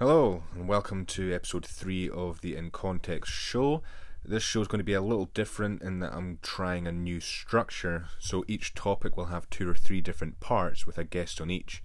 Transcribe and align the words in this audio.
Hello, 0.00 0.42
and 0.56 0.66
welcome 0.66 1.06
to 1.06 1.32
episode 1.32 1.64
three 1.64 2.10
of 2.10 2.40
the 2.40 2.56
In 2.56 2.72
Context 2.72 3.32
show. 3.32 3.80
This 4.24 4.42
show 4.42 4.60
is 4.60 4.66
going 4.66 4.80
to 4.80 4.84
be 4.84 4.92
a 4.92 5.00
little 5.00 5.26
different 5.26 5.82
in 5.82 6.00
that 6.00 6.12
I'm 6.12 6.40
trying 6.42 6.88
a 6.88 6.92
new 6.92 7.20
structure, 7.20 8.06
so 8.18 8.44
each 8.48 8.74
topic 8.74 9.16
will 9.16 9.26
have 9.26 9.48
two 9.50 9.70
or 9.70 9.74
three 9.74 10.00
different 10.00 10.40
parts 10.40 10.84
with 10.84 10.98
a 10.98 11.04
guest 11.04 11.40
on 11.40 11.48
each. 11.48 11.80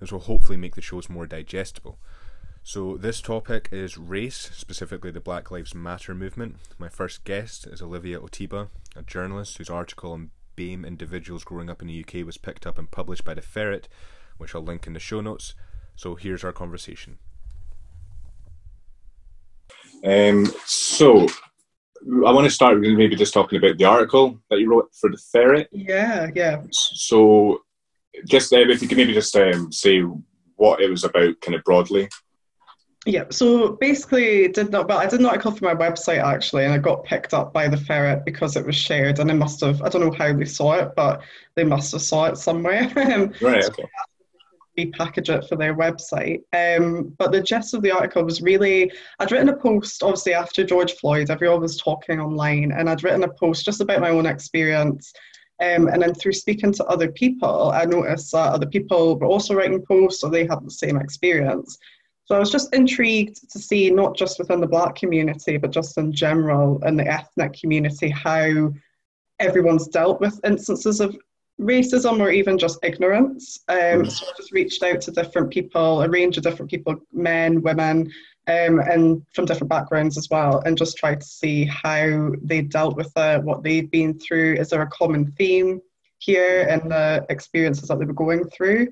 This 0.00 0.10
will 0.10 0.18
hopefully 0.18 0.56
make 0.56 0.74
the 0.74 0.82
shows 0.82 1.08
more 1.08 1.28
digestible. 1.28 1.96
So, 2.64 2.96
this 2.96 3.20
topic 3.20 3.68
is 3.70 3.96
race, 3.96 4.50
specifically 4.52 5.12
the 5.12 5.20
Black 5.20 5.52
Lives 5.52 5.76
Matter 5.76 6.12
movement. 6.12 6.56
My 6.76 6.88
first 6.88 7.22
guest 7.22 7.68
is 7.68 7.80
Olivia 7.80 8.18
Otigbah, 8.18 8.66
a 8.96 9.02
journalist 9.02 9.58
whose 9.58 9.70
article 9.70 10.10
on 10.10 10.32
BAME 10.56 10.84
individuals 10.84 11.44
growing 11.44 11.70
up 11.70 11.80
in 11.80 11.86
the 11.86 12.04
UK 12.04 12.26
was 12.26 12.36
picked 12.36 12.66
up 12.66 12.78
and 12.78 12.90
published 12.90 13.24
by 13.24 13.34
The 13.34 13.42
Ferret, 13.42 13.86
which 14.38 14.56
I'll 14.56 14.64
link 14.64 14.88
in 14.88 14.92
the 14.92 14.98
show 14.98 15.20
notes. 15.20 15.54
So, 15.94 16.16
here's 16.16 16.42
our 16.42 16.52
conversation. 16.52 17.18
Um, 20.04 20.46
so 20.66 21.26
I 22.06 22.32
want 22.32 22.44
to 22.44 22.50
start 22.50 22.78
with 22.78 22.92
maybe 22.92 23.16
just 23.16 23.32
talking 23.32 23.58
about 23.58 23.78
the 23.78 23.84
article 23.84 24.38
that 24.50 24.60
you 24.60 24.70
wrote 24.70 24.90
for 24.94 25.10
the 25.10 25.16
ferret. 25.16 25.68
Yeah, 25.72 26.28
yeah. 26.34 26.62
So 26.70 27.62
just 28.26 28.52
uh, 28.52 28.58
if 28.58 28.82
you 28.82 28.88
could 28.88 28.98
maybe 28.98 29.14
just 29.14 29.34
um, 29.36 29.72
say 29.72 30.00
what 30.56 30.80
it 30.80 30.90
was 30.90 31.04
about, 31.04 31.40
kind 31.40 31.54
of 31.54 31.64
broadly. 31.64 32.08
Yeah, 33.06 33.24
so 33.30 33.72
basically, 33.72 34.48
did 34.48 34.70
not. 34.70 34.88
Well, 34.88 34.98
I 34.98 35.06
did 35.06 35.20
an 35.20 35.26
article 35.26 35.52
for 35.52 35.64
my 35.64 35.74
website 35.74 36.22
actually, 36.22 36.64
and 36.64 36.72
I 36.72 36.78
got 36.78 37.04
picked 37.04 37.34
up 37.34 37.52
by 37.52 37.68
the 37.68 37.76
ferret 37.76 38.24
because 38.24 38.56
it 38.56 38.64
was 38.64 38.76
shared, 38.76 39.18
and 39.18 39.30
I 39.30 39.34
must 39.34 39.60
have. 39.62 39.82
I 39.82 39.88
don't 39.88 40.02
know 40.02 40.12
how 40.12 40.32
they 40.32 40.44
saw 40.44 40.74
it, 40.74 40.92
but 40.96 41.22
they 41.54 41.64
must 41.64 41.92
have 41.92 42.02
saw 42.02 42.26
it 42.26 42.38
somewhere. 42.38 42.90
right. 43.42 43.64
Okay 43.64 43.84
repackage 44.78 45.34
it 45.34 45.48
for 45.48 45.56
their 45.56 45.74
website. 45.74 46.40
Um, 46.52 47.14
but 47.18 47.32
the 47.32 47.42
gist 47.42 47.74
of 47.74 47.82
the 47.82 47.92
article 47.92 48.24
was 48.24 48.42
really 48.42 48.90
I'd 49.18 49.32
written 49.32 49.48
a 49.48 49.56
post, 49.56 50.02
obviously, 50.02 50.34
after 50.34 50.64
George 50.64 50.94
Floyd, 50.94 51.30
everyone 51.30 51.60
was 51.60 51.76
talking 51.76 52.20
online, 52.20 52.72
and 52.72 52.88
I'd 52.88 53.04
written 53.04 53.24
a 53.24 53.28
post 53.28 53.64
just 53.64 53.80
about 53.80 54.00
my 54.00 54.10
own 54.10 54.26
experience. 54.26 55.12
Um, 55.62 55.86
and 55.88 56.02
then 56.02 56.14
through 56.14 56.32
speaking 56.32 56.72
to 56.72 56.84
other 56.86 57.10
people, 57.12 57.70
I 57.70 57.84
noticed 57.84 58.32
that 58.32 58.52
other 58.52 58.66
people 58.66 59.18
were 59.18 59.26
also 59.26 59.54
writing 59.54 59.84
posts, 59.86 60.20
so 60.20 60.28
they 60.28 60.46
had 60.46 60.64
the 60.64 60.70
same 60.70 60.96
experience. 60.96 61.78
So 62.26 62.34
I 62.34 62.38
was 62.38 62.50
just 62.50 62.74
intrigued 62.74 63.50
to 63.50 63.58
see, 63.58 63.90
not 63.90 64.16
just 64.16 64.38
within 64.38 64.60
the 64.60 64.66
black 64.66 64.96
community, 64.96 65.58
but 65.58 65.70
just 65.70 65.98
in 65.98 66.12
general 66.12 66.82
in 66.84 66.96
the 66.96 67.06
ethnic 67.06 67.52
community, 67.52 68.08
how 68.08 68.72
everyone's 69.38 69.88
dealt 69.88 70.20
with 70.20 70.40
instances 70.44 71.00
of 71.00 71.16
racism 71.60 72.20
or 72.20 72.30
even 72.30 72.58
just 72.58 72.78
ignorance. 72.82 73.60
Um, 73.68 73.76
mm. 73.76 74.10
so 74.10 74.26
I 74.26 74.32
just 74.36 74.52
reached 74.52 74.82
out 74.82 75.00
to 75.02 75.10
different 75.10 75.50
people, 75.50 76.02
a 76.02 76.08
range 76.08 76.36
of 76.36 76.42
different 76.42 76.70
people, 76.70 76.96
men, 77.12 77.62
women, 77.62 78.12
um, 78.46 78.80
and 78.80 79.22
from 79.32 79.46
different 79.46 79.70
backgrounds 79.70 80.18
as 80.18 80.28
well, 80.30 80.60
and 80.66 80.76
just 80.76 80.96
tried 80.96 81.20
to 81.20 81.26
see 81.26 81.64
how 81.64 82.32
they 82.42 82.60
dealt 82.62 82.96
with 82.96 83.12
it, 83.16 83.42
what 83.42 83.62
they'd 83.62 83.90
been 83.90 84.18
through. 84.18 84.54
Is 84.54 84.70
there 84.70 84.82
a 84.82 84.88
common 84.88 85.32
theme 85.32 85.80
here 86.18 86.62
in 86.62 86.88
the 86.88 87.24
experiences 87.30 87.88
that 87.88 87.98
they 87.98 88.04
were 88.04 88.12
going 88.12 88.44
through? 88.50 88.88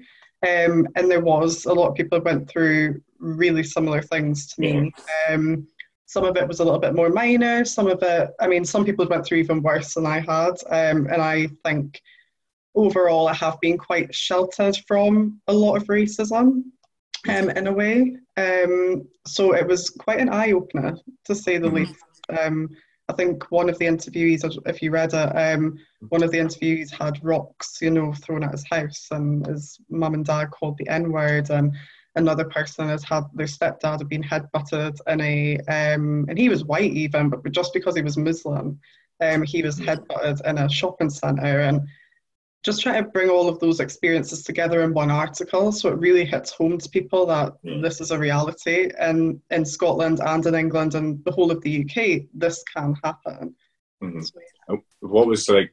Um, 0.47 0.89
and 0.97 1.11
there 1.11 1.21
was 1.21 1.67
a 1.67 1.73
lot 1.73 1.89
of 1.89 1.95
people 1.95 2.21
went 2.21 2.49
through 2.49 3.01
really 3.19 3.63
similar 3.63 4.03
things 4.03 4.47
to 4.55 4.61
me. 4.61 4.93
Um, 5.29 5.67
some 6.07 6.25
of 6.25 6.37
it 6.37 6.49
was 6.49 6.61
a 6.61 6.65
little 6.65 6.81
bit 6.81 6.95
more 6.95 7.09
minor. 7.09 7.65
Some 7.65 7.87
of 7.87 8.03
it, 8.03 8.31
I 8.41 8.47
mean, 8.47 8.65
some 8.65 8.85
people 8.85 9.07
went 9.07 9.25
through 9.25 9.39
even 9.39 9.63
worse 9.63 9.95
than 9.95 10.05
I 10.05 10.21
had. 10.21 10.55
Um, 10.69 11.07
and 11.07 11.23
I 11.23 11.49
think 11.65 12.03
overall, 12.75 13.29
I 13.29 13.35
have 13.35 13.61
been 13.61 13.79
quite 13.79 14.15
sheltered 14.15 14.77
from 14.87 15.41
a 15.49 15.53
lot 15.53 15.77
of 15.77 15.85
racism 15.85 16.63
um, 17.29 17.51
in 17.51 17.67
a 17.67 17.73
way. 17.73 18.17
Um, 18.37 19.07
so 19.27 19.55
it 19.55 19.67
was 19.67 19.91
quite 19.91 20.21
an 20.21 20.31
eye 20.31 20.53
opener, 20.53 20.97
to 21.27 21.35
say 21.35 21.59
the 21.59 21.67
mm-hmm. 21.67 21.77
least. 21.77 21.95
Um, 22.39 22.69
I 23.09 23.15
think 23.15 23.51
one 23.51 23.69
of 23.69 23.79
the 23.79 23.87
interviewees, 23.87 24.45
if 24.67 24.81
you 24.81 24.91
read 24.91 25.13
it, 25.13 25.17
um, 25.17 25.77
one 26.09 26.23
of 26.23 26.31
the 26.31 26.39
interviewees 26.39 26.91
had 26.91 27.23
rocks, 27.23 27.79
you 27.83 27.91
know, 27.91 28.13
thrown 28.13 28.45
at 28.45 28.53
his 28.53 28.65
house, 28.71 29.09
and 29.11 29.47
his 29.47 29.79
mum 29.91 30.15
and 30.15 30.25
dad 30.25 30.51
called 30.51 30.79
the 30.79 30.89
N 30.89 31.13
word, 31.13 31.51
and 31.51 31.75
another 32.15 32.45
person 32.45 32.89
has 32.89 33.03
had 33.05 33.25
their 33.35 33.47
stepdad 33.47 33.99
had 33.99 34.09
been 34.09 34.23
headbutted 34.23 34.99
in 35.09 35.21
a, 35.21 35.59
um, 35.69 36.27
and 36.29 36.39
he 36.39 36.49
was 36.49 36.65
white 36.65 36.93
even, 36.93 37.29
but 37.29 37.51
just 37.51 37.75
because 37.75 37.97
he 37.97 38.03
was 38.03 38.17
Muslim, 38.17 38.79
um, 39.21 39.43
he 39.43 39.63
was 39.63 39.81
headbutted 39.81 40.41
in 40.47 40.59
a 40.59 40.69
shopping 40.69 41.11
centre, 41.11 41.61
and 41.61 41.81
just 42.63 42.81
trying 42.81 43.03
to 43.03 43.11
bring 43.11 43.29
all 43.29 43.49
of 43.49 43.59
those 43.59 43.81
experiences 43.81 44.45
together 44.45 44.83
in 44.83 44.95
one 44.95 45.11
article 45.11 45.73
so 45.73 45.89
it 45.89 45.99
really 45.99 46.25
hits 46.25 46.53
home 46.53 46.79
to 46.79 46.89
people 46.89 47.27
that 47.27 47.53
mm. 47.65 47.83
this 47.83 48.01
is 48.01 48.11
a 48.11 48.19
reality 48.19 48.91
and 48.99 49.41
in 49.51 49.65
Scotland 49.65 50.21
and 50.25 50.47
in 50.47 50.55
England 50.55 50.95
and 50.95 51.23
the 51.25 51.33
whole 51.33 51.51
of 51.51 51.61
the 51.63 51.85
UK 51.85 52.29
this 52.35 52.63
can 52.75 52.95
happen. 53.03 53.55
Mm-hmm. 54.03 54.21
So, 54.21 54.39
yeah. 54.69 54.77
What 55.01 55.27
was 55.27 55.49
like 55.49 55.73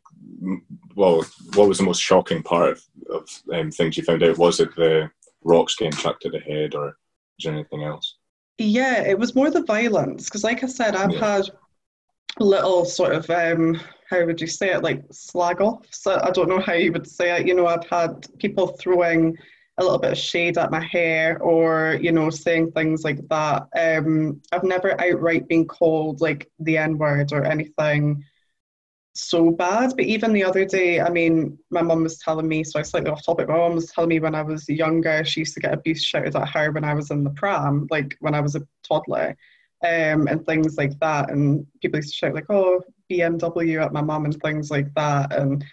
well 0.95 1.23
what 1.53 1.67
was 1.67 1.77
the 1.77 1.83
most 1.83 2.01
shocking 2.01 2.43
part 2.43 2.71
of, 2.71 2.83
of 3.09 3.29
um, 3.53 3.71
things 3.71 3.97
you 3.97 4.03
found 4.03 4.23
out? 4.23 4.37
Was 4.37 4.59
it 4.59 4.75
the 4.75 5.09
rocks 5.43 5.75
getting 5.75 5.93
chucked 5.93 6.25
at 6.25 6.31
the 6.31 6.39
head 6.39 6.75
or 6.75 6.97
is 7.37 7.45
there 7.45 7.53
anything 7.53 7.83
else? 7.83 8.15
Yeah, 8.57 9.03
it 9.03 9.17
was 9.17 9.35
more 9.35 9.51
the 9.51 9.63
violence 9.63 10.25
because 10.25 10.43
like 10.43 10.63
I 10.63 10.67
said 10.67 10.95
I've 10.95 11.11
yeah. 11.11 11.35
had 11.35 11.49
little 12.39 12.85
sort 12.85 13.13
of 13.13 13.29
um, 13.29 13.79
how 14.09 14.25
would 14.25 14.41
you 14.41 14.47
say 14.47 14.71
it 14.73 14.83
like 14.83 15.03
slag 15.11 15.61
off? 15.61 15.85
So 15.91 16.19
i 16.23 16.31
don't 16.31 16.49
know 16.49 16.59
how 16.59 16.73
you 16.73 16.91
would 16.91 17.07
say 17.07 17.39
it. 17.39 17.47
You 17.47 17.53
know 17.55 17.67
i've 17.67 17.87
had 17.87 18.27
people 18.39 18.67
throwing 18.67 19.37
a 19.77 19.83
little 19.83 19.99
bit 19.99 20.11
of 20.11 20.17
shade 20.17 20.57
at 20.57 20.71
my 20.71 20.81
hair 20.81 21.39
or 21.41 21.97
you 22.01 22.11
know 22.11 22.29
saying 22.29 22.71
things 22.71 23.03
like 23.03 23.19
that. 23.29 23.67
Um, 23.77 24.41
i've 24.51 24.63
never 24.63 24.99
outright 24.99 25.47
been 25.47 25.65
called 25.65 26.21
like 26.21 26.49
the 26.59 26.77
n 26.77 26.97
word 26.97 27.31
or 27.31 27.45
anything 27.45 28.23
so 29.13 29.51
bad. 29.51 29.91
But 29.97 30.05
even 30.05 30.33
the 30.33 30.43
other 30.43 30.65
day 30.65 31.01
i 31.01 31.09
mean 31.09 31.57
my 31.69 31.81
mum 31.81 32.03
was 32.03 32.19
telling 32.19 32.47
me 32.47 32.63
so 32.63 32.79
i 32.79 32.83
slightly 32.83 33.11
off 33.11 33.25
topic 33.25 33.47
my 33.49 33.57
mum 33.57 33.75
was 33.75 33.91
telling 33.91 34.09
me 34.09 34.19
when 34.19 34.35
i 34.35 34.41
was 34.41 34.67
younger 34.69 35.23
she 35.25 35.41
used 35.41 35.53
to 35.55 35.59
get 35.59 35.73
abuse 35.73 36.03
shouted 36.03 36.35
at 36.35 36.49
her 36.49 36.71
when 36.71 36.83
i 36.83 36.93
was 36.93 37.11
in 37.11 37.23
the 37.23 37.29
pram 37.31 37.87
like 37.91 38.15
when 38.21 38.35
i 38.35 38.39
was 38.39 38.55
a 38.55 38.61
toddler 38.83 39.35
um, 39.83 40.27
and 40.27 40.45
things 40.45 40.77
like 40.77 40.99
that. 40.99 41.31
And 41.31 41.65
people 41.81 41.97
used 41.97 42.09
to 42.09 42.15
shout 42.15 42.33
like, 42.33 42.49
"Oh, 42.49 42.81
BMW" 43.09 43.83
at 43.83 43.93
my 43.93 44.01
mum 44.01 44.25
and 44.25 44.39
things 44.41 44.69
like 44.71 44.93
that, 44.95 45.33
and 45.33 45.63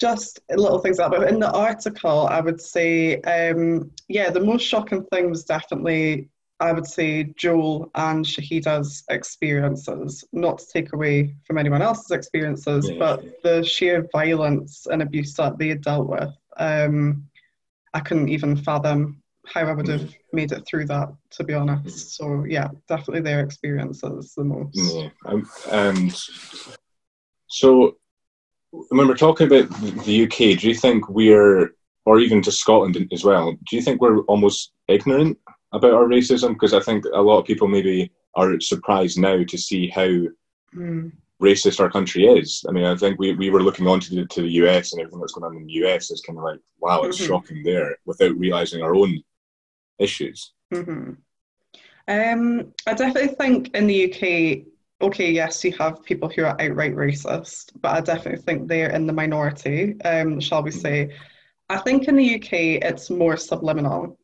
just 0.00 0.40
little 0.50 0.78
things 0.78 0.98
like 0.98 1.10
that. 1.10 1.18
But 1.18 1.28
in 1.28 1.40
the 1.40 1.50
article, 1.50 2.26
I 2.26 2.40
would 2.40 2.60
say, 2.60 3.20
um, 3.22 3.90
yeah, 4.08 4.30
the 4.30 4.40
most 4.40 4.62
shocking 4.62 5.04
thing 5.04 5.30
was 5.30 5.44
definitely, 5.44 6.28
I 6.60 6.72
would 6.72 6.86
say, 6.86 7.24
Joel 7.36 7.90
and 7.94 8.24
Shahida's 8.24 9.04
experiences. 9.08 10.24
Not 10.32 10.58
to 10.58 10.66
take 10.72 10.92
away 10.92 11.34
from 11.46 11.58
anyone 11.58 11.82
else's 11.82 12.10
experiences, 12.10 12.88
yeah. 12.90 12.98
but 12.98 13.24
the 13.42 13.64
sheer 13.64 14.06
violence 14.12 14.86
and 14.90 15.02
abuse 15.02 15.34
that 15.34 15.58
they 15.58 15.68
had 15.68 15.82
dealt 15.82 16.08
with. 16.08 16.30
Um, 16.58 17.28
I 17.94 18.00
couldn't 18.00 18.28
even 18.28 18.56
fathom 18.56 19.22
how 19.46 19.62
I 19.62 19.72
would 19.72 19.88
have 19.88 20.12
made 20.32 20.52
it 20.52 20.66
through 20.66 20.86
that, 20.86 21.08
to 21.30 21.44
be 21.44 21.54
honest. 21.54 22.16
So 22.16 22.44
yeah, 22.44 22.68
definitely 22.88 23.22
their 23.22 23.40
experiences 23.40 24.34
the 24.36 24.44
most. 24.44 24.70
Yeah, 24.74 25.08
um, 25.24 25.48
and 25.70 26.14
so 27.46 27.96
when 28.70 29.08
we're 29.08 29.16
talking 29.16 29.46
about 29.46 29.68
the 30.04 30.24
UK, 30.24 30.58
do 30.58 30.68
you 30.68 30.74
think 30.74 31.08
we're, 31.08 31.74
or 32.04 32.18
even 32.20 32.42
to 32.42 32.52
Scotland 32.52 33.08
as 33.12 33.24
well, 33.24 33.52
do 33.52 33.76
you 33.76 33.82
think 33.82 34.00
we're 34.00 34.20
almost 34.22 34.72
ignorant 34.88 35.38
about 35.72 35.94
our 35.94 36.06
racism? 36.06 36.50
Because 36.50 36.74
I 36.74 36.80
think 36.80 37.04
a 37.12 37.22
lot 37.22 37.38
of 37.38 37.46
people 37.46 37.68
maybe 37.68 38.10
are 38.34 38.60
surprised 38.60 39.18
now 39.18 39.42
to 39.44 39.58
see 39.58 39.88
how. 39.88 40.08
Mm 40.74 41.12
racist 41.40 41.80
our 41.80 41.90
country 41.90 42.26
is. 42.26 42.64
I 42.68 42.72
mean, 42.72 42.84
I 42.84 42.96
think 42.96 43.18
we, 43.18 43.34
we 43.34 43.50
were 43.50 43.62
looking 43.62 43.86
on 43.86 44.00
to 44.00 44.14
the, 44.14 44.26
to 44.26 44.42
the 44.42 44.50
US 44.52 44.92
and 44.92 45.00
everything 45.00 45.20
that's 45.20 45.32
going 45.32 45.44
on 45.44 45.56
in 45.56 45.66
the 45.66 45.72
US 45.84 46.10
is 46.10 46.22
kind 46.22 46.38
of 46.38 46.44
like, 46.44 46.60
wow, 46.80 47.02
it's 47.02 47.18
mm-hmm. 47.18 47.26
shocking 47.26 47.62
there 47.62 47.96
without 48.06 48.36
realizing 48.36 48.82
our 48.82 48.94
own 48.94 49.22
issues? 49.98 50.52
Mm-hmm. 50.72 51.12
Um, 52.08 52.72
I 52.86 52.94
definitely 52.94 53.34
think 53.34 53.74
in 53.74 53.86
the 53.86 54.12
UK, 54.12 54.66
okay, 55.02 55.30
yes, 55.30 55.64
you 55.64 55.72
have 55.72 56.04
people 56.04 56.28
who 56.28 56.44
are 56.44 56.60
outright 56.60 56.94
racist, 56.94 57.72
but 57.80 57.96
I 57.96 58.00
definitely 58.00 58.42
think 58.42 58.68
they're 58.68 58.90
in 58.90 59.06
the 59.06 59.12
minority, 59.12 60.00
um, 60.02 60.40
shall 60.40 60.62
we 60.62 60.70
say. 60.70 61.14
I 61.68 61.78
think 61.78 62.06
in 62.06 62.16
the 62.16 62.36
UK, 62.36 62.52
it's 62.82 63.10
more 63.10 63.36
subliminal. 63.36 64.18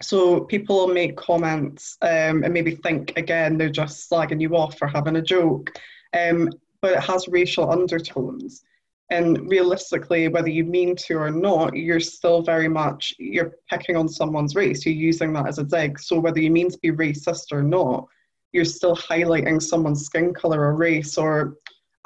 So 0.00 0.42
people 0.42 0.86
make 0.86 1.16
comments 1.16 1.98
um, 2.02 2.44
and 2.44 2.54
maybe 2.54 2.76
think, 2.76 3.12
again, 3.16 3.58
they're 3.58 3.68
just 3.68 4.10
slagging 4.10 4.40
you 4.40 4.56
off 4.56 4.78
for 4.78 4.86
having 4.88 5.16
a 5.16 5.22
joke, 5.22 5.76
um, 6.16 6.48
but 6.80 6.92
it 6.92 7.00
has 7.00 7.28
racial 7.28 7.70
undertones 7.70 8.62
and 9.10 9.48
realistically 9.48 10.28
whether 10.28 10.48
you 10.48 10.64
mean 10.64 10.94
to 10.94 11.14
or 11.14 11.30
not 11.30 11.74
you're 11.76 12.00
still 12.00 12.42
very 12.42 12.68
much 12.68 13.14
you're 13.18 13.52
picking 13.70 13.96
on 13.96 14.08
someone's 14.08 14.54
race 14.54 14.84
you're 14.84 14.94
using 14.94 15.32
that 15.32 15.46
as 15.46 15.58
a 15.58 15.64
dig 15.64 15.98
so 15.98 16.18
whether 16.18 16.40
you 16.40 16.50
mean 16.50 16.70
to 16.70 16.78
be 16.78 16.90
racist 16.90 17.52
or 17.52 17.62
not 17.62 18.06
you're 18.52 18.64
still 18.64 18.96
highlighting 18.96 19.60
someone's 19.60 20.04
skin 20.04 20.32
color 20.34 20.60
or 20.60 20.74
race 20.74 21.16
or 21.16 21.56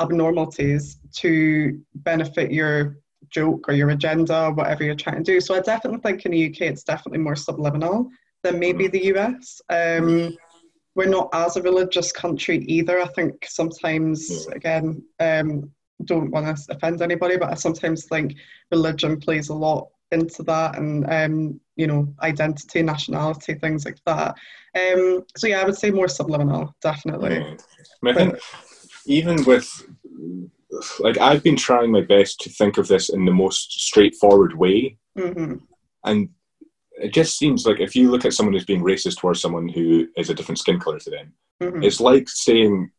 abnormalities 0.01 0.99
to 1.13 1.81
benefit 1.97 2.51
your 2.53 2.99
joke 3.31 3.69
or 3.69 3.75
your 3.75 3.91
agenda 3.91 4.47
or 4.47 4.53
whatever 4.53 4.85
you're 4.85 4.95
trying 4.95 5.23
to 5.23 5.33
do 5.33 5.41
so 5.41 5.55
i 5.55 5.61
definitely 5.61 6.01
think 6.01 6.25
in 6.25 6.33
the 6.33 6.49
uk 6.49 6.61
it's 6.61 6.85
definitely 6.85 7.19
more 7.19 7.37
subliminal 7.37 8.11
than 8.43 8.59
maybe 8.59 8.89
the 8.89 9.15
US. 9.15 9.61
Um, 9.71 10.37
we're 10.95 11.09
not 11.09 11.31
as 11.33 11.57
a 11.57 11.63
religious 11.63 12.13
country 12.13 12.59
either. 12.67 13.01
I 13.01 13.07
think 13.09 13.47
sometimes, 13.49 14.47
again, 14.49 15.03
um, 15.21 15.71
don't 16.05 16.31
want 16.31 16.57
to 16.57 16.75
offend 16.75 17.03
anybody, 17.03 17.37
but 17.37 17.51
I 17.51 17.55
sometimes 17.55 18.05
think 18.05 18.37
religion 18.71 19.19
plays 19.19 19.49
a 19.49 19.55
lot 19.55 19.89
into 20.13 20.43
that 20.43 20.77
and 20.79 21.11
um, 21.11 21.61
you 21.77 21.87
know 21.87 22.07
identity 22.23 22.83
nationality 22.83 23.55
things 23.55 23.85
like 23.85 23.99
that. 24.07 24.37
Um, 24.75 25.25
so 25.37 25.47
yeah 25.49 25.61
i 25.61 25.65
would 25.65 25.77
say 25.77 25.91
more 25.91 26.09
subliminal 26.09 26.75
definitely. 26.81 27.37
I, 27.37 27.41
mean, 27.41 27.59
I 28.07 28.13
think 28.15 28.39
even 29.05 29.45
with 29.45 29.69
like 31.01 31.19
i've 31.19 31.43
been 31.43 31.57
trying 31.57 31.91
my 31.91 32.01
best 32.01 32.41
to 32.41 32.51
think 32.51 32.79
of 32.79 32.89
this 32.89 33.11
in 33.11 33.27
the 33.27 33.33
most 33.33 33.73
straightforward 33.73 34.57
way. 34.57 34.97
Mm-hmm. 35.19 35.57
and 36.05 36.31
it 36.93 37.13
just 37.13 37.37
seems 37.37 37.67
like 37.67 37.81
if 37.81 37.95
you 37.95 38.11
look 38.11 38.25
at 38.25 38.33
someone 38.33 38.55
who's 38.55 38.65
being 38.65 38.83
racist 38.83 39.19
towards 39.19 39.43
someone 39.43 39.69
who 39.69 40.09
is 40.17 40.31
a 40.31 40.35
different 40.35 40.59
skin 40.59 40.81
color 40.81 40.99
to 41.01 41.11
them 41.11 41.35
Mm-hmm. 41.63 41.83
it's 41.85 42.01
like 42.01 42.29
saying 42.29 42.91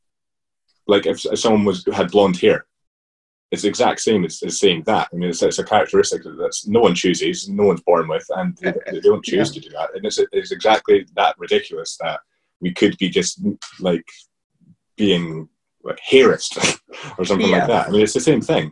like 0.88 1.06
if, 1.06 1.26
if 1.26 1.40
someone 1.40 1.66
was 1.66 1.86
had 1.92 2.12
blonde 2.12 2.38
hair 2.40 2.66
it's 3.54 3.62
the 3.62 3.68
exact 3.68 4.00
same 4.00 4.26
as, 4.26 4.42
as 4.42 4.60
saying 4.60 4.82
that. 4.88 5.10
I 5.14 5.16
mean, 5.16 5.30
it's, 5.30 5.44
it's 5.44 5.60
a 5.60 5.64
characteristic 5.64 6.24
that 6.24 6.58
no 6.66 6.80
one 6.80 6.96
chooses, 6.96 7.48
no 7.48 7.66
one's 7.66 7.84
born 7.84 8.08
with, 8.08 8.26
and 8.32 8.58
they, 8.58 8.74
they 8.92 9.00
don't 9.00 9.24
choose 9.24 9.56
yeah. 9.56 9.62
to 9.62 9.70
do 9.70 9.76
that. 9.78 9.96
And 9.96 10.04
it's, 10.04 10.20
it's 10.32 10.52
exactly 10.52 11.06
that 11.16 11.36
ridiculous 11.38 11.96
that 11.98 12.22
we 12.62 12.74
could 12.74 12.98
be 12.98 13.10
just 13.10 13.40
like 13.80 14.08
being 14.98 15.48
like 15.84 16.00
harassed 16.10 16.58
or 17.20 17.26
something 17.26 17.48
yeah. 17.48 17.60
like 17.60 17.68
that. 17.68 17.88
I 17.88 17.92
mean, 17.92 18.02
it's 18.02 18.16
the 18.16 18.22
same 18.22 18.42
thing. 18.42 18.72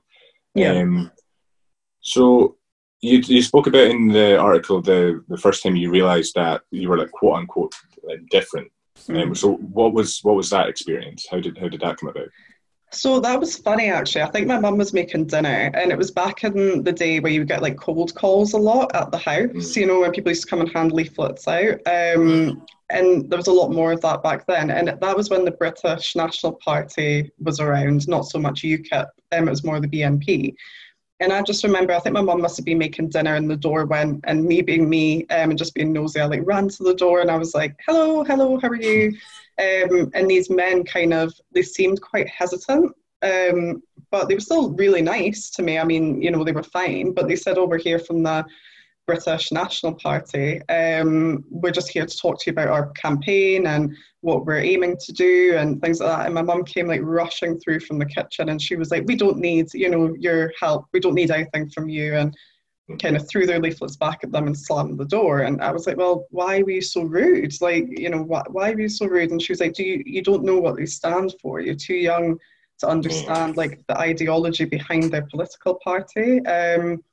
Yeah. 0.56 0.72
Um, 0.72 1.12
so 2.00 2.58
you 3.02 3.20
you 3.20 3.44
spoke 3.44 3.68
about 3.68 3.92
in 3.92 4.08
the 4.08 4.40
article 4.40 4.82
the 4.82 5.24
the 5.28 5.38
first 5.38 5.62
time 5.62 5.76
you 5.76 5.92
realised 5.92 6.34
that 6.34 6.62
you 6.72 6.90
were 6.90 6.98
like 6.98 7.12
quote 7.12 7.38
unquote 7.38 7.76
like, 8.02 8.28
different. 8.32 8.72
Mm-hmm. 9.02 9.30
Um, 9.30 9.36
so 9.36 9.58
what 9.58 9.94
was 9.94 10.24
what 10.24 10.36
was 10.36 10.50
that 10.50 10.70
experience? 10.70 11.28
How 11.30 11.40
did 11.40 11.60
how 11.60 11.68
did 11.68 11.82
that 11.82 11.98
come 11.98 12.10
about? 12.10 12.30
So 12.94 13.22
that 13.22 13.40
was 13.40 13.58
funny 13.58 13.90
actually. 13.90 14.24
I 14.24 14.30
think 14.30 14.48
my 14.48 14.60
mum 14.60 14.78
was 14.78 14.94
making 14.94 15.28
dinner 15.28 15.72
and 15.74 15.92
it 15.92 15.98
was 15.98 16.12
back 16.12 16.44
in 16.44 16.84
the 16.84 16.92
day 16.92 17.20
where 17.20 17.32
you 17.32 17.42
would 17.42 17.48
get 17.48 17.62
like 17.62 17.78
cold 17.78 18.14
calls 18.16 18.54
a 18.54 18.58
lot 18.58 18.94
at 18.94 19.12
the 19.12 19.18
house, 19.18 19.48
mm. 19.50 19.76
you 19.78 19.86
know, 19.86 20.02
when 20.02 20.12
people 20.12 20.30
used 20.30 20.44
to 20.44 20.50
come 20.50 20.60
and 20.60 20.72
hand 20.74 20.92
leaflets 20.92 21.48
out. 21.48 21.80
Um, 21.86 22.66
and 22.90 23.30
there 23.30 23.38
was 23.38 23.48
a 23.48 23.54
lot 23.54 23.72
more 23.72 23.94
of 23.94 24.02
that 24.02 24.22
back 24.22 24.46
then. 24.46 24.70
And 24.70 24.90
that 24.90 25.18
was 25.18 25.30
when 25.30 25.46
the 25.46 25.52
British 25.52 26.18
National 26.18 26.54
Party 26.54 27.32
was 27.40 27.62
around, 27.62 28.08
not 28.10 28.26
so 28.26 28.40
much 28.40 28.64
UKIP, 28.64 29.08
um, 29.32 29.48
it 29.48 29.52
was 29.52 29.64
more 29.64 29.80
the 29.80 29.88
BNP. 29.88 30.54
And 31.22 31.32
I 31.32 31.44
just 31.44 31.64
remember, 31.64 31.94
I 31.94 32.00
think 32.00 32.14
my 32.14 32.22
mum 32.22 32.42
must 32.42 32.58
have 32.58 32.66
been 32.66 32.80
making 32.80 33.10
dinner 33.10 33.36
and 33.36 33.50
the 33.50 33.56
door 33.56 33.86
went, 33.86 34.22
and 34.26 34.44
me 34.44 34.62
being 34.62 34.90
me 34.90 35.22
um, 35.28 35.52
and 35.52 35.58
just 35.58 35.76
being 35.76 35.94
nosy, 35.94 36.20
I 36.20 36.26
like 36.26 36.42
ran 36.44 36.68
to 36.68 36.84
the 36.84 36.96
door 36.96 37.22
and 37.22 37.32
I 37.32 37.38
was 37.38 37.54
like, 37.54 37.80
hello, 37.88 38.24
hello, 38.24 38.60
how 38.60 38.68
are 38.68 38.76
you? 38.76 39.14
Um, 39.60 40.10
and 40.14 40.30
these 40.30 40.50
men 40.50 40.84
kind 40.84 41.14
of, 41.14 41.34
they 41.54 41.62
seemed 41.62 42.02
quite 42.02 42.28
hesitant, 42.30 42.94
um, 43.22 43.84
but 44.10 44.28
they 44.28 44.34
were 44.34 44.40
still 44.40 44.72
really 44.72 45.02
nice 45.02 45.50
to 45.52 45.62
me. 45.62 45.78
I 45.78 45.84
mean, 45.84 46.22
you 46.22 46.32
know, 46.32 46.44
they 46.44 46.52
were 46.52 46.64
fine, 46.64 47.14
but 47.14 47.28
they 47.28 47.36
said, 47.36 47.58
oh, 47.58 47.66
we're 47.66 47.78
here 47.78 48.00
from 48.00 48.24
the 48.24 48.46
British 49.08 49.52
National 49.52 49.94
Party. 49.94 50.62
Um, 50.70 51.44
we're 51.50 51.72
just 51.72 51.90
here 51.90 52.06
to 52.06 52.18
talk 52.18 52.40
to 52.40 52.44
you 52.48 52.52
about 52.52 52.70
our 52.70 52.92
campaign 52.92 53.68
and 53.68 53.96
what 54.22 54.46
we're 54.46 54.60
aiming 54.60 54.98
to 55.06 55.12
do 55.12 55.56
and 55.58 55.82
things 55.82 56.00
like 56.00 56.10
that. 56.10 56.26
And 56.26 56.36
my 56.36 56.42
mum 56.42 56.64
came 56.64 56.88
like 56.88 57.02
rushing 57.04 57.60
through 57.60 57.82
from 57.82 58.00
the 58.00 58.06
kitchen 58.06 58.50
and 58.50 58.62
she 58.62 58.76
was 58.76 58.92
like, 58.92 59.06
we 59.08 59.16
don't 59.16 59.38
need, 59.38 59.74
you 59.74 59.90
know, 59.90 60.14
your 60.20 60.52
help. 60.60 60.86
We 60.94 61.00
don't 61.00 61.16
need 61.16 61.32
anything 61.32 61.70
from 61.70 61.90
you. 61.90 62.16
And 62.16 62.36
kind 63.00 63.16
of 63.16 63.28
threw 63.28 63.46
their 63.46 63.60
leaflets 63.60 63.96
back 63.96 64.20
at 64.24 64.32
them 64.32 64.48
and 64.48 64.58
slammed 64.58 64.98
the 64.98 65.06
door. 65.06 65.42
And 65.42 65.62
I 65.62 65.72
was 65.72 65.88
like, 65.88 65.98
well, 65.98 66.28
why 66.32 66.62
were 66.62 66.72
you 66.72 66.82
so 66.82 67.04
rude? 67.04 67.54
Like, 67.62 67.88
you 67.90 68.10
know, 68.10 68.22
why, 68.22 68.44
why 68.50 68.72
were 68.72 68.82
you 68.82 68.90
so 68.90 69.06
rude? 69.06 69.32
And 69.32 69.42
she 69.42 69.52
was 69.52 69.60
like, 69.60 69.74
do 69.74 69.84
you, 69.84 70.04
you 70.06 70.22
don't 70.22 70.44
know 70.44 70.60
what 70.60 70.78
they 70.78 70.86
stand 70.86 71.34
for. 71.42 71.60
You're 71.60 71.76
too 71.76 71.96
young 71.96 72.38
to 72.80 72.88
understand 72.88 73.58
like 73.58 73.80
the 73.88 73.98
ideology 73.98 74.66
behind 74.66 75.12
their 75.12 75.28
political 75.28 75.76
party. 75.76 76.46
Um, 76.46 77.04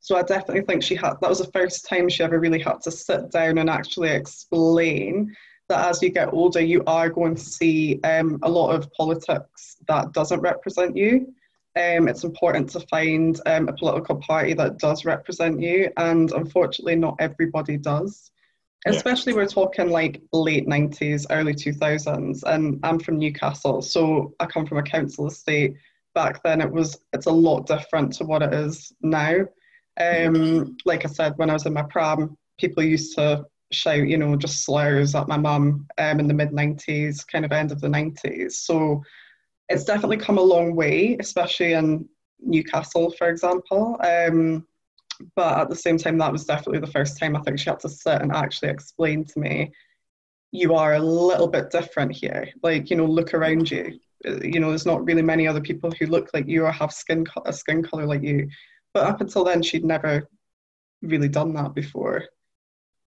so 0.00 0.16
I 0.16 0.22
definitely 0.22 0.62
think 0.62 0.82
she 0.82 0.94
had, 0.94 1.14
that 1.20 1.28
was 1.28 1.40
the 1.40 1.52
first 1.52 1.86
time 1.86 2.08
she 2.08 2.24
ever 2.24 2.40
really 2.40 2.60
had 2.60 2.80
to 2.82 2.90
sit 2.90 3.30
down 3.30 3.58
and 3.58 3.68
actually 3.68 4.10
explain 4.10 5.34
that 5.68 5.88
as 5.88 6.02
you 6.02 6.08
get 6.08 6.32
older, 6.32 6.60
you 6.60 6.82
are 6.86 7.10
going 7.10 7.34
to 7.34 7.44
see 7.44 8.00
um, 8.02 8.38
a 8.42 8.50
lot 8.50 8.74
of 8.74 8.90
politics 8.92 9.76
that 9.86 10.12
doesn't 10.12 10.40
represent 10.40 10.96
you 10.96 11.32
um, 11.76 12.08
it's 12.08 12.24
important 12.24 12.68
to 12.70 12.80
find 12.80 13.40
um, 13.46 13.68
a 13.68 13.72
political 13.72 14.16
party 14.16 14.54
that 14.54 14.78
does 14.78 15.04
represent 15.04 15.60
you, 15.60 15.90
and 15.96 16.32
unfortunately, 16.32 16.96
not 16.96 17.16
everybody 17.20 17.76
does. 17.76 18.30
Yeah. 18.84 18.92
Especially, 18.92 19.34
we're 19.34 19.46
talking 19.46 19.90
like 19.90 20.20
late 20.32 20.66
90s, 20.66 21.26
early 21.30 21.54
2000s, 21.54 22.42
and 22.44 22.80
I'm 22.82 22.98
from 22.98 23.18
Newcastle, 23.18 23.82
so 23.82 24.34
I 24.40 24.46
come 24.46 24.66
from 24.66 24.78
a 24.78 24.82
council 24.82 25.28
estate. 25.28 25.74
Back 26.14 26.42
then, 26.42 26.60
it 26.60 26.70
was 26.70 26.98
it's 27.12 27.26
a 27.26 27.32
lot 27.32 27.66
different 27.66 28.14
to 28.14 28.24
what 28.24 28.42
it 28.42 28.52
is 28.52 28.92
now. 29.00 29.46
Um, 30.00 30.76
like 30.84 31.04
I 31.04 31.08
said, 31.08 31.34
when 31.36 31.50
I 31.50 31.52
was 31.52 31.66
in 31.66 31.72
my 31.72 31.82
pram, 31.82 32.36
people 32.58 32.82
used 32.82 33.14
to 33.16 33.44
shout, 33.70 34.08
you 34.08 34.18
know, 34.18 34.34
just 34.34 34.64
slurs 34.64 35.14
at 35.14 35.28
my 35.28 35.36
mum 35.36 35.86
um, 35.98 36.20
in 36.20 36.26
the 36.26 36.34
mid 36.34 36.50
90s, 36.50 37.24
kind 37.26 37.44
of 37.44 37.52
end 37.52 37.70
of 37.70 37.80
the 37.80 37.88
90s. 37.88 38.52
So 38.52 39.02
it's 39.70 39.84
definitely 39.84 40.16
come 40.16 40.36
a 40.36 40.42
long 40.42 40.74
way, 40.74 41.16
especially 41.20 41.72
in 41.74 42.08
Newcastle, 42.40 43.12
for 43.12 43.28
example. 43.28 43.98
Um, 44.02 44.66
but 45.36 45.58
at 45.58 45.68
the 45.70 45.76
same 45.76 45.96
time, 45.96 46.18
that 46.18 46.32
was 46.32 46.44
definitely 46.44 46.80
the 46.80 46.88
first 46.88 47.18
time 47.18 47.36
I 47.36 47.40
think 47.40 47.58
she 47.58 47.70
had 47.70 47.80
to 47.80 47.88
sit 47.88 48.20
and 48.20 48.32
actually 48.32 48.70
explain 48.70 49.24
to 49.26 49.38
me, 49.38 49.72
you 50.50 50.74
are 50.74 50.94
a 50.94 51.00
little 51.00 51.46
bit 51.46 51.70
different 51.70 52.12
here. 52.12 52.48
Like, 52.62 52.90
you 52.90 52.96
know, 52.96 53.06
look 53.06 53.32
around 53.32 53.70
you. 53.70 54.00
You 54.24 54.58
know, 54.58 54.70
there's 54.70 54.86
not 54.86 55.04
really 55.04 55.22
many 55.22 55.46
other 55.46 55.60
people 55.60 55.92
who 55.92 56.06
look 56.06 56.30
like 56.34 56.48
you 56.48 56.64
or 56.64 56.72
have 56.72 56.92
skin 56.92 57.24
co- 57.24 57.42
a 57.46 57.52
skin 57.52 57.82
color 57.82 58.06
like 58.06 58.22
you. 58.22 58.48
But 58.92 59.04
up 59.04 59.20
until 59.20 59.44
then, 59.44 59.62
she'd 59.62 59.84
never 59.84 60.28
really 61.00 61.28
done 61.28 61.54
that 61.54 61.74
before. 61.74 62.24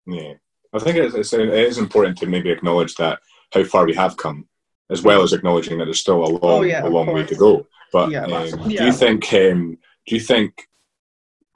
Yeah, 0.05 0.33
I 0.73 0.79
think 0.79 0.97
it's, 0.97 1.15
it's, 1.15 1.33
it 1.33 1.49
is 1.49 1.79
important 1.79 2.19
to 2.19 2.27
maybe 2.27 2.51
acknowledge 2.51 2.95
that 2.95 3.19
how 3.51 3.63
far 3.63 3.85
we 3.85 3.95
have 3.95 4.15
come 4.15 4.47
as 4.91 5.01
well 5.01 5.23
as 5.23 5.33
acknowledging 5.33 5.77
that 5.77 5.85
there's 5.85 5.99
still 5.99 6.23
a 6.23 6.27
long, 6.27 6.39
oh, 6.41 6.61
yeah, 6.61 6.85
a 6.85 6.89
long 6.89 7.07
way 7.07 7.25
to 7.25 7.35
go. 7.35 7.65
But 7.91 8.11
yeah, 8.11 8.25
um, 8.25 8.69
yeah. 8.69 8.79
do 8.79 8.85
you 8.85 8.91
think 8.91 9.33
um, 9.33 9.77
do 10.05 10.15
you 10.15 10.21
think 10.21 10.67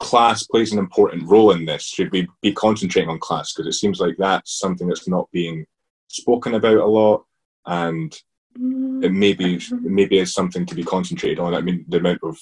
class 0.00 0.46
plays 0.46 0.72
an 0.72 0.78
important 0.78 1.28
role 1.28 1.52
in 1.52 1.64
this? 1.64 1.84
Should 1.84 2.12
we 2.12 2.28
be 2.42 2.52
concentrating 2.52 3.10
on 3.10 3.18
class 3.18 3.52
because 3.52 3.66
it 3.66 3.78
seems 3.78 4.00
like 4.00 4.16
that's 4.18 4.58
something 4.58 4.88
that's 4.88 5.08
not 5.08 5.30
being 5.32 5.66
spoken 6.08 6.54
about 6.54 6.78
a 6.78 6.86
lot, 6.86 7.24
and 7.66 8.18
it 8.56 9.12
maybe 9.12 9.60
maybe 9.82 10.18
is 10.18 10.32
something 10.32 10.64
to 10.66 10.74
be 10.74 10.84
concentrated 10.84 11.38
on. 11.38 11.54
I 11.54 11.60
mean, 11.60 11.84
the 11.88 11.98
amount 11.98 12.20
of 12.22 12.38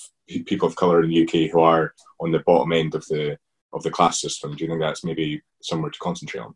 people 0.46 0.68
of 0.68 0.76
color 0.76 1.02
in 1.02 1.10
the 1.10 1.24
UK 1.24 1.50
who 1.50 1.60
are 1.60 1.92
on 2.20 2.30
the 2.30 2.40
bottom 2.40 2.72
end 2.72 2.94
of 2.94 3.04
the 3.06 3.36
of 3.72 3.82
the 3.82 3.90
class 3.90 4.20
system. 4.20 4.54
Do 4.54 4.64
you 4.64 4.70
think 4.70 4.80
that's 4.80 5.04
maybe 5.04 5.42
somewhere 5.60 5.90
to 5.90 5.98
concentrate 5.98 6.40
on? 6.40 6.54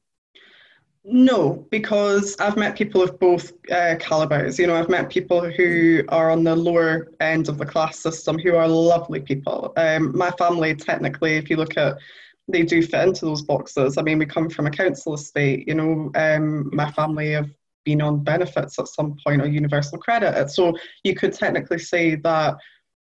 No, 1.11 1.67
because 1.71 2.37
I've 2.39 2.59
met 2.59 2.77
people 2.77 3.03
of 3.03 3.19
both 3.19 3.53
uh, 3.73 3.97
calibers. 3.99 4.59
You 4.59 4.67
know, 4.67 4.77
I've 4.77 4.91
met 4.91 5.09
people 5.09 5.41
who 5.51 6.03
are 6.11 6.31
on 6.31 6.45
the 6.45 6.55
lower 6.55 7.09
end 7.21 7.49
of 7.49 7.57
the 7.57 7.65
class 7.65 7.99
system 7.99 8.39
who 8.39 8.57
are 8.57 8.69
lovely 8.69 9.21
people. 9.21 9.73
Um, 9.79 10.15
my 10.15 10.31
family, 10.33 10.75
technically, 10.75 11.37
if 11.39 11.49
you 11.49 11.57
look 11.57 11.79
at, 11.79 11.97
they 12.47 12.63
do 12.63 12.83
fit 12.83 13.09
into 13.09 13.25
those 13.25 13.41
boxes. 13.41 13.97
I 13.97 14.03
mean, 14.03 14.19
we 14.19 14.27
come 14.27 14.51
from 14.51 14.67
a 14.67 14.71
council 14.71 15.15
estate. 15.15 15.67
You 15.67 15.77
know, 15.77 16.11
um, 16.15 16.69
my 16.75 16.91
family 16.93 17.33
have 17.33 17.49
been 17.87 18.03
on 18.03 18.23
benefits 18.23 18.79
at 18.79 18.89
some 18.89 19.17
point 19.25 19.41
or 19.41 19.47
universal 19.47 19.97
credit. 19.97 20.51
So 20.51 20.77
you 21.05 21.15
could 21.15 21.33
technically 21.33 21.79
say 21.79 22.17
that 22.17 22.59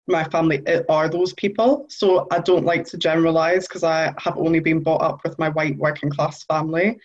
my 0.07 0.23
family 0.23 0.63
are 0.89 1.07
those 1.07 1.33
people. 1.33 1.85
So 1.89 2.25
I 2.31 2.39
don't 2.39 2.65
like 2.65 2.85
to 2.85 2.97
generalize 2.97 3.67
because 3.67 3.83
I 3.83 4.11
have 4.17 4.39
only 4.39 4.59
been 4.59 4.79
brought 4.79 5.03
up 5.03 5.19
with 5.23 5.37
my 5.37 5.49
white 5.49 5.77
working 5.77 6.09
class 6.09 6.43
family. 6.45 6.97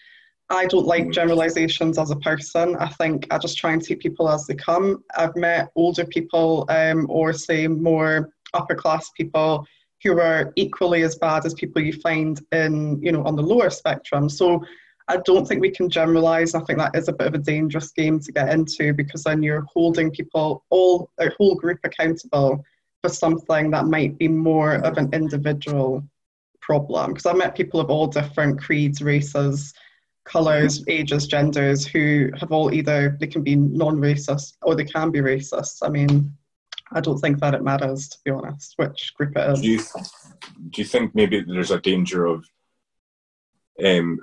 I 0.48 0.66
don't 0.66 0.86
like 0.86 1.10
generalizations 1.10 1.98
as 1.98 2.10
a 2.10 2.16
person. 2.16 2.76
I 2.76 2.88
think 2.88 3.26
I 3.32 3.38
just 3.38 3.58
try 3.58 3.72
and 3.72 3.84
see 3.84 3.96
people 3.96 4.28
as 4.28 4.46
they 4.46 4.54
come. 4.54 5.02
I've 5.16 5.34
met 5.34 5.70
older 5.74 6.04
people 6.04 6.66
um, 6.68 7.06
or, 7.08 7.32
say, 7.32 7.66
more 7.66 8.30
upper 8.54 8.76
class 8.76 9.10
people 9.16 9.66
who 10.04 10.20
are 10.20 10.52
equally 10.56 11.02
as 11.02 11.16
bad 11.16 11.44
as 11.46 11.54
people 11.54 11.82
you 11.82 11.92
find 11.94 12.40
in, 12.52 13.02
you 13.02 13.10
know, 13.10 13.24
on 13.24 13.34
the 13.34 13.42
lower 13.42 13.70
spectrum. 13.70 14.28
So 14.28 14.64
I 15.08 15.16
don't 15.24 15.46
think 15.46 15.60
we 15.60 15.70
can 15.70 15.90
generalize. 15.90 16.54
I 16.54 16.60
think 16.60 16.78
that 16.78 16.94
is 16.94 17.08
a 17.08 17.12
bit 17.12 17.26
of 17.26 17.34
a 17.34 17.38
dangerous 17.38 17.90
game 17.90 18.20
to 18.20 18.32
get 18.32 18.52
into 18.52 18.92
because 18.92 19.24
then 19.24 19.42
you're 19.42 19.66
holding 19.72 20.10
people, 20.10 20.64
all 20.70 21.10
a 21.18 21.30
whole 21.30 21.56
group 21.56 21.78
accountable 21.82 22.64
for 23.02 23.08
something 23.08 23.70
that 23.70 23.86
might 23.86 24.16
be 24.18 24.28
more 24.28 24.74
of 24.74 24.96
an 24.96 25.08
individual 25.12 26.04
problem. 26.60 27.12
Because 27.12 27.26
I've 27.26 27.36
met 27.36 27.56
people 27.56 27.80
of 27.80 27.90
all 27.90 28.06
different 28.06 28.60
creeds, 28.60 29.02
races, 29.02 29.74
colours, 30.26 30.84
ages, 30.88 31.26
genders 31.26 31.86
who 31.86 32.30
have 32.38 32.52
all 32.52 32.74
either 32.74 33.16
they 33.20 33.26
can 33.26 33.42
be 33.42 33.56
non-racist 33.56 34.54
or 34.62 34.74
they 34.74 34.84
can 34.84 35.10
be 35.10 35.20
racist. 35.20 35.78
I 35.82 35.88
mean, 35.88 36.32
I 36.92 37.00
don't 37.00 37.18
think 37.18 37.40
that 37.40 37.54
it 37.54 37.62
matters 37.62 38.08
to 38.08 38.18
be 38.24 38.30
honest 38.30 38.74
which 38.76 39.14
group 39.14 39.36
it 39.36 39.50
is. 39.50 39.60
Do 39.60 39.68
you, 39.68 39.80
do 40.70 40.82
you 40.82 40.84
think 40.84 41.14
maybe 41.14 41.40
there's 41.40 41.70
a 41.70 41.80
danger 41.80 42.26
of 42.26 42.44
um, 43.84 44.18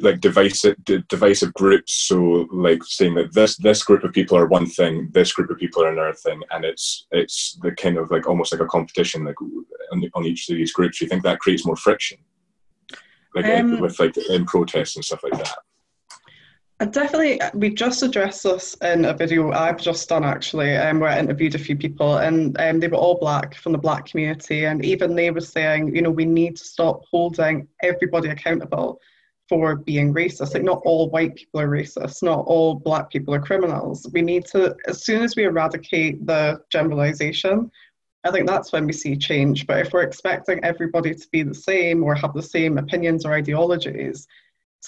like 0.00 0.20
divisive 0.20 0.76
divisive 1.08 1.54
groups. 1.54 1.92
So 1.92 2.46
like 2.52 2.82
saying 2.84 3.14
that 3.14 3.32
this 3.32 3.56
this 3.56 3.82
group 3.82 4.04
of 4.04 4.12
people 4.12 4.36
are 4.36 4.46
one 4.46 4.66
thing, 4.66 5.08
this 5.12 5.32
group 5.32 5.50
of 5.50 5.58
people 5.58 5.82
are 5.82 5.92
another 5.92 6.12
thing, 6.12 6.42
and 6.50 6.64
it's 6.64 7.06
it's 7.10 7.58
the 7.62 7.72
kind 7.72 7.96
of 7.96 8.10
like 8.10 8.26
almost 8.26 8.52
like 8.52 8.60
a 8.60 8.66
competition 8.66 9.24
like 9.24 9.40
on, 9.40 10.10
on 10.14 10.24
each 10.24 10.48
of 10.50 10.56
these 10.56 10.72
groups. 10.72 10.98
Do 10.98 11.04
you 11.04 11.08
think 11.08 11.22
that 11.22 11.40
creates 11.40 11.66
more 11.66 11.76
friction, 11.76 12.18
like 13.34 13.46
um, 13.46 13.80
with 13.80 13.98
like 13.98 14.16
in 14.16 14.46
protests 14.46 14.96
and 14.96 15.04
stuff 15.04 15.22
like 15.22 15.32
that? 15.32 15.56
I 16.80 16.86
definitely, 16.86 17.40
we've 17.54 17.76
just 17.76 18.02
addressed 18.02 18.42
this 18.42 18.74
in 18.82 19.04
a 19.04 19.14
video 19.14 19.52
I've 19.52 19.80
just 19.80 20.08
done 20.08 20.24
actually, 20.24 20.76
um, 20.76 20.98
where 20.98 21.10
I 21.10 21.20
interviewed 21.20 21.54
a 21.54 21.58
few 21.58 21.76
people, 21.76 22.16
and 22.16 22.58
um, 22.60 22.80
they 22.80 22.88
were 22.88 22.96
all 22.96 23.18
black 23.18 23.54
from 23.54 23.72
the 23.72 23.78
black 23.78 24.06
community, 24.06 24.64
and 24.64 24.84
even 24.84 25.14
they 25.14 25.30
were 25.30 25.40
saying, 25.40 25.94
you 25.94 26.02
know, 26.02 26.10
we 26.10 26.24
need 26.24 26.56
to 26.56 26.64
stop 26.64 27.02
holding 27.08 27.68
everybody 27.82 28.28
accountable 28.28 29.00
for 29.48 29.76
being 29.76 30.12
racist. 30.12 30.54
Like, 30.54 30.64
not 30.64 30.82
all 30.84 31.10
white 31.10 31.36
people 31.36 31.60
are 31.60 31.68
racist, 31.68 32.24
not 32.24 32.44
all 32.46 32.74
black 32.74 33.08
people 33.08 33.34
are 33.34 33.40
criminals. 33.40 34.08
We 34.12 34.22
need 34.22 34.44
to, 34.46 34.74
as 34.88 35.04
soon 35.04 35.22
as 35.22 35.36
we 35.36 35.44
eradicate 35.44 36.26
the 36.26 36.60
generalization, 36.72 37.70
I 38.24 38.30
think 38.30 38.48
that's 38.48 38.72
when 38.72 38.86
we 38.86 38.92
see 38.92 39.16
change. 39.16 39.66
But 39.66 39.80
if 39.80 39.92
we're 39.92 40.02
expecting 40.02 40.64
everybody 40.64 41.14
to 41.14 41.28
be 41.30 41.42
the 41.42 41.54
same 41.54 42.02
or 42.02 42.14
have 42.14 42.32
the 42.32 42.42
same 42.42 42.78
opinions 42.78 43.24
or 43.24 43.34
ideologies, 43.34 44.26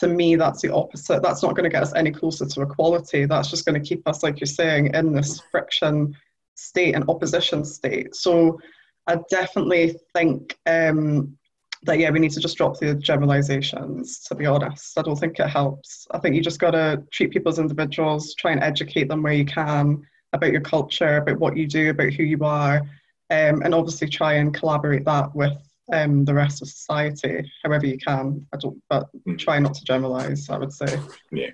to 0.01 0.09
me, 0.09 0.37
that's 0.37 0.63
the 0.63 0.73
opposite. 0.75 1.23
That's 1.23 1.43
not 1.43 1.55
going 1.55 1.65
to 1.65 1.71
get 1.71 1.83
us 1.83 1.95
any 1.95 2.11
closer 2.11 2.47
to 2.47 2.63
equality. 2.63 3.25
That's 3.25 3.51
just 3.51 3.65
going 3.67 3.81
to 3.81 3.89
keep 3.89 4.07
us, 4.09 4.23
like 4.23 4.41
you're 4.41 4.47
saying, 4.47 4.95
in 4.95 5.13
this 5.13 5.41
friction 5.51 6.17
state 6.55 6.95
and 6.95 7.09
opposition 7.09 7.65
state. 7.65 8.15
So 8.15 8.59
I 9.07 9.19
definitely 9.31 9.97
think 10.15 10.59
um, 10.67 11.37
that, 11.85 11.99
yeah, 11.99 12.11
we 12.11 12.19
need 12.19 12.33
to 12.33 12.41
just 12.41 12.57
drop 12.57 12.79
the 12.79 12.95
generalizations, 12.95 14.21
to 14.25 14.35
be 14.35 14.47
honest. 14.47 14.99
I 14.99 15.03
don't 15.03 15.17
think 15.17 15.39
it 15.39 15.49
helps. 15.49 16.07
I 16.11 16.19
think 16.19 16.35
you 16.35 16.43
just 16.43 16.61
got 16.61 16.73
to 16.73 17.03
treat 17.11 17.31
people 17.31 17.53
as 17.53 17.59
individuals, 17.59 18.35
try 18.35 18.53
and 18.53 18.63
educate 18.63 19.09
them 19.09 19.23
where 19.23 19.33
you 19.33 19.45
can 19.45 20.07
about 20.33 20.53
your 20.53 20.61
culture, 20.61 21.19
about 21.19 21.39
what 21.39 21.57
you 21.57 21.67
do, 21.67 21.91
about 21.91 22.13
who 22.13 22.25
you 22.25 22.39
are, 22.43 22.83
um, 23.31 23.63
and 23.63 23.75
obviously 23.75 24.09
try 24.09 24.35
and 24.35 24.55
collaborate 24.55 25.05
that 25.05 25.35
with 25.35 25.57
um, 25.93 26.25
the 26.25 26.35
rest 26.35 26.63
of 26.63 26.69
society, 26.69 27.51
however 27.63 27.87
you 27.87 27.99
can. 27.99 28.47
I 28.53 28.57
don't, 28.57 28.81
but 28.89 29.09
mm. 29.27 29.39
try 29.39 29.59
not 29.59 29.75
to 29.75 29.85
generalize. 29.85 30.49
I 30.51 30.59
would 30.59 30.73
say. 30.73 30.99
Yeah, 31.31 31.51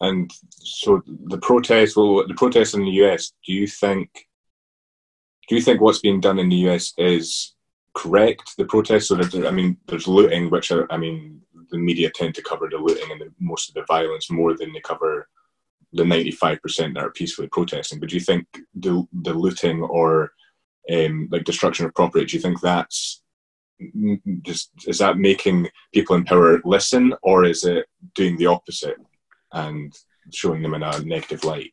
and 0.00 0.30
so 0.48 1.02
the 1.06 1.38
protests. 1.38 1.96
Well, 1.96 2.26
the 2.26 2.34
protests 2.34 2.74
in 2.74 2.84
the 2.84 2.90
US. 3.04 3.32
Do 3.46 3.52
you 3.52 3.66
think? 3.66 4.10
Do 5.48 5.56
you 5.56 5.62
think 5.62 5.80
what's 5.80 5.98
being 5.98 6.20
done 6.20 6.38
in 6.38 6.48
the 6.48 6.68
US 6.68 6.94
is 6.96 7.54
correct? 7.94 8.56
The 8.56 8.64
protests. 8.64 9.08
So 9.08 9.20
I 9.46 9.50
mean, 9.50 9.76
there's 9.86 10.06
looting, 10.06 10.50
which 10.50 10.70
are, 10.70 10.90
I 10.92 10.96
mean, 10.96 11.40
the 11.70 11.78
media 11.78 12.10
tend 12.14 12.34
to 12.36 12.42
cover 12.42 12.68
the 12.70 12.78
looting 12.78 13.10
and 13.10 13.20
the, 13.20 13.32
most 13.40 13.68
of 13.68 13.74
the 13.74 13.84
violence 13.86 14.30
more 14.30 14.56
than 14.56 14.72
they 14.72 14.80
cover 14.80 15.28
the 15.92 16.04
95% 16.04 16.94
that 16.94 17.02
are 17.02 17.10
peacefully 17.10 17.48
protesting. 17.48 17.98
But 17.98 18.10
do 18.10 18.14
you 18.14 18.20
think 18.20 18.46
the 18.74 19.06
the 19.12 19.34
looting 19.34 19.82
or 19.82 20.32
um, 20.90 21.28
like 21.30 21.44
destruction 21.44 21.86
of 21.86 21.94
property, 21.94 22.24
do 22.24 22.36
you 22.36 22.42
think 22.42 22.60
that's 22.60 23.22
just 24.42 24.70
is 24.86 24.98
that 24.98 25.16
making 25.16 25.68
people 25.94 26.16
in 26.16 26.24
power 26.24 26.60
listen, 26.64 27.14
or 27.22 27.44
is 27.44 27.64
it 27.64 27.86
doing 28.14 28.36
the 28.36 28.46
opposite 28.46 28.96
and 29.52 29.96
showing 30.32 30.62
them 30.62 30.74
in 30.74 30.82
a 30.82 31.00
negative 31.00 31.44
light? 31.44 31.72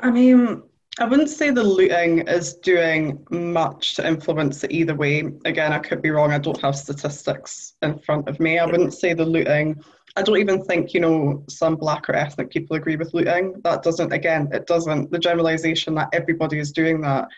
I 0.00 0.10
mean, 0.10 0.62
I 0.98 1.04
wouldn't 1.04 1.30
say 1.30 1.50
the 1.50 1.62
looting 1.62 2.26
is 2.28 2.54
doing 2.54 3.24
much 3.30 3.94
to 3.94 4.06
influence 4.06 4.64
it 4.64 4.72
either 4.72 4.94
way. 4.94 5.24
Again, 5.44 5.72
I 5.72 5.78
could 5.78 6.02
be 6.02 6.10
wrong. 6.10 6.32
I 6.32 6.38
don't 6.38 6.60
have 6.60 6.76
statistics 6.76 7.74
in 7.82 7.98
front 7.98 8.28
of 8.28 8.40
me. 8.40 8.58
I 8.58 8.66
wouldn't 8.66 8.94
say 8.94 9.14
the 9.14 9.24
looting. 9.24 9.82
I 10.16 10.22
don't 10.22 10.36
even 10.36 10.62
think, 10.64 10.92
you 10.92 11.00
know, 11.00 11.44
some 11.48 11.76
black 11.76 12.10
or 12.10 12.14
ethnic 12.14 12.50
people 12.50 12.76
agree 12.76 12.96
with 12.96 13.14
looting. 13.14 13.54
That 13.64 13.82
doesn't, 13.82 14.12
again, 14.12 14.48
it 14.52 14.66
doesn't, 14.66 15.10
the 15.10 15.18
generalization 15.18 15.94
that 15.94 16.10
everybody 16.12 16.58
is 16.58 16.72
doing 16.72 17.00
that 17.00 17.28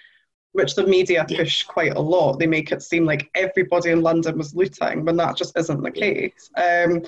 which 0.54 0.76
the 0.76 0.86
media 0.86 1.26
push 1.28 1.64
quite 1.64 1.96
a 1.96 2.00
lot. 2.00 2.38
They 2.38 2.46
make 2.46 2.70
it 2.70 2.80
seem 2.80 3.04
like 3.04 3.28
everybody 3.34 3.90
in 3.90 4.02
London 4.02 4.38
was 4.38 4.54
looting 4.54 5.04
when 5.04 5.16
that 5.16 5.36
just 5.36 5.58
isn't 5.58 5.82
the 5.82 5.90
case. 5.90 6.48
Um, 6.56 7.02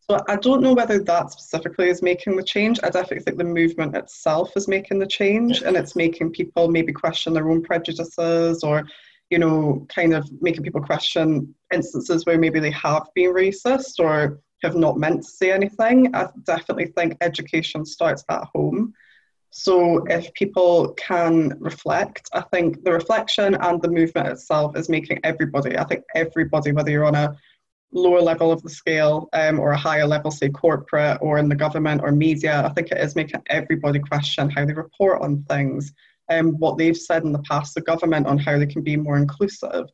so 0.00 0.20
I 0.28 0.34
don't 0.34 0.60
know 0.60 0.72
whether 0.72 0.98
that 0.98 1.30
specifically 1.30 1.88
is 1.88 2.02
making 2.02 2.34
the 2.34 2.42
change. 2.42 2.80
I 2.82 2.90
definitely 2.90 3.20
think 3.20 3.38
the 3.38 3.44
movement 3.44 3.96
itself 3.96 4.56
is 4.56 4.66
making 4.66 4.98
the 4.98 5.06
change 5.06 5.62
and 5.62 5.76
it's 5.76 5.94
making 5.94 6.32
people 6.32 6.68
maybe 6.68 6.92
question 6.92 7.32
their 7.32 7.48
own 7.48 7.62
prejudices 7.62 8.64
or, 8.64 8.84
you 9.30 9.38
know, 9.38 9.86
kind 9.88 10.12
of 10.12 10.28
making 10.42 10.64
people 10.64 10.82
question 10.82 11.54
instances 11.72 12.26
where 12.26 12.38
maybe 12.38 12.58
they 12.58 12.72
have 12.72 13.06
been 13.14 13.32
racist 13.32 14.00
or 14.00 14.40
have 14.64 14.74
not 14.74 14.98
meant 14.98 15.22
to 15.22 15.30
say 15.30 15.52
anything. 15.52 16.12
I 16.12 16.26
definitely 16.44 16.86
think 16.86 17.16
education 17.20 17.86
starts 17.86 18.24
at 18.28 18.48
home. 18.52 18.92
So 19.50 20.04
if 20.06 20.32
people 20.34 20.94
can 20.94 21.56
reflect, 21.58 22.28
I 22.32 22.42
think 22.52 22.84
the 22.84 22.92
reflection 22.92 23.56
and 23.56 23.82
the 23.82 23.90
movement 23.90 24.28
itself 24.28 24.76
is 24.76 24.88
making 24.88 25.18
everybody, 25.24 25.76
I 25.76 25.84
think 25.84 26.04
everybody, 26.14 26.72
whether 26.72 26.90
you're 26.90 27.04
on 27.04 27.16
a 27.16 27.36
lower 27.92 28.20
level 28.20 28.52
of 28.52 28.62
the 28.62 28.70
scale 28.70 29.28
um, 29.32 29.58
or 29.58 29.72
a 29.72 29.76
higher 29.76 30.06
level, 30.06 30.30
say 30.30 30.48
corporate 30.48 31.18
or 31.20 31.38
in 31.38 31.48
the 31.48 31.56
government 31.56 32.00
or 32.02 32.12
media, 32.12 32.64
I 32.64 32.68
think 32.68 32.92
it 32.92 32.98
is 32.98 33.16
making 33.16 33.42
everybody 33.48 33.98
question 33.98 34.48
how 34.50 34.64
they 34.64 34.72
report 34.72 35.20
on 35.20 35.42
things, 35.48 35.92
and 36.28 36.50
um, 36.50 36.54
what 36.58 36.78
they've 36.78 36.96
said 36.96 37.24
in 37.24 37.32
the 37.32 37.42
past, 37.42 37.74
the 37.74 37.80
government 37.80 38.28
on 38.28 38.38
how 38.38 38.56
they 38.56 38.66
can 38.66 38.82
be 38.82 38.96
more 38.96 39.16
inclusive. 39.16 39.86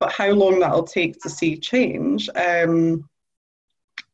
But 0.00 0.12
how 0.12 0.30
long 0.30 0.60
that'll 0.60 0.84
take 0.84 1.18
to 1.22 1.30
see 1.30 1.56
change, 1.56 2.28
um, 2.36 3.08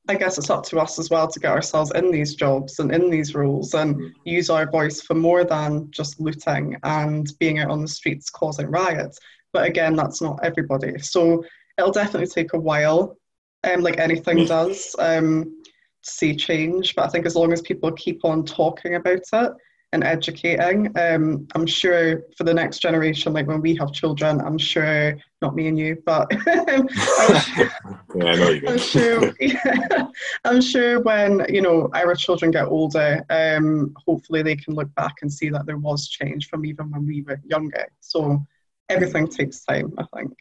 I 0.07 0.17
guess 0.17 0.37
it's 0.37 0.51
up 0.51 0.65
to 0.67 0.79
us 0.81 0.99
as 0.99 1.09
well 1.09 1.29
to 1.29 1.41
get 1.41 1.53
ourselves 1.53 1.91
in 1.95 2.11
these 2.11 2.35
jobs 2.35 2.79
and 2.79 2.93
in 2.93 3.09
these 3.09 3.35
roles 3.35 3.73
and 3.73 3.97
mm-hmm. 3.97 4.09
use 4.25 4.51
our 4.51 4.71
voice 4.71 5.01
for 5.01 5.15
more 5.15 5.45
than 5.45 5.91
just 5.91 6.21
looting 6.21 6.77
and 6.83 7.33
being 7.39 7.59
out 7.59 7.71
on 7.71 7.81
the 7.81 7.89
streets 7.89 8.29
causing 8.29 8.67
riots. 8.67 9.19
But 9.53 9.67
again, 9.67 9.97
that's 9.97 10.21
not 10.21 10.41
everybody. 10.43 10.99
So 10.99 11.43
it'll 11.79 11.93
definitely 11.93 12.27
take 12.27 12.53
a 12.53 12.61
while, 12.61 13.17
um, 13.65 13.81
like 13.81 13.99
anything 13.99 14.39
mm. 14.39 14.49
does, 14.49 14.95
um, 14.99 15.63
to 16.03 16.11
see 16.11 16.37
change. 16.37 16.95
But 16.95 17.07
I 17.07 17.09
think 17.09 17.25
as 17.25 17.37
long 17.37 17.53
as 17.53 17.63
people 17.63 17.91
keep 17.93 18.25
on 18.25 18.45
talking 18.45 18.97
about 18.97 19.23
it, 19.33 19.53
and 19.95 20.03
educating. 20.03 20.93
Um, 20.99 21.47
I'm 21.55 21.67
sure 21.67 22.25
for 22.37 22.43
the 22.43 22.53
next 22.53 22.81
generation, 22.81 23.33
like 23.33 23.47
when 23.47 23.61
we 23.61 23.77
have 23.77 23.93
children, 23.93 24.41
I'm 24.41 24.59
sure 24.59 25.17
not 25.41 25.55
me 25.55 25.69
and 25.69 25.79
you, 25.79 26.03
but 26.05 26.27
I'm, 26.47 26.89
sure, 26.89 27.71
yeah, 28.17 28.61
I'm 28.69 28.79
sure. 28.79 29.33
Yeah, 29.41 30.07
I'm 30.45 30.61
sure 30.61 31.01
when 31.01 31.47
you 31.49 31.63
know 31.63 31.89
our 31.95 32.15
children 32.15 32.51
get 32.51 32.67
older, 32.67 33.25
um, 33.31 33.95
hopefully 34.07 34.43
they 34.43 34.57
can 34.57 34.75
look 34.75 34.93
back 34.97 35.15
and 35.23 35.33
see 35.33 35.49
that 35.51 35.65
there 35.65 35.79
was 35.79 36.09
change 36.09 36.49
from 36.49 36.67
even 36.67 36.91
when 36.91 37.07
we 37.07 37.23
were 37.23 37.41
younger. 37.45 37.87
So 38.01 38.45
everything 38.89 39.29
takes 39.29 39.65
time, 39.65 39.95
I 39.97 40.05
think. 40.17 40.35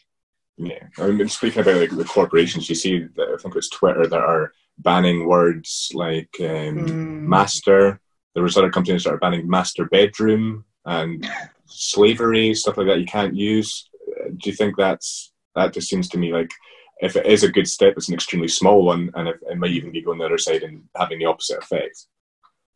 Yeah, 0.57 0.87
I 0.97 1.07
mean, 1.07 1.29
speaking 1.29 1.61
about 1.61 1.79
like 1.79 1.95
the 1.95 2.05
corporations, 2.05 2.69
you 2.69 2.75
see 2.75 3.07
that 3.15 3.29
I 3.33 3.41
think 3.41 3.55
it's 3.55 3.69
Twitter 3.69 4.07
that 4.07 4.19
are 4.19 4.51
banning 4.79 5.27
words 5.27 5.91
like 5.93 6.29
um, 6.39 6.87
mm. 6.87 7.21
master 7.21 7.99
there 8.33 8.43
was 8.43 8.57
other 8.57 8.71
companies 8.71 9.03
that 9.03 9.13
are 9.13 9.17
banning 9.17 9.49
master 9.49 9.85
bedroom 9.85 10.65
and 10.85 11.27
slavery 11.65 12.53
stuff 12.53 12.77
like 12.77 12.87
that. 12.87 12.99
You 12.99 13.05
can't 13.05 13.35
use. 13.35 13.89
Do 14.37 14.49
you 14.49 14.55
think 14.55 14.75
that's 14.77 15.31
that 15.55 15.73
just 15.73 15.89
seems 15.89 16.09
to 16.09 16.17
me 16.17 16.33
like 16.33 16.49
if 17.03 17.15
it 17.15 17.25
is 17.25 17.43
a 17.43 17.51
good 17.51 17.67
step, 17.67 17.95
it's 17.97 18.07
an 18.07 18.13
extremely 18.13 18.47
small 18.47 18.83
one, 18.85 19.11
and 19.15 19.27
it, 19.27 19.35
it 19.49 19.57
might 19.57 19.71
even 19.71 19.91
be 19.91 20.01
going 20.01 20.19
the 20.19 20.25
other 20.25 20.37
side 20.37 20.63
and 20.63 20.83
having 20.95 21.19
the 21.19 21.25
opposite 21.25 21.59
effect. 21.59 22.07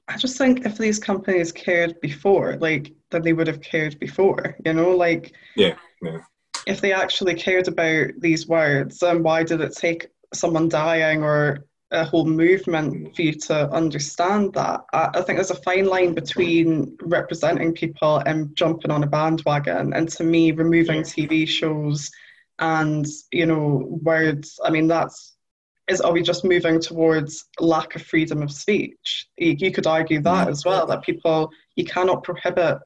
I 0.09 0.17
just 0.17 0.37
think 0.37 0.65
if 0.65 0.77
these 0.77 0.99
companies 0.99 1.51
cared 1.51 1.99
before, 2.01 2.57
like, 2.57 2.93
then 3.09 3.21
they 3.21 3.33
would 3.33 3.47
have 3.47 3.61
cared 3.61 3.99
before, 3.99 4.57
you 4.65 4.73
know, 4.73 4.91
like, 4.91 5.33
yeah, 5.55 5.75
yeah. 6.01 6.19
If 6.65 6.81
they 6.81 6.91
actually 6.91 7.35
cared 7.35 7.69
about 7.69 8.11
these 8.17 8.47
words, 8.47 8.99
then 8.99 9.23
why 9.23 9.43
did 9.43 9.61
it 9.61 9.75
take 9.75 10.07
someone 10.33 10.67
dying 10.67 11.23
or 11.23 11.65
a 11.91 12.03
whole 12.03 12.25
movement 12.25 13.15
for 13.15 13.21
you 13.21 13.33
to 13.33 13.69
understand 13.71 14.53
that. 14.53 14.81
I, 14.93 15.09
I, 15.13 15.21
think 15.21 15.37
there's 15.37 15.51
a 15.51 15.55
fine 15.55 15.85
line 15.85 16.13
between 16.13 16.97
representing 17.01 17.73
people 17.73 18.21
and 18.25 18.55
jumping 18.55 18.91
on 18.91 19.03
a 19.03 19.07
bandwagon, 19.07 19.93
and 19.93 20.09
to 20.09 20.23
me, 20.23 20.51
removing 20.51 21.01
TV 21.01 21.47
shows 21.47 22.11
and 22.59 23.05
you 23.31 23.45
know 23.45 23.87
words. 24.03 24.59
I 24.63 24.69
mean, 24.69 24.87
that's 24.87 25.37
is 25.87 26.01
are 26.01 26.11
we 26.11 26.21
just 26.21 26.43
moving 26.43 26.81
towards 26.81 27.45
lack 27.59 27.95
of 27.95 28.01
freedom 28.01 28.41
of 28.41 28.51
speech? 28.51 29.27
You, 29.37 29.55
you 29.57 29.71
could 29.71 29.87
argue 29.87 30.21
that 30.21 30.47
mm. 30.47 30.51
as 30.51 30.65
well. 30.65 30.85
That 30.85 31.03
people 31.03 31.51
you 31.75 31.85
cannot 31.85 32.23
prohibit 32.23 32.79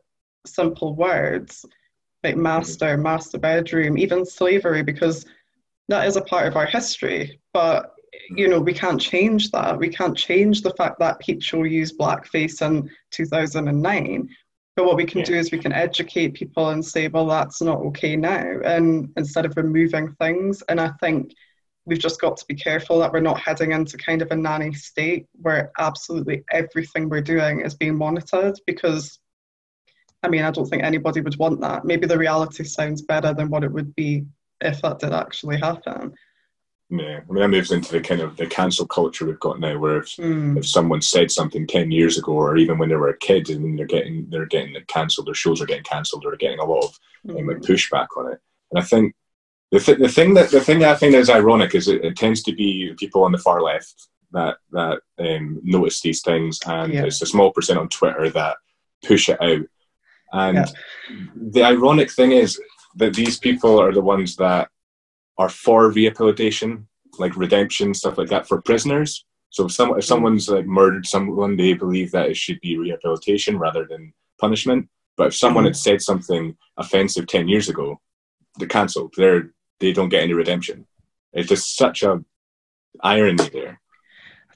simple 0.46 0.96
words 0.96 1.66
like 2.24 2.36
mm. 2.36 2.42
master, 2.42 2.98
master 2.98 3.40
bedroom, 3.40 3.98
even 3.98 4.26
slavery, 4.26 4.84
because 4.84 5.26
that 5.88 6.08
is 6.08 6.16
a 6.16 6.22
part 6.22 6.48
of 6.48 6.56
our 6.56 6.68
history. 6.68 7.40
But 7.54 7.96
you 8.30 8.48
know, 8.48 8.60
we 8.60 8.74
can't 8.74 9.00
change 9.00 9.52
that. 9.52 9.78
We 9.78 9.90
can't 9.90 10.18
change 10.18 10.62
the 10.62 10.74
fact 10.74 11.00
that 11.00 11.20
Peep 11.20 11.42
Show 11.42 11.64
used 11.64 11.98
blackface 11.98 12.62
in 12.66 12.90
2009. 13.12 14.30
But 14.76 14.86
what 14.86 14.96
we 14.96 15.06
can 15.06 15.20
yeah. 15.20 15.26
do 15.26 15.36
is 15.36 15.52
we 15.52 15.58
can 15.58 15.74
educate 15.74 16.34
people 16.34 16.70
and 16.70 16.84
say, 16.84 17.08
well, 17.08 17.28
that's 17.28 17.62
not 17.62 17.80
okay 17.80 18.16
now, 18.16 18.60
and 18.64 19.12
instead 19.18 19.46
of 19.46 19.58
removing 19.58 20.14
things. 20.14 20.62
And 20.70 20.80
I 20.80 20.92
think 21.02 21.34
we've 21.86 22.00
just 22.00 22.22
got 22.22 22.38
to 22.38 22.46
be 22.46 22.56
careful 22.56 23.00
that 23.00 23.12
we're 23.12 23.20
not 23.20 23.40
heading 23.40 23.72
into 23.72 23.98
kind 23.98 24.22
of 24.22 24.32
a 24.32 24.36
nanny 24.36 24.74
state 24.74 25.28
where 25.34 25.72
absolutely 25.80 26.44
everything 26.52 27.10
we're 27.10 27.22
doing 27.22 27.62
is 27.62 27.76
being 27.76 27.98
monitored 27.98 28.58
because 28.68 29.20
I 30.24 30.30
mean, 30.30 30.44
I 30.44 30.52
don't 30.52 30.68
think 30.68 30.84
anybody 30.84 31.22
would 31.22 31.38
want 31.38 31.62
that. 31.62 31.84
Maybe 31.84 32.06
the 32.06 32.18
reality 32.18 32.64
sounds 32.64 33.02
better 33.02 33.34
than 33.34 33.50
what 33.50 33.64
it 33.64 33.72
would 33.72 33.96
be 33.96 34.26
if 34.62 34.82
that 34.84 35.00
did 35.00 35.14
actually 35.14 35.58
happen. 35.58 36.14
Yeah, 36.94 37.22
I 37.22 37.32
mean, 37.32 37.42
that 37.42 37.48
moves 37.48 37.72
into 37.72 37.94
the 37.94 38.02
kind 38.02 38.20
of 38.20 38.36
the 38.36 38.46
cancel 38.46 38.86
culture 38.86 39.26
we've 39.26 39.40
got 39.40 39.62
now, 39.62 39.78
where 39.78 40.00
if, 40.00 40.08
mm. 40.18 40.58
if 40.58 40.68
someone 40.68 41.02
said 41.02 41.32
something 41.32 41.66
ten 41.66 41.90
years 41.90 42.18
ago, 42.18 42.34
or 42.34 42.58
even 42.58 42.78
when 42.78 42.90
they 42.90 42.98
were 42.98 43.08
a 43.08 43.18
kid, 43.18 43.50
and 43.50 43.80
they're 43.80 43.86
getting 43.86 44.28
they're 44.30 44.46
getting 44.46 44.76
cancelled, 44.88 45.28
their 45.28 45.34
shows 45.34 45.62
are 45.62 45.66
getting 45.66 45.86
cancelled, 45.86 46.26
or 46.26 46.36
getting 46.36 46.60
a 46.60 46.66
lot 46.66 46.84
of 46.84 47.00
mm. 47.26 47.40
um, 47.40 47.48
like 47.48 47.60
pushback 47.60 48.08
on 48.18 48.34
it. 48.34 48.40
And 48.72 48.84
I 48.84 48.86
think 48.86 49.16
the 49.72 49.80
th- 49.80 50.00
the 50.00 50.10
thing 50.10 50.34
that 50.34 50.52
the 50.52 50.60
thing 50.60 50.80
that 50.80 50.90
I 50.90 50.96
think 50.98 51.16
is 51.16 51.30
ironic 51.30 51.76
is 51.76 51.88
it, 51.88 52.04
it 52.04 52.18
tends 52.18 52.44
to 52.44 52.54
be 52.54 52.94
people 52.98 53.24
on 53.24 53.32
the 53.32 53.38
far 53.38 53.62
left 53.62 54.10
that 54.34 54.58
that 54.72 55.00
um, 55.18 55.62
notice 55.64 56.02
these 56.02 56.22
things, 56.22 56.60
and 56.66 56.94
yeah. 56.94 57.06
it's 57.06 57.22
a 57.22 57.26
small 57.26 57.52
percent 57.52 57.80
on 57.80 57.88
Twitter 57.88 58.30
that 58.32 58.58
push 59.06 59.30
it 59.30 59.42
out. 59.42 59.66
And 60.34 60.58
yeah. 60.58 60.66
the 61.36 61.64
ironic 61.64 62.12
thing 62.12 62.34
is 62.34 62.60
that 62.98 63.14
these 63.14 63.40
people 63.40 63.80
are 63.80 63.94
the 63.94 64.02
ones 64.02 64.36
that 64.36 64.71
are 65.42 65.50
for 65.50 65.90
rehabilitation, 65.90 66.88
like 67.18 67.36
redemption, 67.36 67.96
stuff 67.96 68.20
like 68.20 68.30
that 68.30 68.48
for 68.48 68.62
prisoners. 68.62 69.26
So 69.50 69.66
if, 69.66 69.72
some, 69.72 69.98
if 69.98 70.06
someone's 70.06 70.48
like 70.50 70.68
murdered 70.68 71.08
someone, 71.08 71.58
they 71.58 71.74
believe 71.74 72.12
that 72.12 72.30
it 72.30 72.38
should 72.38 72.62
be 72.62 72.78
rehabilitation 72.78 73.58
rather 73.58 73.86
than 73.90 74.14
punishment. 74.40 74.88
But 75.18 75.28
if 75.30 75.36
someone 75.36 75.64
had 75.64 75.74
mm-hmm. 75.74 75.90
said 75.90 76.02
something 76.02 76.56
offensive 76.78 77.26
ten 77.26 77.48
years 77.48 77.70
ago, 77.70 78.00
they're 78.58 78.68
cancelled. 78.68 79.14
They're 79.18 79.52
they 79.80 79.94
don't 79.94 80.10
get 80.10 80.22
any 80.22 80.34
redemption. 80.34 80.86
It's 81.34 81.50
just 81.50 81.76
such 81.76 82.04
a 82.04 82.24
irony 83.02 83.50
there. 83.50 83.81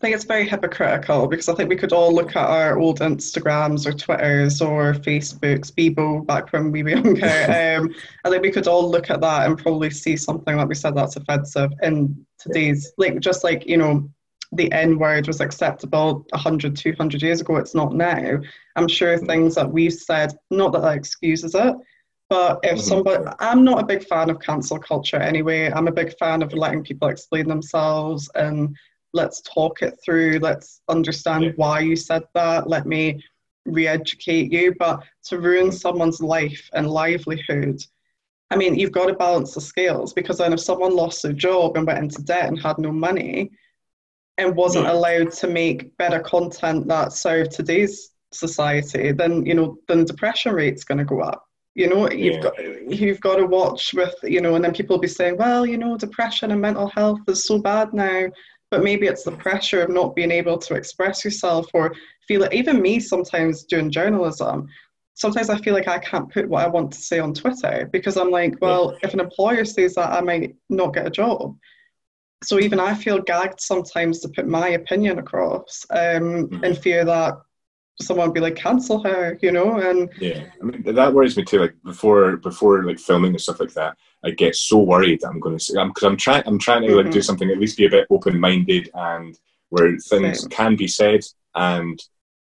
I 0.05 0.09
think 0.09 0.17
it's 0.17 0.25
very 0.25 0.47
hypocritical 0.47 1.25
because 1.25 1.49
I 1.49 1.55
think 1.55 1.67
we 1.67 1.75
could 1.75 1.91
all 1.91 2.13
look 2.13 2.35
at 2.35 2.47
our 2.47 2.77
old 2.77 2.99
Instagrams 2.99 3.87
or 3.87 3.91
Twitters 3.91 4.61
or 4.61 4.93
Facebooks, 4.93 5.71
Bebo 5.71 6.23
back 6.27 6.53
when 6.53 6.71
we 6.71 6.83
were 6.83 6.89
younger. 6.89 7.25
um, 7.79 7.91
I 8.23 8.29
think 8.29 8.43
we 8.43 8.51
could 8.51 8.67
all 8.67 8.87
look 8.87 9.09
at 9.09 9.19
that 9.21 9.47
and 9.47 9.57
probably 9.57 9.89
see 9.89 10.15
something 10.15 10.57
like 10.57 10.67
we 10.67 10.75
said 10.75 10.93
that's 10.93 11.15
offensive 11.15 11.71
in 11.81 12.23
today's, 12.37 12.93
like 12.99 13.19
just 13.19 13.43
like, 13.43 13.65
you 13.65 13.77
know, 13.77 14.07
the 14.51 14.71
N 14.73 14.99
word 14.99 15.25
was 15.25 15.41
acceptable 15.41 16.23
100, 16.29 16.77
200 16.77 17.23
years 17.23 17.41
ago, 17.41 17.55
it's 17.55 17.73
not 17.73 17.95
now. 17.95 18.37
I'm 18.75 18.87
sure 18.87 19.17
things 19.17 19.55
that 19.55 19.71
we've 19.71 19.91
said, 19.91 20.33
not 20.51 20.71
that 20.73 20.83
that 20.83 20.97
excuses 20.97 21.55
it, 21.55 21.75
but 22.29 22.59
if 22.61 22.73
mm-hmm. 22.73 22.79
somebody, 22.79 23.23
I'm 23.39 23.63
not 23.63 23.81
a 23.81 23.87
big 23.87 24.05
fan 24.05 24.29
of 24.29 24.39
cancel 24.39 24.77
culture 24.77 25.17
anyway. 25.17 25.71
I'm 25.71 25.87
a 25.87 25.91
big 25.91 26.15
fan 26.19 26.43
of 26.43 26.53
letting 26.53 26.83
people 26.83 27.07
explain 27.07 27.47
themselves 27.47 28.29
and 28.35 28.77
let's 29.15 29.41
talk 29.41 29.81
it 29.81 29.97
through. 30.03 30.39
Let's 30.39 30.81
understand 30.89 31.53
why 31.55 31.79
you 31.79 31.95
said 31.95 32.23
that. 32.35 32.69
Let 32.69 32.85
me 32.85 33.23
re 33.65 33.87
educate 33.87 34.51
you. 34.51 34.75
But 34.77 35.01
to 35.25 35.39
ruin 35.39 35.71
someone's 35.71 36.21
life 36.21 36.69
and 36.73 36.89
livelihood, 36.89 37.81
I 38.51 38.57
mean, 38.57 38.75
you've 38.75 38.91
got 38.91 39.07
to 39.07 39.13
balance 39.13 39.55
the 39.55 39.61
scales 39.61 40.13
because 40.13 40.37
then 40.37 40.53
if 40.53 40.59
someone 40.59 40.95
lost 40.95 41.23
their 41.23 41.33
job 41.33 41.77
and 41.77 41.87
went 41.87 41.99
into 41.99 42.21
debt 42.21 42.47
and 42.47 42.61
had 42.61 42.77
no 42.77 42.91
money 42.91 43.51
and 44.37 44.55
wasn't 44.55 44.87
allowed 44.87 45.31
to 45.31 45.47
make 45.47 45.95
better 45.97 46.19
content 46.19 46.87
that 46.89 47.13
served 47.13 47.51
today's 47.51 48.11
society, 48.33 49.13
then, 49.13 49.45
you 49.45 49.55
know, 49.55 49.77
then 49.87 49.99
the 49.99 50.05
depression 50.05 50.53
rate's 50.53 50.83
going 50.83 50.97
to 50.97 51.05
go 51.05 51.21
up 51.21 51.45
you 51.75 51.89
know 51.89 52.09
you've 52.09 52.35
yeah. 52.35 52.41
got 52.41 52.53
you've 52.89 53.19
got 53.19 53.35
to 53.35 53.45
watch 53.45 53.93
with 53.93 54.15
you 54.23 54.41
know 54.41 54.55
and 54.55 54.63
then 54.63 54.73
people 54.73 54.95
will 54.95 55.01
be 55.01 55.07
saying 55.07 55.37
well 55.37 55.65
you 55.65 55.77
know 55.77 55.97
depression 55.97 56.51
and 56.51 56.61
mental 56.61 56.87
health 56.87 57.19
is 57.27 57.43
so 57.43 57.59
bad 57.59 57.93
now 57.93 58.27
but 58.71 58.83
maybe 58.83 59.07
it's 59.07 59.23
the 59.23 59.31
pressure 59.31 59.81
of 59.81 59.89
not 59.89 60.15
being 60.15 60.31
able 60.31 60.57
to 60.57 60.75
express 60.75 61.23
yourself 61.23 61.67
or 61.73 61.93
feel 62.27 62.43
it. 62.43 62.53
Even 62.53 62.81
me 62.81 62.99
sometimes 62.99 63.63
doing 63.63 63.91
journalism 63.91 64.67
sometimes 65.15 65.49
i 65.49 65.57
feel 65.57 65.73
like 65.73 65.87
i 65.87 65.97
can't 65.97 66.31
put 66.31 66.47
what 66.47 66.63
i 66.63 66.67
want 66.67 66.91
to 66.91 67.01
say 67.01 67.19
on 67.19 67.33
twitter 67.33 67.89
because 67.91 68.17
i'm 68.17 68.29
like 68.29 68.53
well 68.61 68.95
if 69.01 69.13
an 69.13 69.19
employer 69.19 69.65
says 69.65 69.95
that 69.95 70.11
i 70.11 70.21
might 70.21 70.55
not 70.69 70.93
get 70.93 71.07
a 71.07 71.09
job. 71.09 71.57
So 72.43 72.59
even 72.59 72.79
i 72.79 72.93
feel 72.93 73.21
gagged 73.21 73.59
sometimes 73.59 74.19
to 74.19 74.29
put 74.29 74.47
my 74.47 74.69
opinion 74.69 75.19
across 75.19 75.85
um, 75.89 75.97
mm-hmm. 76.47 76.63
in 76.63 76.75
fear 76.75 77.05
that 77.05 77.35
someone 78.01 78.31
be 78.31 78.39
like 78.39 78.55
cancel 78.55 79.01
her 79.01 79.37
you 79.41 79.51
know 79.51 79.79
and 79.79 80.09
yeah 80.19 80.43
i 80.61 80.65
mean 80.65 80.83
that 80.83 81.13
worries 81.13 81.37
me 81.37 81.43
too 81.43 81.59
like 81.59 81.75
before 81.83 82.37
before 82.37 82.83
like 82.83 82.99
filming 82.99 83.31
and 83.31 83.41
stuff 83.41 83.59
like 83.59 83.73
that 83.73 83.95
i 84.25 84.31
get 84.31 84.55
so 84.55 84.79
worried 84.79 85.21
that 85.21 85.29
i'm 85.29 85.39
going 85.39 85.57
to 85.57 85.63
say 85.63 85.73
because 85.87 86.03
I'm, 86.03 86.11
I'm 86.11 86.17
trying 86.17 86.43
i'm 86.45 86.59
trying 86.59 86.81
to 86.81 86.89
mm-hmm. 86.89 86.97
like 86.97 87.05
do 87.05 87.19
mm-hmm. 87.19 87.21
something 87.21 87.49
at 87.49 87.57
least 87.57 87.77
be 87.77 87.85
a 87.85 87.89
bit 87.89 88.07
open-minded 88.09 88.89
and 88.93 89.37
where 89.69 89.97
things 89.97 90.41
Same. 90.41 90.49
can 90.49 90.75
be 90.75 90.87
said 90.87 91.21
and 91.55 92.01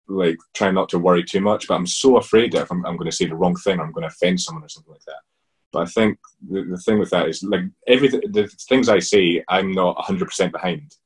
like 0.08 0.38
try 0.54 0.70
not 0.70 0.88
to 0.88 0.98
worry 0.98 1.22
too 1.22 1.40
much 1.40 1.68
but 1.68 1.74
i'm 1.74 1.86
so 1.86 2.16
afraid 2.16 2.52
that 2.52 2.62
if 2.62 2.72
i'm, 2.72 2.84
I'm 2.84 2.96
going 2.96 3.10
to 3.10 3.16
say 3.16 3.26
the 3.26 3.36
wrong 3.36 3.54
thing 3.56 3.78
i'm 3.78 3.92
going 3.92 4.08
to 4.08 4.14
offend 4.14 4.40
someone 4.40 4.64
or 4.64 4.68
something 4.68 4.92
like 4.92 5.04
that 5.06 5.20
but 5.72 5.82
i 5.82 5.86
think 5.86 6.18
the, 6.50 6.64
the 6.64 6.78
thing 6.78 6.98
with 6.98 7.10
that 7.10 7.28
is 7.28 7.44
like 7.44 7.62
everything 7.86 8.22
the 8.32 8.48
things 8.68 8.88
i 8.88 8.98
say 8.98 9.44
i'm 9.48 9.70
not 9.70 9.96
100% 9.98 10.50
behind 10.50 10.96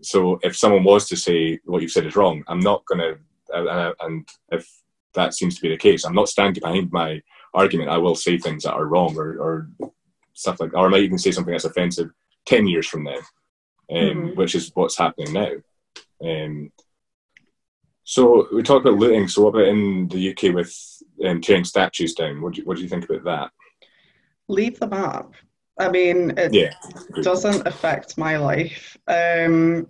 so 0.00 0.38
if 0.42 0.56
someone 0.56 0.84
was 0.84 1.08
to 1.08 1.16
say 1.16 1.58
what 1.64 1.82
you've 1.82 1.90
said 1.90 2.06
is 2.06 2.16
wrong 2.16 2.42
i'm 2.48 2.60
not 2.60 2.84
going 2.86 3.00
to 3.00 3.18
uh, 3.54 3.92
and 4.00 4.28
if 4.52 4.68
that 5.14 5.34
seems 5.34 5.56
to 5.56 5.62
be 5.62 5.68
the 5.68 5.76
case, 5.76 6.04
I'm 6.04 6.14
not 6.14 6.28
standing 6.28 6.60
behind 6.62 6.92
my 6.92 7.20
argument. 7.54 7.90
I 7.90 7.98
will 7.98 8.14
say 8.14 8.38
things 8.38 8.64
that 8.64 8.74
are 8.74 8.86
wrong 8.86 9.16
or, 9.16 9.38
or 9.38 9.68
stuff 10.34 10.60
like, 10.60 10.72
that. 10.72 10.78
or 10.78 10.86
I 10.86 10.90
might 10.90 11.02
even 11.02 11.18
say 11.18 11.32
something 11.32 11.52
that's 11.52 11.64
offensive 11.64 12.10
ten 12.46 12.66
years 12.66 12.86
from 12.86 13.04
now, 13.04 13.18
um, 13.90 13.96
mm-hmm. 13.96 14.28
which 14.38 14.54
is 14.54 14.70
what's 14.74 14.98
happening 14.98 15.32
now. 15.32 15.50
Um, 16.24 16.72
so 18.04 18.48
we 18.52 18.62
talk 18.62 18.82
about 18.82 18.98
looting. 18.98 19.28
So 19.28 19.42
what 19.42 19.50
about 19.50 19.68
in 19.68 20.08
the 20.08 20.30
UK 20.30 20.54
with 20.54 20.74
um, 21.26 21.40
tearing 21.40 21.64
statues 21.64 22.14
down? 22.14 22.40
What 22.40 22.54
do 22.54 22.60
you, 22.60 22.66
what 22.66 22.76
do 22.76 22.82
you 22.82 22.88
think 22.88 23.04
about 23.04 23.24
that? 23.24 23.50
Leave 24.48 24.80
them 24.80 24.94
up. 24.94 25.34
I 25.78 25.90
mean, 25.90 26.32
it 26.36 26.52
yeah, 26.52 26.72
doesn't 27.22 27.66
affect 27.66 28.18
my 28.18 28.36
life. 28.36 28.96
Um, 29.06 29.86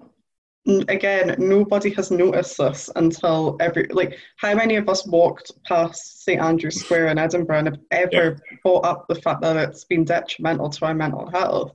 again, 0.68 1.34
nobody 1.38 1.90
has 1.94 2.10
noticed 2.10 2.58
this 2.58 2.90
until 2.96 3.56
every 3.60 3.86
like 3.88 4.18
how 4.36 4.54
many 4.54 4.76
of 4.76 4.88
us 4.88 5.06
walked 5.06 5.52
past 5.64 6.24
St 6.24 6.40
Andrew's 6.40 6.80
Square 6.80 7.08
in 7.08 7.18
Edinburgh 7.18 7.58
and 7.58 7.68
have 7.68 7.80
ever 7.90 8.38
yeah. 8.50 8.56
brought 8.62 8.84
up 8.84 9.06
the 9.08 9.14
fact 9.14 9.40
that 9.42 9.56
it's 9.56 9.84
been 9.84 10.04
detrimental 10.04 10.68
to 10.68 10.84
our 10.86 10.94
mental 10.94 11.30
health. 11.30 11.72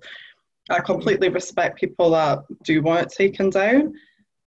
I 0.70 0.80
completely 0.80 1.30
respect 1.30 1.80
people 1.80 2.12
that 2.12 2.44
do 2.64 2.82
want 2.82 3.02
it 3.02 3.10
taken 3.10 3.50
down, 3.50 3.96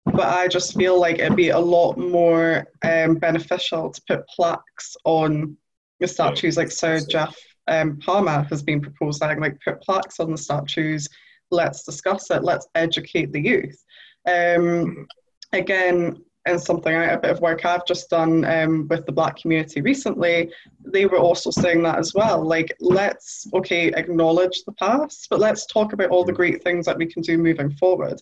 but 0.06 0.28
I 0.28 0.48
just 0.48 0.76
feel 0.76 1.00
like 1.00 1.20
it'd 1.20 1.36
be 1.36 1.50
a 1.50 1.60
lot 1.60 1.98
more 1.98 2.68
um, 2.84 3.16
beneficial 3.16 3.90
to 3.90 4.02
put 4.08 4.28
plaques 4.28 4.96
on 5.06 5.58
the 6.00 6.08
statues, 6.08 6.58
like 6.58 6.72
Sir 6.72 7.00
Geoff 7.10 7.38
um, 7.68 7.98
Palmer 7.98 8.46
has 8.50 8.62
been 8.62 8.82
proposing, 8.82 9.40
like 9.40 9.60
put 9.64 9.82
plaques 9.82 10.20
on 10.20 10.32
the 10.32 10.38
statues. 10.38 11.08
Let's 11.52 11.84
discuss 11.84 12.30
it. 12.32 12.44
Let's 12.44 12.68
educate 12.76 13.32
the 13.32 13.42
youth 13.42 13.85
um, 14.28 15.08
again, 15.54 16.22
and 16.46 16.62
something 16.62 16.94
a 16.96 17.18
bit 17.18 17.32
of 17.32 17.42
work 17.42 17.66
I've 17.66 17.86
just 17.88 18.10
done 18.10 18.46
um, 18.46 18.88
with 18.88 19.06
the 19.06 19.12
black 19.12 19.38
community 19.38 19.82
recently, 19.82 20.52
they 20.86 21.08
were 21.08 21.18
also 21.18 21.50
saying 21.50 21.82
that 21.84 21.98
as 21.98 22.14
well. 22.14 22.46
Like, 22.46 22.76
let's 22.80 23.48
okay 23.54 23.88
acknowledge 23.88 24.64
the 24.64 24.74
past, 24.74 25.28
but 25.30 25.40
let's 25.40 25.66
talk 25.66 25.94
about 25.94 26.12
all 26.12 26.24
the 26.24 26.32
mm. 26.32 26.38
great 26.38 26.64
things 26.64 26.86
that 26.86 26.98
we 26.98 27.08
can 27.08 27.24
do 27.24 27.38
moving 27.38 27.72
forward. 27.72 28.22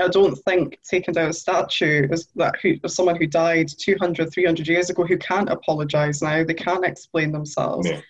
I 0.00 0.08
don't 0.08 0.36
think 0.36 0.78
taking 0.88 1.12
down 1.12 1.28
a 1.28 1.32
statue 1.32 2.08
is 2.10 2.28
that 2.36 2.54
who, 2.62 2.76
of 2.84 2.90
someone 2.90 3.16
who 3.16 3.26
died 3.26 3.68
200, 3.68 4.32
300 4.32 4.68
years 4.68 4.90
ago 4.90 5.04
who 5.04 5.18
can't 5.18 5.50
apologise 5.50 6.22
now, 6.22 6.44
they 6.44 6.54
can't 6.54 6.86
explain 6.86 7.32
themselves. 7.32 7.88
Yeah. 7.88 8.00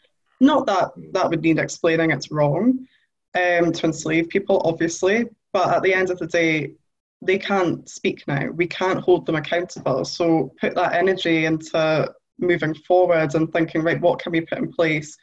Not 0.41 0.67
that 0.67 0.91
that 1.13 1.31
would 1.31 1.43
need 1.43 1.59
explaining, 1.59 2.11
it's 2.11 2.31
wrong 2.31 2.87
um, 3.35 3.73
to 3.73 3.87
enslave 3.87 4.29
people, 4.29 4.63
obviously, 4.65 5.27
but 5.53 5.69
at 5.75 5.83
the 5.83 5.95
end 5.95 6.11
of 6.11 6.19
the 6.19 6.27
day, 6.27 6.75
they 7.23 7.39
can't 7.39 7.89
speak 7.89 8.25
now. 8.29 8.49
We 8.51 8.67
can't 8.67 9.01
hold 9.01 9.27
them 9.27 9.37
accountable. 9.37 10.05
So 10.05 10.53
put 10.61 10.75
that 10.75 10.95
energy 10.95 11.47
into 11.47 12.13
moving 12.39 12.75
forward 12.75 13.35
and 13.35 13.53
thinking, 13.53 13.83
right, 13.83 14.01
what 14.01 14.21
can 14.21 14.33
we 14.33 14.41
put 14.43 14.59
in 14.59 14.73
place 14.73 15.17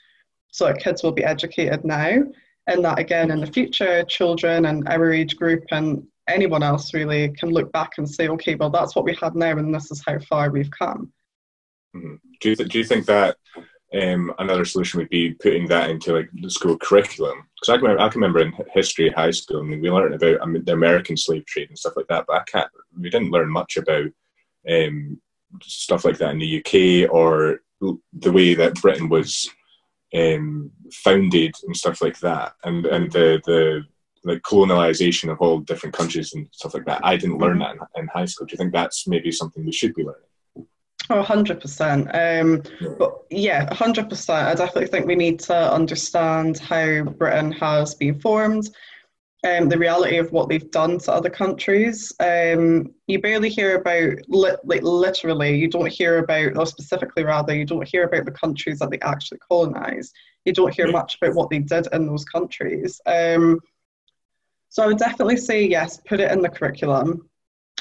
so 0.51 0.65
that 0.65 0.79
kids 0.79 1.03
will 1.03 1.13
be 1.13 1.23
educated 1.23 1.85
now? 1.85 2.23
And 2.67 2.83
that 2.83 2.99
again 2.99 3.31
in 3.31 3.39
the 3.39 3.47
future, 3.47 4.03
children 4.03 4.65
and 4.65 4.87
our 4.89 5.11
age 5.13 5.35
group 5.35 5.63
and 5.71 6.03
anyone 6.27 6.63
else 6.63 6.93
really 6.93 7.29
can 7.29 7.49
look 7.49 7.71
back 7.71 7.91
and 7.97 8.09
say, 8.09 8.27
okay, 8.29 8.55
well, 8.55 8.69
that's 8.71 8.95
what 8.95 9.05
we 9.05 9.15
have 9.21 9.35
now, 9.35 9.51
and 9.51 9.73
this 9.73 9.91
is 9.91 10.03
how 10.05 10.17
far 10.19 10.49
we've 10.49 10.71
come. 10.71 11.11
Mm-hmm. 11.95 12.15
Do 12.41 12.49
you, 12.49 12.55
th- 12.55 12.69
do 12.69 12.77
you 12.79 12.83
think 12.83 13.05
that 13.05 13.37
um, 13.95 14.33
another 14.39 14.65
solution 14.65 14.99
would 14.99 15.09
be 15.09 15.33
putting 15.33 15.67
that 15.67 15.89
into 15.89 16.13
like 16.13 16.29
the 16.33 16.49
school 16.49 16.77
curriculum. 16.77 17.47
Because 17.55 17.69
I 17.69 17.77
can, 17.77 17.83
remember, 17.83 18.03
I 18.03 18.09
can 18.09 18.21
remember 18.21 18.39
in 18.41 18.65
history 18.73 19.09
high 19.09 19.31
school, 19.31 19.61
I 19.61 19.63
mean, 19.63 19.81
we 19.81 19.89
learned 19.89 20.15
about 20.15 20.41
I 20.41 20.45
mean, 20.45 20.65
the 20.65 20.73
American 20.73 21.15
slave 21.15 21.45
trade 21.45 21.69
and 21.69 21.77
stuff 21.77 21.93
like 21.95 22.07
that, 22.07 22.25
but 22.27 22.41
I 22.41 22.43
can't. 22.43 22.69
We 22.99 23.09
didn't 23.09 23.31
learn 23.31 23.49
much 23.49 23.77
about 23.77 24.07
um, 24.69 25.21
stuff 25.61 26.03
like 26.03 26.17
that 26.17 26.31
in 26.31 26.39
the 26.39 26.59
UK 26.59 27.13
or 27.13 27.59
the 27.81 28.31
way 28.31 28.53
that 28.55 28.81
Britain 28.81 29.09
was 29.09 29.49
um, 30.13 30.71
founded 30.91 31.53
and 31.65 31.75
stuff 31.75 32.01
like 32.01 32.19
that, 32.19 32.53
and 32.63 32.85
and 32.85 33.11
the 33.11 33.41
the 33.45 33.83
like 34.23 34.41
colonialization 34.41 35.31
of 35.31 35.39
all 35.39 35.59
different 35.59 35.95
countries 35.95 36.33
and 36.33 36.47
stuff 36.51 36.73
like 36.73 36.85
that. 36.85 37.05
I 37.05 37.15
didn't 37.15 37.37
learn 37.37 37.59
that 37.59 37.75
in, 37.75 37.79
in 37.95 38.07
high 38.07 38.25
school. 38.25 38.47
Do 38.47 38.53
you 38.53 38.57
think 38.57 38.73
that's 38.73 39.07
maybe 39.07 39.31
something 39.31 39.63
we 39.63 39.71
should 39.71 39.93
be 39.93 40.03
learning? 40.03 40.21
Oh, 41.09 41.21
100%. 41.21 42.07
Um, 42.13 42.63
Yeah. 42.79 42.89
but 42.97 43.13
yeah, 43.29 43.67
100%. 43.71 44.47
I 44.47 44.55
definitely 44.55 44.87
think 44.87 45.05
we 45.05 45.15
need 45.15 45.39
to 45.41 45.73
understand 45.73 46.57
how 46.57 47.03
Britain 47.03 47.51
has 47.53 47.93
been 47.95 48.19
formed, 48.19 48.69
um, 49.45 49.69
the 49.69 49.77
reality 49.77 50.17
of 50.17 50.31
what 50.31 50.49
they've 50.49 50.71
done 50.71 50.97
to 50.99 51.11
other 51.13 51.29
countries. 51.29 52.11
Um, 52.19 52.93
you 53.05 53.21
barely 53.21 53.49
hear 53.49 53.75
about, 53.75 54.17
li- 54.27 54.57
like 54.63 54.81
literally, 54.81 55.55
you 55.55 55.67
don't 55.67 55.91
hear 55.91 56.17
about, 56.17 56.57
or 56.57 56.65
specifically 56.65 57.23
rather, 57.23 57.55
you 57.55 57.65
don't 57.65 57.87
hear 57.87 58.03
about 58.05 58.25
the 58.25 58.31
countries 58.31 58.79
that 58.79 58.89
they 58.89 58.99
actually 58.99 59.39
colonized. 59.47 60.13
You 60.45 60.53
don't 60.53 60.73
hear 60.73 60.91
much 60.91 61.17
about 61.21 61.35
what 61.35 61.49
they 61.51 61.59
did 61.59 61.87
in 61.93 62.07
those 62.07 62.25
countries. 62.25 62.99
Um, 63.05 63.59
so 64.69 64.83
I 64.83 64.87
would 64.87 64.97
definitely 64.97 65.37
say 65.37 65.65
yes, 65.67 65.99
put 66.07 66.19
it 66.19 66.31
in 66.31 66.41
the 66.41 66.49
curriculum. 66.49 67.29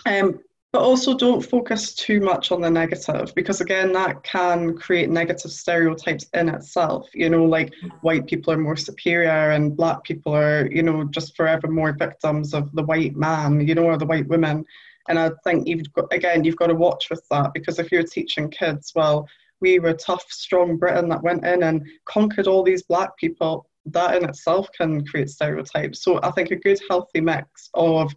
Um, 0.07 0.41
but 0.75 0.83
also 0.83 1.17
don't 1.17 1.41
focus 1.41 1.95
too 1.95 2.19
much 2.19 2.51
on 2.51 2.61
the 2.61 2.69
negative 2.69 3.33
because 3.37 3.61
again 3.61 3.93
that 3.93 4.21
can 4.25 4.77
create 4.77 5.09
negative 5.09 5.53
stereotypes 5.53 6.27
in 6.35 6.49
itself 6.49 7.09
you 7.15 7.31
know 7.31 7.45
like 7.45 7.73
white 8.01 8.27
people 8.27 8.53
are 8.53 8.59
more 8.59 8.75
superior 8.75 9.53
and 9.53 9.77
black 9.77 10.03
people 10.03 10.35
are 10.35 10.69
you 10.73 10.83
know 10.83 11.05
just 11.05 11.37
forever 11.37 11.69
more 11.69 11.93
victims 11.93 12.53
of 12.53 12.73
the 12.73 12.83
white 12.83 13.15
man 13.15 13.65
you 13.65 13.73
know 13.73 13.85
or 13.85 13.97
the 13.97 14.05
white 14.05 14.27
women 14.27 14.65
and 15.09 15.17
i 15.17 15.31
think 15.45 15.65
you've 15.69 15.93
got 15.93 16.13
again 16.13 16.43
you've 16.43 16.57
got 16.57 16.67
to 16.67 16.75
watch 16.75 17.09
with 17.09 17.25
that 17.31 17.55
because 17.55 17.79
if 17.79 17.93
you're 17.93 18.03
teaching 18.03 18.51
kids 18.51 18.91
well 18.97 19.29
we 19.61 19.79
were 19.79 19.93
tough 19.93 20.27
strong 20.29 20.77
britain 20.77 21.09
that 21.09 21.23
went 21.23 21.47
in 21.47 21.63
and 21.63 21.87
conquered 22.05 22.49
all 22.49 22.65
these 22.65 22.83
black 22.83 23.17
people 23.17 23.65
that 23.87 24.17
in 24.17 24.29
itself 24.29 24.67
can 24.77 25.07
create 25.07 25.31
stereotypes. 25.31 26.03
So 26.03 26.19
i 26.25 26.33
think 26.33 26.51
a 26.51 26.57
good 26.57 26.81
healthy 26.91 27.21
mix 27.21 27.71
of 27.75 28.13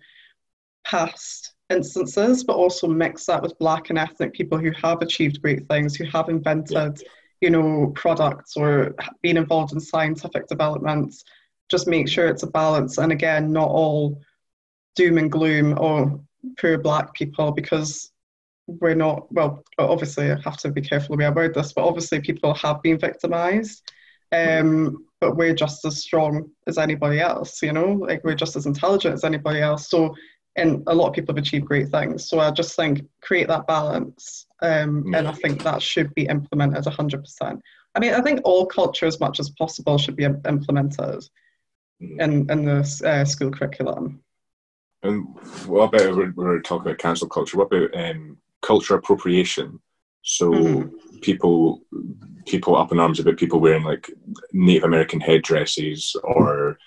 past 0.84 1.54
instances, 1.69 2.43
but 2.43 2.56
also 2.56 2.88
mix 2.88 3.25
that 3.25 3.41
with 3.41 3.58
black 3.60 3.89
and 3.89 3.99
ethnic 3.99 4.34
people 4.34 4.58
who 4.58 4.71
have 4.82 5.01
achieved 5.01 5.41
great 5.41 5.67
things, 5.67 5.95
who 5.95 6.06
have 6.06 6.30
invented, 6.30 7.01
you 7.41 7.49
know, 7.49 7.91
products 7.95 8.56
or 8.56 8.95
been 9.21 9.38
involved 9.38 9.73
in 9.73 9.80
scientific 9.80 10.47
developments. 10.47 11.23
Just 11.69 11.88
make 11.88 12.08
sure 12.08 12.27
it's 12.27 12.43
a 12.43 12.47
balance. 12.47 12.97
And 12.97 13.12
again, 13.12 13.51
not 13.51 13.69
all 13.69 14.21
doom 14.95 15.17
and 15.17 15.32
gloom 15.32 15.77
or 15.77 16.19
poor 16.60 16.77
black 16.77 17.13
people 17.13 17.51
because 17.51 18.12
we're 18.67 18.95
not, 18.95 19.32
well, 19.32 19.63
obviously 19.77 20.32
I 20.32 20.39
have 20.43 20.58
to 20.58 20.71
be 20.71 20.82
careful 20.82 21.15
the 21.15 21.19
way 21.19 21.25
I 21.25 21.30
word 21.30 21.53
this, 21.53 21.73
but 21.73 21.86
obviously 21.86 22.21
people 22.21 22.53
have 22.56 22.82
been 22.82 22.99
victimized. 22.99 23.91
Um, 24.32 25.06
but 25.21 25.38
we're 25.38 25.56
just 25.56 25.86
as 25.86 26.03
strong 26.03 26.49
as 26.67 26.77
anybody 26.77 27.19
else, 27.19 27.62
you 27.62 27.71
know, 27.71 27.93
like 27.93 28.23
we're 28.23 28.36
just 28.36 28.58
as 28.58 28.65
intelligent 28.65 29.13
as 29.13 29.23
anybody 29.23 29.62
else. 29.62 29.89
So 29.89 30.15
and 30.58 30.84
a 30.88 30.93
lot 30.96 31.08
of 31.08 31.13
people 31.13 31.34
have 31.36 31.41
achieved 31.41 31.65
great 31.65 31.89
things. 31.89 32.28
So 32.28 32.39
I 32.39 32.52
just 32.52 32.76
think 32.76 33.06
create 33.22 33.48
that 33.48 33.67
balance, 33.67 34.48
um, 34.62 35.13
and 35.13 35.28
I 35.28 35.32
think 35.32 35.63
that 35.63 35.82
should 35.82 36.13
be 36.15 36.26
implemented 36.26 36.84
100%. 36.84 37.62
I 37.96 38.00
mean, 38.00 38.13
I 38.13 38.22
think 38.22 38.41
all 38.43 38.65
culture, 38.65 39.06
as 39.06 39.20
much 39.20 39.39
as 39.39 39.50
possible, 39.52 39.98
should 39.98 40.15
be 40.15 40.26
implemented 40.26 41.24
Mhm. 42.02 42.22
in 42.22 42.52
in 42.52 42.65
the 42.65 43.02
uh, 43.06 43.26
school 43.26 43.50
curriculum. 43.50 44.22
And 45.04 45.26
what 45.65 45.93
about 45.93 46.15
we're, 46.15 46.34
we're 46.36 46.62
talking 46.62 46.88
about 46.88 47.00
cancel 47.00 47.28
culture? 47.28 47.58
What 47.58 47.72
about 47.74 47.96
um, 47.96 48.38
culture 48.62 48.96
appropriation? 48.96 49.80
So 50.22 50.52
Mhm. 50.52 50.91
people 51.22 51.82
people 52.46 52.76
up 52.76 52.91
in 52.91 53.00
arms 53.00 53.20
about 53.20 53.38
people 53.38 53.60
wearing 53.60 53.84
like 53.84 54.10
Native 54.54 54.84
American 54.84 55.20
headdresses 55.20 56.15
or 56.24 56.78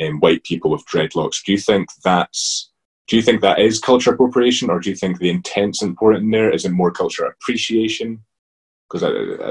um, 0.00 0.20
white 0.20 0.44
people 0.44 0.70
with 0.70 0.86
dreadlocks. 0.86 1.42
Do 1.44 1.52
you 1.52 1.58
think 1.58 1.88
that's 2.04 2.69
do 3.10 3.16
you 3.16 3.22
think 3.22 3.40
that 3.40 3.58
is 3.58 3.80
culture 3.80 4.12
appropriation, 4.12 4.70
or 4.70 4.78
do 4.78 4.88
you 4.88 4.94
think 4.94 5.18
the 5.18 5.30
intent's 5.30 5.82
important 5.82 6.22
in 6.22 6.30
there? 6.30 6.48
Is 6.48 6.64
it 6.64 6.70
more 6.70 6.92
culture 6.92 7.24
appreciation? 7.24 8.22
Because 8.88 9.02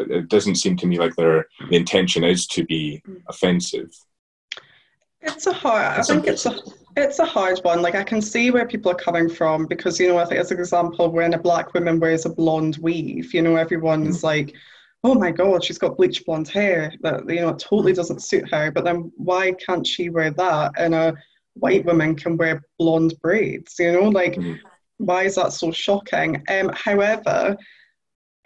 it, 0.10 0.30
doesn't 0.30 0.56
seem 0.56 0.78
to 0.78 0.88
me 0.88 0.98
like 0.98 1.13
their 1.17 1.45
the 1.69 1.76
intention 1.76 2.24
is 2.24 2.48
to 2.48 2.63
be 2.63 3.02
mm. 3.06 3.22
offensive. 3.28 3.91
It's 5.22 5.45
a 5.45 5.52
hard. 5.52 6.00
I 6.00 6.02
think 6.04 6.26
it's 6.26 6.45
a 6.45 6.58
it's 6.95 7.19
a 7.19 7.26
hard 7.26 7.60
one. 7.63 7.82
Like 7.82 7.95
I 7.95 8.04
can 8.04 8.22
see 8.22 8.50
where 8.50 8.65
people 8.65 8.93
are 8.93 8.95
coming 8.95 9.30
from 9.30 9.65
because 9.65 10.00
you 10.00 10.08
know 10.08 10.19
I 10.19 10.26
think 10.26 10.39
as 10.39 10.52
an 10.52 10.60
example, 10.60 11.12
when 11.12 11.34
a 11.34 11.39
black 11.39 11.74
woman 11.74 12.00
wears 12.00 12.26
a 12.26 12.30
blonde 12.30 12.78
weave, 12.78 13.34
you 13.34 13.41
know 13.41 13.58
everyone's 13.58 14.19
mm. 14.19 14.24
like, 14.24 14.56
oh 15.04 15.15
my 15.15 15.32
god, 15.32 15.65
she's 15.65 15.78
got 15.78 15.98
bleach 15.98 16.26
blonde 16.26 16.48
hair 16.48 16.93
that 17.02 17.28
you 17.28 17.41
know 17.41 17.50
it 17.50 17.60
totally 17.60 17.91
mm. 17.91 17.98
doesn't 17.98 18.24
suit 18.24 18.50
her. 18.54 18.72
But 18.72 18.86
then 18.86 19.12
why 19.17 19.52
can't 19.52 19.86
she 19.86 20.10
wear 20.10 20.32
that? 20.32 20.72
And 20.78 20.95
a 20.95 21.13
white 21.60 21.86
women 21.86 22.15
can 22.15 22.38
wear 22.38 22.62
blonde 22.78 23.13
braids. 23.22 23.76
You 23.80 23.91
know, 23.91 24.10
like 24.10 24.36
Mhm. 24.36 24.60
why 24.98 25.24
is 25.24 25.36
that 25.36 25.54
so 25.54 25.72
shocking? 25.72 26.41
Um, 26.50 26.72
however, 26.74 27.58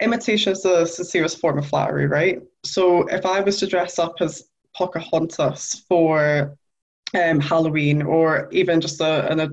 imitation 0.00 0.52
is 0.52 0.62
the 0.62 0.86
sincerest 0.86 1.40
form 1.40 1.58
of 1.58 1.66
flattery, 1.66 2.06
right? 2.06 2.40
So 2.64 3.06
if 3.08 3.24
I 3.26 3.40
was 3.40 3.58
to 3.58 3.66
dress 3.66 3.98
up 3.98 4.16
as 4.20 4.44
Pocahontas 4.76 5.84
for 5.88 6.56
um, 7.14 7.38
Halloween 7.38 8.02
or 8.02 8.48
even 8.50 8.80
just 8.80 9.00
a, 9.00 9.30
an 9.30 9.38
a, 9.40 9.48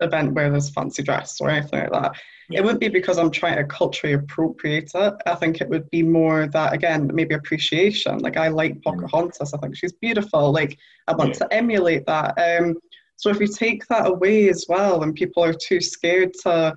event 0.00 0.34
where 0.34 0.50
there's 0.50 0.70
fancy 0.70 1.02
dress 1.02 1.40
or 1.40 1.48
anything 1.50 1.80
like 1.80 1.90
that. 1.90 2.12
Yeah. 2.50 2.58
It 2.60 2.62
wouldn't 2.64 2.80
be 2.80 2.88
because 2.88 3.18
I'm 3.18 3.30
trying 3.30 3.56
to 3.56 3.64
culturally 3.64 4.14
appropriate 4.14 4.90
it. 4.94 5.14
I 5.26 5.34
think 5.34 5.60
it 5.60 5.68
would 5.68 5.88
be 5.90 6.02
more 6.02 6.46
that, 6.46 6.72
again, 6.72 7.10
maybe 7.12 7.34
appreciation. 7.34 8.18
Like, 8.18 8.36
I 8.36 8.48
like 8.48 8.82
Pocahontas. 8.82 9.52
I 9.54 9.58
think 9.58 9.76
she's 9.76 9.92
beautiful. 9.92 10.52
Like, 10.52 10.78
I 11.08 11.14
want 11.14 11.30
Yeah. 11.30 11.46
to 11.46 11.54
emulate 11.54 12.06
that. 12.06 12.38
Um, 12.38 12.76
so, 13.18 13.30
if 13.30 13.38
we 13.38 13.48
take 13.48 13.84
that 13.88 14.06
away 14.06 14.48
as 14.48 14.66
well, 14.68 15.02
and 15.02 15.12
people 15.12 15.42
are 15.42 15.52
too 15.52 15.80
scared 15.80 16.34
to 16.44 16.72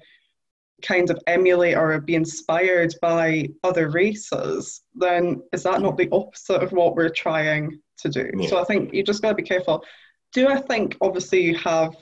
kind 0.82 1.12
of 1.12 1.20
emulate 1.28 1.78
or 1.78 2.02
be 2.02 2.16
inspired 2.16 2.96
by 3.00 3.48
other 3.64 3.90
races, 3.90 4.82
then 4.96 5.44
is 5.54 5.62
that 5.64 5.82
not 5.82 5.98
the 5.98 6.10
opposite 6.12 6.64
of 6.64 6.72
what 6.72 6.96
we're 6.96 7.10
trying 7.10 7.80
to 8.00 8.10
do? 8.10 8.32
Yeah. 8.36 8.50
So 8.50 8.60
I 8.60 8.64
think 8.64 8.92
you 8.92 9.04
just 9.04 9.22
got 9.22 9.30
to 9.30 9.36
be 9.36 9.44
careful. 9.44 9.86
Do 10.34 10.48
I 10.48 10.60
think 10.60 10.98
obviously 11.00 11.42
you 11.42 11.58
have 11.60 11.96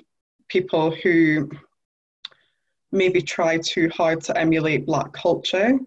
people 0.47 0.91
who 0.91 1.51
maybe 2.93 3.21
try 3.21 3.57
too 3.57 3.89
hard 3.89 4.21
to 4.21 4.37
emulate 4.37 4.85
black 4.85 5.11
culture? 5.11 5.77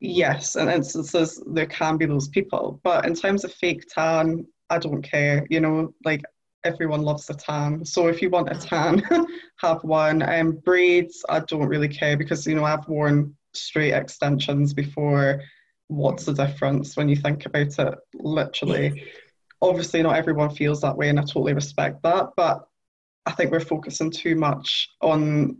Yes, 0.00 0.56
in 0.56 0.70
instances 0.70 1.42
there 1.46 1.66
can 1.66 1.98
be 1.98 2.06
those 2.06 2.28
people, 2.28 2.80
but 2.82 3.04
in 3.04 3.14
terms 3.14 3.44
of 3.44 3.52
fake 3.52 3.84
tan, 3.94 4.46
I 4.70 4.78
don't 4.78 5.02
care. 5.02 5.46
You 5.50 5.60
know, 5.60 5.92
like 6.02 6.22
everyone 6.64 7.02
loves 7.02 7.28
a 7.30 7.34
tan. 7.34 7.84
So 7.84 8.08
if 8.08 8.20
you 8.22 8.30
want 8.30 8.50
a 8.50 8.58
tan, 8.58 9.02
have 9.60 9.84
one. 9.84 10.22
Um, 10.22 10.52
braids, 10.52 11.24
I 11.28 11.40
don't 11.40 11.68
really 11.68 11.88
care 11.88 12.16
because 12.16 12.46
you 12.46 12.54
know 12.54 12.64
I've 12.64 12.88
worn 12.88 13.34
straight 13.52 13.92
extensions 13.92 14.74
before. 14.74 15.42
What's 15.88 16.24
the 16.24 16.32
difference 16.32 16.96
when 16.96 17.08
you 17.08 17.16
think 17.16 17.46
about 17.46 17.78
it? 17.78 17.94
Literally, 18.14 19.04
obviously 19.60 20.02
not 20.02 20.16
everyone 20.16 20.50
feels 20.50 20.80
that 20.80 20.96
way, 20.96 21.08
and 21.08 21.20
I 21.20 21.22
totally 21.22 21.54
respect 21.54 22.02
that. 22.02 22.30
But 22.36 22.66
I 23.26 23.32
think 23.32 23.50
we're 23.50 23.60
focusing 23.60 24.10
too 24.10 24.34
much 24.34 24.88
on 25.00 25.58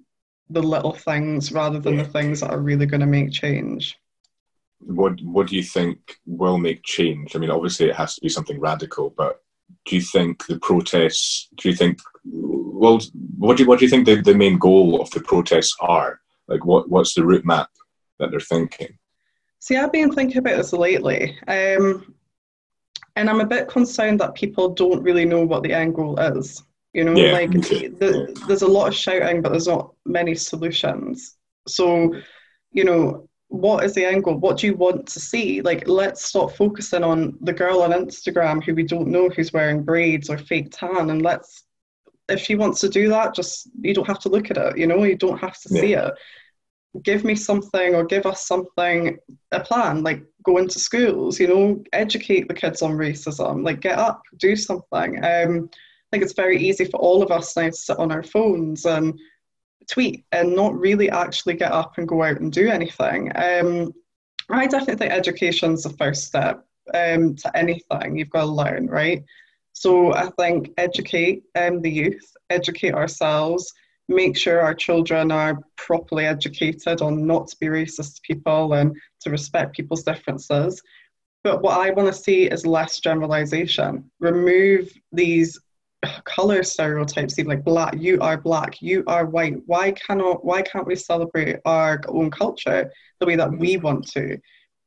the 0.51 0.63
little 0.63 0.93
things 0.93 1.53
rather 1.53 1.79
than 1.79 1.97
the 1.97 2.05
things 2.05 2.41
that 2.41 2.51
are 2.51 2.61
really 2.61 2.87
going 2.87 3.01
to 3.01 3.07
make 3.07 3.33
change. 3.33 3.97
what 4.81 5.19
what 5.23 5.49
do 5.49 5.57
you 5.57 5.63
think 5.63 6.17
will 6.27 6.59
make 6.59 6.83
change? 6.83 7.35
I 7.35 7.39
mean, 7.39 7.51
obviously 7.51 7.89
it 7.89 7.97
has 7.97 8.15
to 8.17 8.21
be 8.21 8.29
something 8.29 8.61
radical, 8.61 9.11
but 9.11 9.44
do 9.85 9.97
you 9.97 10.03
think 10.03 10.47
the 10.47 10.59
protests? 10.59 11.49
Do 11.57 11.69
you 11.69 11.75
think 11.75 11.99
well, 12.25 13.01
what 13.39 13.57
do 13.57 13.63
you, 13.63 13.69
what 13.69 13.79
do 13.79 13.85
you 13.85 13.91
think 13.91 14.07
the, 14.07 14.21
the 14.21 14.35
main 14.35 14.59
goal 14.59 15.01
of 15.01 15.11
the 15.11 15.21
protests 15.21 15.77
are? 15.81 16.21
Like, 16.49 16.65
what 16.65 16.89
what's 16.89 17.15
the 17.15 17.25
route 17.25 17.45
map 17.45 17.71
that 18.19 18.31
they're 18.31 18.41
thinking? 18.41 18.99
See, 19.61 19.77
I've 19.77 19.93
been 19.93 20.13
thinking 20.13 20.39
about 20.39 20.57
this 20.57 20.73
lately, 20.73 21.39
um, 21.49 22.15
and 23.17 23.31
I'm 23.31 23.41
a 23.41 23.47
bit 23.47 23.69
concerned 23.69 24.21
that 24.21 24.35
people 24.35 24.71
don't 24.71 25.03
really 25.03 25.25
know 25.25 25.45
what 25.45 25.63
the 25.63 25.73
end 25.73 25.95
goal 25.95 26.19
is. 26.19 26.63
You 26.93 27.05
know, 27.05 27.17
Yeah, 27.17 27.33
like 27.33 27.51
too. 27.51 27.97
the, 27.99 28.45
there's 28.47 28.63
a 28.63 28.69
lot 28.69 28.89
of 28.89 28.95
shouting, 28.95 29.43
but 29.43 29.51
there's 29.51 29.67
not 29.67 29.93
many 30.05 30.35
solutions. 30.35 31.37
So, 31.67 32.15
you 32.73 32.85
know, 32.85 33.29
what 33.55 33.85
is 33.85 33.95
the 33.95 34.05
angle? 34.05 34.39
What 34.39 34.59
do 34.59 34.67
you 34.67 34.75
want 34.75 35.07
to 35.09 35.21
see? 35.21 35.61
Like, 35.63 35.87
let's 35.87 36.25
stop 36.25 36.53
focusing 36.53 37.05
on 37.05 37.37
the 37.41 37.53
girl 37.53 37.83
on 37.83 37.93
Instagram 37.93 38.63
who 38.63 38.75
we 38.75 38.83
don't 38.83 39.09
know 39.09 39.29
who's 39.29 39.53
wearing 39.53 39.83
braids 39.83 40.29
or 40.29 40.39
fake 40.39 40.69
tan, 40.73 41.11
and 41.11 41.23
let's. 41.23 41.65
If 42.27 42.41
she 42.41 42.55
wants 42.55 42.81
to 42.81 42.89
do 42.89 43.11
that, 43.11 43.35
just 43.35 43.69
you 43.83 43.93
don't 43.93 44.07
have 44.07 44.21
to 44.21 44.31
look 44.31 44.51
at 44.51 44.57
it. 44.57 44.79
You 44.79 44.87
know, 44.87 45.05
you 45.05 45.15
don't 45.15 45.39
have 45.39 45.61
to 45.61 45.69
see 45.69 45.93
it 45.93 46.15
give 47.03 47.25
me 47.25 47.35
something 47.35 47.95
or 47.95 48.05
give 48.05 48.25
us 48.25 48.47
something 48.47 49.19
a 49.53 49.61
plan 49.61 50.03
like 50.03 50.23
go 50.45 50.59
into 50.59 50.79
schools 50.79 51.41
you 51.41 51.49
know 51.49 51.83
educate 51.93 52.47
the 52.47 52.55
kids 52.55 52.83
on 52.83 52.93
racism 52.93 53.65
like 53.65 53.81
get 53.81 53.99
up 53.99 54.23
do 54.39 54.55
something 54.55 55.17
um, 55.25 55.69
i 55.73 56.09
think 56.13 56.23
it's 56.23 56.35
very 56.35 56.57
easy 56.63 56.85
for 56.85 56.99
all 56.99 57.23
of 57.23 57.33
us 57.33 57.57
now 57.57 57.67
to 57.67 57.73
sit 57.73 57.99
on 57.99 58.13
our 58.13 58.23
phones 58.23 58.85
and 58.85 59.19
tweet 59.89 60.25
and 60.33 60.55
not 60.55 60.75
really 60.79 61.11
actually 61.11 61.55
get 61.55 61.73
up 61.73 61.99
and 61.99 62.09
go 62.09 62.23
out 62.23 62.41
and 62.41 62.53
do 62.53 62.69
anything 62.69 63.31
um, 63.37 63.93
i 64.51 64.67
definitely 64.67 64.97
think 64.97 65.13
education's 65.13 65.83
the 65.83 65.91
first 65.91 66.25
step 66.25 66.65
um, 66.93 67.35
to 67.35 67.57
anything 67.57 68.17
you've 68.17 68.31
got 68.31 68.43
to 68.43 68.47
learn 68.47 68.87
right 68.87 69.25
So 69.75 70.15
I 70.15 70.31
think 70.39 70.71
educate 70.79 71.43
um, 71.57 71.83
the 71.83 71.91
youth, 71.91 72.33
educate 72.49 72.95
ourselves, 72.95 73.73
make 74.09 74.37
sure 74.37 74.61
our 74.61 74.75
children 74.75 75.33
are 75.33 75.61
properly 75.77 76.27
educated 76.27 77.03
on 77.03 77.27
not 77.27 77.49
to 77.49 77.57
be 77.59 77.67
racist 77.67 78.15
to 78.17 78.21
people 78.23 78.75
and 78.75 78.97
to 79.23 79.31
respect 79.31 79.77
people's 79.77 80.05
differences. 80.05 80.81
But 81.43 81.61
what 81.61 81.79
I 81.79 81.91
want 81.91 82.07
to 82.07 82.23
see 82.23 82.45
is 82.45 82.65
less 82.65 83.01
generalization. 83.01 84.11
Remove 84.21 84.93
these 85.11 85.59
color 86.25 86.63
stereotypes, 86.63 87.39
even 87.39 87.49
like 87.49 87.65
black, 87.65 87.95
you 87.99 88.19
are 88.21 88.37
black, 88.37 88.81
you 88.81 89.05
are 89.07 89.27
white. 89.27 89.57
Why 89.67 89.93
cannot 89.93 90.45
why 90.45 90.63
can't 90.63 90.87
we 90.87 90.97
celebrate 90.97 91.61
our 91.65 92.01
own 92.09 92.31
culture 92.31 92.91
the 93.21 93.27
way 93.27 93.37
that 93.37 93.51
we 93.51 93.75
mm-hmm. 93.75 93.85
want 93.85 94.07
to? 94.13 94.39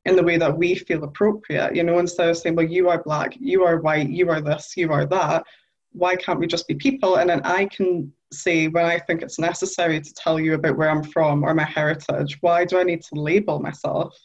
in 0.05 0.15
the 0.15 0.23
way 0.23 0.37
that 0.37 0.57
we 0.57 0.73
feel 0.73 1.03
appropriate, 1.03 1.75
you 1.75 1.83
know, 1.83 1.99
instead 1.99 2.29
of 2.29 2.37
saying, 2.37 2.55
well, 2.55 2.65
you 2.65 2.87
are 2.87 3.03
black, 3.03 3.33
you 3.37 3.65
are 3.65 3.81
white, 3.81 4.09
you 4.09 4.29
are 4.29 4.39
this, 4.39 4.77
you 4.77 4.89
are 4.89 5.05
that, 5.05 5.43
why 5.91 6.15
can't 6.15 6.39
we 6.39 6.47
just 6.47 6.67
be 6.67 6.75
people? 6.75 7.17
And 7.17 7.29
then 7.29 7.41
I 7.43 7.65
can 7.65 8.11
say 8.31 8.67
when 8.67 8.85
I 8.85 8.99
think 8.99 9.21
it's 9.21 9.39
necessary 9.39 9.99
to 9.99 10.13
tell 10.13 10.39
you 10.39 10.53
about 10.53 10.77
where 10.77 10.89
I'm 10.89 11.03
from 11.03 11.43
or 11.43 11.53
my 11.53 11.65
heritage, 11.65 12.37
why 12.41 12.63
do 12.63 12.79
I 12.79 12.83
need 12.83 13.01
to 13.03 13.15
label 13.15 13.59
myself? 13.59 14.17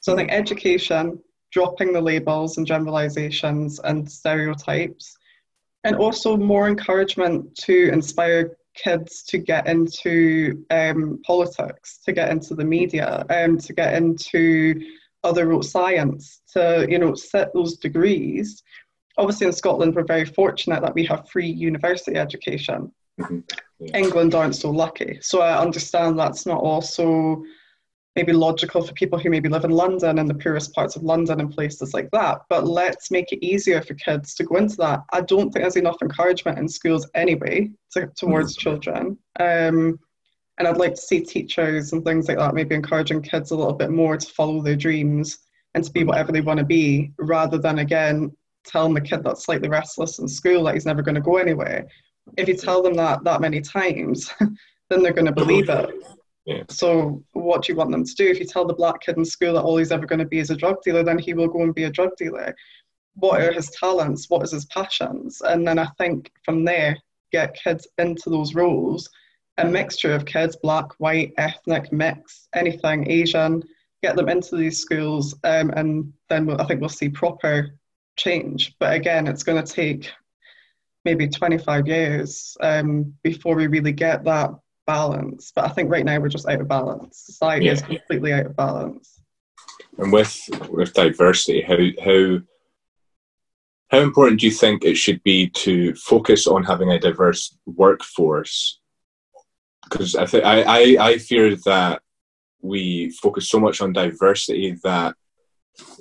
So 0.00 0.12
I 0.12 0.16
think 0.16 0.30
mm-hmm. 0.30 0.40
education, 0.40 1.18
dropping 1.52 1.92
the 1.92 2.00
labels 2.00 2.56
and 2.56 2.66
generalizations 2.66 3.78
and 3.80 4.10
stereotypes, 4.10 5.16
and 5.86 5.96
also 5.96 6.36
more 6.36 6.68
encouragement 6.68 7.54
to 7.56 7.90
inspire 7.92 8.56
kids 8.74 9.22
to 9.22 9.38
get 9.38 9.66
into 9.66 10.64
um, 10.70 11.20
politics, 11.26 11.98
to 12.04 12.12
get 12.12 12.30
into 12.30 12.54
the 12.54 12.64
media, 12.64 13.24
um, 13.30 13.56
to 13.58 13.72
get 13.72 13.94
into 13.94 14.80
other 15.26 15.62
science 15.62 16.42
to 16.52 16.86
you 16.88 16.98
know 16.98 17.14
set 17.14 17.52
those 17.52 17.76
degrees 17.78 18.62
obviously 19.18 19.46
in 19.46 19.52
scotland 19.52 19.94
we're 19.94 20.04
very 20.04 20.24
fortunate 20.24 20.80
that 20.80 20.94
we 20.94 21.04
have 21.04 21.28
free 21.28 21.48
university 21.48 22.16
education 22.16 22.92
mm-hmm. 23.20 23.40
yeah. 23.80 23.96
england 23.96 24.34
aren't 24.34 24.54
so 24.54 24.70
lucky 24.70 25.18
so 25.20 25.40
i 25.40 25.58
understand 25.58 26.18
that's 26.18 26.46
not 26.46 26.60
also 26.60 27.42
maybe 28.16 28.32
logical 28.32 28.82
for 28.82 28.92
people 28.94 29.18
who 29.18 29.30
maybe 29.30 29.48
live 29.48 29.64
in 29.64 29.70
london 29.70 30.18
and 30.18 30.28
the 30.28 30.34
poorest 30.34 30.74
parts 30.74 30.96
of 30.96 31.02
london 31.02 31.40
and 31.40 31.54
places 31.54 31.94
like 31.94 32.10
that 32.10 32.40
but 32.48 32.66
let's 32.66 33.10
make 33.10 33.30
it 33.30 33.44
easier 33.44 33.80
for 33.82 33.94
kids 33.94 34.34
to 34.34 34.44
go 34.44 34.56
into 34.56 34.76
that 34.76 35.00
i 35.12 35.20
don't 35.20 35.52
think 35.52 35.62
there's 35.62 35.76
enough 35.76 36.00
encouragement 36.02 36.58
in 36.58 36.68
schools 36.68 37.08
anyway 37.14 37.70
to, 37.92 38.06
towards 38.16 38.56
mm-hmm. 38.56 38.62
children 38.62 39.18
um, 39.38 39.98
and 40.58 40.66
I'd 40.66 40.78
like 40.78 40.94
to 40.94 41.00
see 41.00 41.20
teachers 41.20 41.92
and 41.92 42.04
things 42.04 42.28
like 42.28 42.38
that 42.38 42.54
maybe 42.54 42.74
encouraging 42.74 43.20
kids 43.20 43.50
a 43.50 43.56
little 43.56 43.74
bit 43.74 43.90
more 43.90 44.16
to 44.16 44.26
follow 44.26 44.62
their 44.62 44.76
dreams 44.76 45.38
and 45.74 45.84
to 45.84 45.92
be 45.92 46.04
whatever 46.04 46.32
they 46.32 46.40
want 46.40 46.58
to 46.58 46.64
be, 46.64 47.12
rather 47.18 47.58
than 47.58 47.80
again 47.80 48.34
telling 48.64 48.94
the 48.94 49.00
kid 49.00 49.22
that's 49.22 49.44
slightly 49.44 49.68
restless 49.68 50.18
in 50.18 50.26
school 50.26 50.64
that 50.64 50.74
he's 50.74 50.86
never 50.86 51.02
going 51.02 51.14
to 51.14 51.20
go 51.20 51.36
anywhere. 51.36 51.86
If 52.36 52.48
you 52.48 52.56
tell 52.56 52.82
them 52.82 52.94
that 52.94 53.22
that 53.24 53.42
many 53.42 53.60
times, 53.60 54.32
then 54.40 55.02
they're 55.02 55.12
going 55.12 55.26
to 55.26 55.32
believe 55.32 55.68
it. 55.68 55.90
Yeah. 56.46 56.62
So, 56.68 57.22
what 57.32 57.62
do 57.62 57.72
you 57.72 57.76
want 57.76 57.90
them 57.90 58.04
to 58.04 58.14
do? 58.14 58.28
If 58.28 58.38
you 58.38 58.46
tell 58.46 58.64
the 58.64 58.72
black 58.72 59.00
kid 59.00 59.16
in 59.16 59.24
school 59.24 59.54
that 59.54 59.62
all 59.62 59.76
he's 59.76 59.92
ever 59.92 60.06
going 60.06 60.20
to 60.20 60.24
be 60.24 60.38
is 60.38 60.50
a 60.50 60.56
drug 60.56 60.80
dealer, 60.82 61.02
then 61.02 61.18
he 61.18 61.34
will 61.34 61.48
go 61.48 61.62
and 61.62 61.74
be 61.74 61.84
a 61.84 61.90
drug 61.90 62.10
dealer. 62.16 62.54
What 63.14 63.42
are 63.42 63.52
his 63.52 63.70
talents? 63.70 64.30
What 64.30 64.42
is 64.44 64.52
his 64.52 64.66
passions? 64.66 65.42
And 65.42 65.66
then 65.66 65.78
I 65.78 65.88
think 65.98 66.30
from 66.44 66.64
there, 66.64 66.96
get 67.32 67.58
kids 67.62 67.88
into 67.98 68.30
those 68.30 68.54
roles 68.54 69.10
a 69.58 69.64
mixture 69.64 70.12
of 70.12 70.26
kids, 70.26 70.56
black, 70.56 70.92
white, 70.98 71.32
ethnic, 71.38 71.92
mix, 71.92 72.48
anything, 72.54 73.10
Asian, 73.10 73.62
get 74.02 74.16
them 74.16 74.28
into 74.28 74.56
these 74.56 74.78
schools, 74.78 75.34
um, 75.44 75.70
and 75.70 76.12
then 76.28 76.46
we'll, 76.46 76.60
I 76.60 76.66
think 76.66 76.80
we'll 76.80 76.88
see 76.90 77.08
proper 77.08 77.70
change. 78.16 78.76
But 78.78 78.94
again, 78.94 79.26
it's 79.26 79.42
going 79.42 79.62
to 79.62 79.72
take 79.72 80.10
maybe 81.04 81.28
25 81.28 81.86
years 81.86 82.56
um, 82.60 83.14
before 83.22 83.56
we 83.56 83.66
really 83.66 83.92
get 83.92 84.24
that 84.24 84.50
balance. 84.86 85.52
But 85.54 85.66
I 85.66 85.68
think 85.68 85.90
right 85.90 86.04
now 86.04 86.18
we're 86.18 86.28
just 86.28 86.48
out 86.48 86.60
of 86.60 86.68
balance. 86.68 87.18
Society 87.18 87.66
yeah. 87.66 87.72
is 87.72 87.82
completely 87.82 88.32
out 88.32 88.46
of 88.46 88.56
balance. 88.56 89.22
And 89.98 90.12
with 90.12 90.38
with 90.68 90.94
diversity, 90.94 91.62
how 91.62 91.76
how 92.04 92.40
how 93.88 93.98
important 93.98 94.40
do 94.40 94.46
you 94.46 94.52
think 94.52 94.84
it 94.84 94.96
should 94.96 95.22
be 95.22 95.48
to 95.50 95.94
focus 95.94 96.46
on 96.46 96.64
having 96.64 96.90
a 96.90 96.98
diverse 96.98 97.56
workforce 97.66 98.80
because 99.84 100.14
I, 100.14 100.26
th- 100.26 100.44
I, 100.44 100.62
I 100.62 101.08
I 101.08 101.18
fear 101.18 101.56
that 101.56 102.02
we 102.60 103.10
focus 103.10 103.48
so 103.48 103.60
much 103.60 103.80
on 103.80 103.92
diversity 103.92 104.76
that 104.82 105.14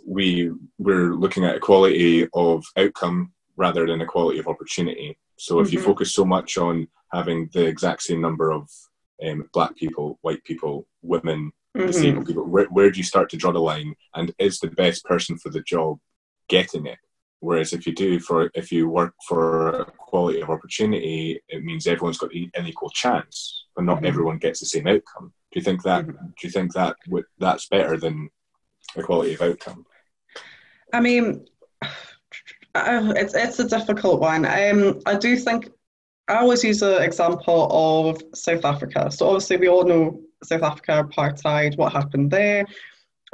we 0.05 0.51
we're 0.77 1.13
looking 1.13 1.45
at 1.45 1.55
equality 1.55 2.27
of 2.33 2.65
outcome 2.77 3.33
rather 3.57 3.85
than 3.85 4.01
equality 4.01 4.39
of 4.39 4.47
opportunity. 4.47 5.17
So 5.37 5.59
if 5.59 5.67
mm-hmm. 5.67 5.77
you 5.77 5.83
focus 5.83 6.13
so 6.13 6.25
much 6.25 6.57
on 6.57 6.87
having 7.11 7.49
the 7.53 7.65
exact 7.65 8.03
same 8.03 8.21
number 8.21 8.51
of 8.51 8.69
um, 9.25 9.49
black 9.53 9.75
people, 9.75 10.19
white 10.21 10.43
people, 10.43 10.87
women, 11.01 11.51
mm-hmm. 11.75 11.87
disabled 11.87 12.27
people, 12.27 12.45
where, 12.45 12.65
where 12.65 12.91
do 12.91 12.97
you 12.97 13.03
start 13.03 13.29
to 13.31 13.37
draw 13.37 13.51
the 13.51 13.59
line? 13.59 13.95
And 14.13 14.33
is 14.39 14.59
the 14.59 14.69
best 14.69 15.03
person 15.05 15.37
for 15.37 15.49
the 15.49 15.61
job 15.61 15.99
getting 16.47 16.85
it? 16.85 16.99
Whereas 17.39 17.73
if 17.73 17.85
you 17.85 17.93
do 17.93 18.19
for 18.19 18.49
if 18.55 18.71
you 18.71 18.89
work 18.89 19.13
for 19.27 19.81
equality 19.81 20.41
of 20.41 20.49
opportunity, 20.49 21.39
it 21.47 21.63
means 21.63 21.85
everyone's 21.85 22.17
got 22.17 22.33
an 22.33 22.65
equal 22.65 22.89
chance, 22.89 23.65
but 23.75 23.85
not 23.85 23.97
mm-hmm. 23.97 24.05
everyone 24.07 24.37
gets 24.37 24.61
the 24.61 24.65
same 24.65 24.87
outcome. 24.87 25.33
Do 25.51 25.59
you 25.59 25.61
think 25.61 25.83
that? 25.83 26.05
Mm-hmm. 26.05 26.25
Do 26.25 26.47
you 26.47 26.49
think 26.49 26.73
that 26.73 26.95
that's 27.37 27.67
better 27.67 27.97
than 27.97 28.29
equality 28.95 29.35
of 29.35 29.41
outcome? 29.41 29.85
I 30.91 31.01
mean, 31.01 31.45
it's 32.75 33.33
it's 33.33 33.59
a 33.59 33.67
difficult 33.67 34.19
one. 34.19 34.45
Um, 34.45 35.01
I 35.05 35.15
do 35.15 35.37
think 35.37 35.69
I 36.27 36.37
always 36.37 36.63
use 36.63 36.81
an 36.81 37.01
example 37.01 37.69
of 37.71 38.21
South 38.33 38.65
Africa. 38.65 39.11
So 39.11 39.27
obviously 39.27 39.57
we 39.57 39.69
all 39.69 39.85
know 39.85 40.21
South 40.43 40.63
Africa 40.63 41.07
apartheid, 41.07 41.77
what 41.77 41.93
happened 41.93 42.31
there 42.31 42.65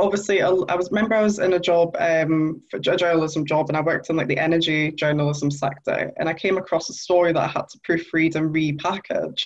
obviously 0.01 0.41
I, 0.41 0.49
I, 0.49 0.75
was 0.75 0.89
remember 0.91 1.15
I 1.15 1.21
was 1.21 1.39
in 1.39 1.54
a 1.54 1.60
job 1.60 1.95
um, 1.99 2.62
for 2.69 2.77
a 2.77 2.80
journalism 2.80 3.45
job 3.45 3.69
and 3.69 3.77
I 3.77 3.82
worked 3.82 4.10
in 4.10 4.15
like 4.15 4.27
the 4.27 4.38
energy 4.38 4.91
journalism 4.91 5.51
sector 5.51 6.12
and 6.17 6.27
I 6.27 6.34
came 6.34 6.58
across 6.58 6.89
a 6.89 6.93
story 6.93 7.34
that 7.34 7.41
I 7.41 7.47
had 7.47 7.67
to 7.69 7.80
proofread 7.80 8.36
and 8.36 8.54
repackage 8.54 9.45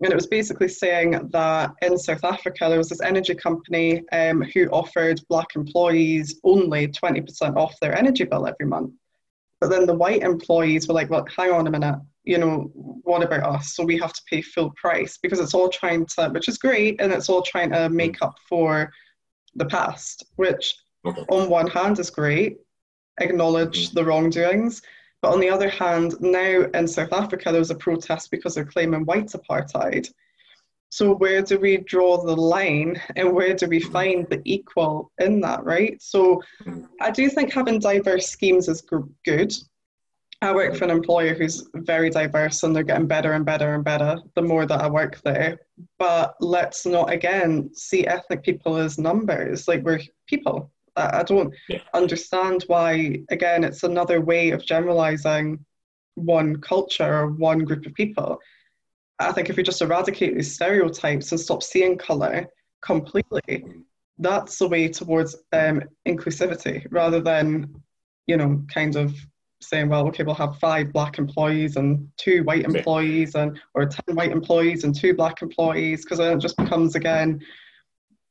and 0.00 0.12
it 0.12 0.14
was 0.14 0.26
basically 0.26 0.68
saying 0.68 1.28
that 1.32 1.72
in 1.82 1.98
South 1.98 2.24
Africa 2.24 2.66
there 2.68 2.78
was 2.78 2.88
this 2.88 3.02
energy 3.02 3.34
company 3.34 4.08
um, 4.10 4.42
who 4.42 4.66
offered 4.68 5.20
black 5.28 5.56
employees 5.56 6.40
only 6.44 6.88
20% 6.88 7.56
off 7.56 7.78
their 7.80 7.96
energy 7.96 8.24
bill 8.24 8.46
every 8.46 8.66
month 8.66 8.92
but 9.60 9.70
then 9.70 9.86
the 9.86 9.94
white 9.94 10.22
employees 10.22 10.86
were 10.86 10.94
like 10.94 11.10
well 11.10 11.26
hang 11.36 11.50
on 11.50 11.66
a 11.66 11.70
minute 11.70 11.98
you 12.24 12.38
know 12.38 12.70
what 12.74 13.22
about 13.22 13.42
us 13.42 13.74
so 13.74 13.84
we 13.84 13.98
have 13.98 14.12
to 14.12 14.22
pay 14.28 14.42
full 14.42 14.70
price 14.76 15.18
because 15.22 15.40
it's 15.40 15.54
all 15.54 15.68
trying 15.68 16.06
to 16.06 16.28
which 16.30 16.48
is 16.48 16.58
great 16.58 17.00
and 17.00 17.12
it's 17.12 17.28
all 17.28 17.42
trying 17.42 17.70
to 17.70 17.88
make 17.88 18.20
up 18.22 18.36
for 18.48 18.90
the 19.58 19.66
past, 19.66 20.24
which 20.36 20.74
okay. 21.04 21.24
on 21.28 21.50
one 21.50 21.66
hand 21.68 21.98
is 21.98 22.10
great, 22.10 22.58
acknowledge 23.20 23.86
mm-hmm. 23.86 23.94
the 23.94 24.04
wrongdoings. 24.04 24.82
But 25.20 25.32
on 25.32 25.40
the 25.40 25.50
other 25.50 25.68
hand, 25.68 26.14
now 26.20 26.66
in 26.74 26.86
South 26.86 27.12
Africa, 27.12 27.50
there 27.50 27.60
was 27.60 27.72
a 27.72 27.76
protest 27.76 28.30
because 28.30 28.54
they're 28.54 28.64
claiming 28.64 29.04
white 29.04 29.26
apartheid. 29.26 30.08
So 30.90 31.14
where 31.14 31.42
do 31.42 31.58
we 31.58 31.78
draw 31.78 32.24
the 32.24 32.36
line 32.36 33.00
and 33.16 33.32
where 33.32 33.54
do 33.54 33.66
we 33.66 33.80
mm-hmm. 33.80 33.92
find 33.92 34.26
the 34.28 34.40
equal 34.44 35.12
in 35.18 35.40
that, 35.42 35.64
right? 35.64 36.00
So 36.00 36.42
mm-hmm. 36.64 36.84
I 37.00 37.10
do 37.10 37.28
think 37.28 37.52
having 37.52 37.78
diverse 37.78 38.28
schemes 38.28 38.68
is 38.68 38.82
good. 39.24 39.52
I 40.40 40.54
work 40.54 40.76
for 40.76 40.84
an 40.84 40.90
employer 40.90 41.34
who's 41.34 41.68
very 41.74 42.10
diverse 42.10 42.62
and 42.62 42.74
they're 42.74 42.84
getting 42.84 43.08
better 43.08 43.32
and 43.32 43.44
better 43.44 43.74
and 43.74 43.84
better 43.84 44.18
the 44.36 44.42
more 44.42 44.66
that 44.66 44.80
I 44.80 44.88
work 44.88 45.20
there. 45.22 45.58
But 45.98 46.36
let's 46.40 46.86
not 46.86 47.12
again 47.12 47.70
see 47.74 48.06
ethnic 48.06 48.44
people 48.44 48.76
as 48.76 48.98
numbers. 48.98 49.66
Like 49.66 49.82
we're 49.82 50.00
people. 50.26 50.70
I 50.96 51.22
don't 51.22 51.54
yeah. 51.68 51.80
understand 51.94 52.64
why, 52.66 53.20
again, 53.30 53.62
it's 53.62 53.84
another 53.84 54.20
way 54.20 54.50
of 54.50 54.64
generalizing 54.64 55.64
one 56.14 56.56
culture 56.60 57.20
or 57.20 57.28
one 57.28 57.60
group 57.60 57.86
of 57.86 57.94
people. 57.94 58.40
I 59.20 59.32
think 59.32 59.50
if 59.50 59.56
we 59.56 59.62
just 59.62 59.82
eradicate 59.82 60.34
these 60.34 60.54
stereotypes 60.54 61.32
and 61.32 61.40
stop 61.40 61.62
seeing 61.62 61.98
colour 61.98 62.46
completely, 62.82 63.64
that's 64.18 64.58
the 64.58 64.68
way 64.68 64.88
towards 64.88 65.36
um, 65.52 65.82
inclusivity 66.06 66.86
rather 66.90 67.20
than, 67.20 67.74
you 68.26 68.36
know, 68.36 68.64
kind 68.72 68.96
of 68.96 69.14
saying, 69.60 69.88
well, 69.88 70.06
okay, 70.06 70.22
we'll 70.22 70.34
have 70.36 70.58
five 70.58 70.92
black 70.92 71.18
employees 71.18 71.76
and 71.76 72.08
two 72.16 72.44
white 72.44 72.64
employees, 72.64 73.34
and 73.34 73.60
or 73.74 73.86
ten 73.86 74.14
white 74.14 74.30
employees 74.30 74.84
and 74.84 74.94
two 74.94 75.14
black 75.14 75.42
employees, 75.42 76.04
because 76.04 76.18
then 76.18 76.36
it 76.36 76.40
just 76.40 76.56
becomes 76.56 76.94
again, 76.94 77.40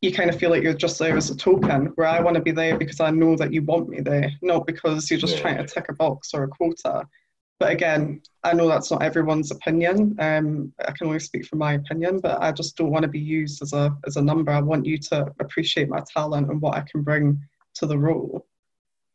you 0.02 0.14
kind 0.14 0.30
of 0.30 0.40
feel 0.40 0.50
like 0.50 0.64
you're 0.64 0.74
just 0.74 1.00
there 1.00 1.18
as 1.18 1.30
a 1.30 1.36
token. 1.36 1.88
Where 1.96 2.08
I 2.08 2.22
want 2.22 2.36
to 2.36 2.42
be 2.42 2.52
there 2.52 2.78
because 2.78 3.02
I 3.02 3.10
know 3.12 3.36
that 3.36 3.52
you 3.52 3.62
want 3.64 3.90
me 3.90 4.00
there, 4.00 4.32
not 4.42 4.66
because 4.66 5.10
you're 5.10 5.20
just 5.20 5.36
yeah. 5.36 5.42
trying 5.42 5.58
to 5.58 5.66
tick 5.66 5.88
a 5.90 5.94
box 5.94 6.34
or 6.34 6.44
a 6.44 6.48
quota. 6.48 7.06
But 7.60 7.72
again, 7.72 8.22
I 8.44 8.54
know 8.54 8.68
that's 8.68 8.92
not 8.92 9.02
everyone's 9.02 9.50
opinion. 9.50 10.16
Um, 10.20 10.74
I 10.80 10.92
can 10.92 11.08
only 11.08 11.20
speak 11.20 11.46
from 11.46 11.60
my 11.60 11.74
opinion, 11.74 12.20
but 12.20 12.42
I 12.42 12.52
just 12.52 12.78
don't 12.78 12.92
want 12.92 13.04
to 13.04 13.10
be 13.10 13.20
used 13.20 13.62
as 13.64 13.74
a 13.74 13.96
as 14.06 14.16
a 14.16 14.22
number. 14.22 14.52
I 14.52 14.62
want 14.62 14.86
you 14.86 14.98
to 15.10 15.34
appreciate 15.40 15.90
my 15.90 16.02
talent 16.02 16.52
and 16.52 16.62
what 16.62 16.76
I 16.76 16.82
can 16.82 17.02
bring 17.02 17.40
to 17.76 17.88
the 17.88 17.98
role. 17.98 18.46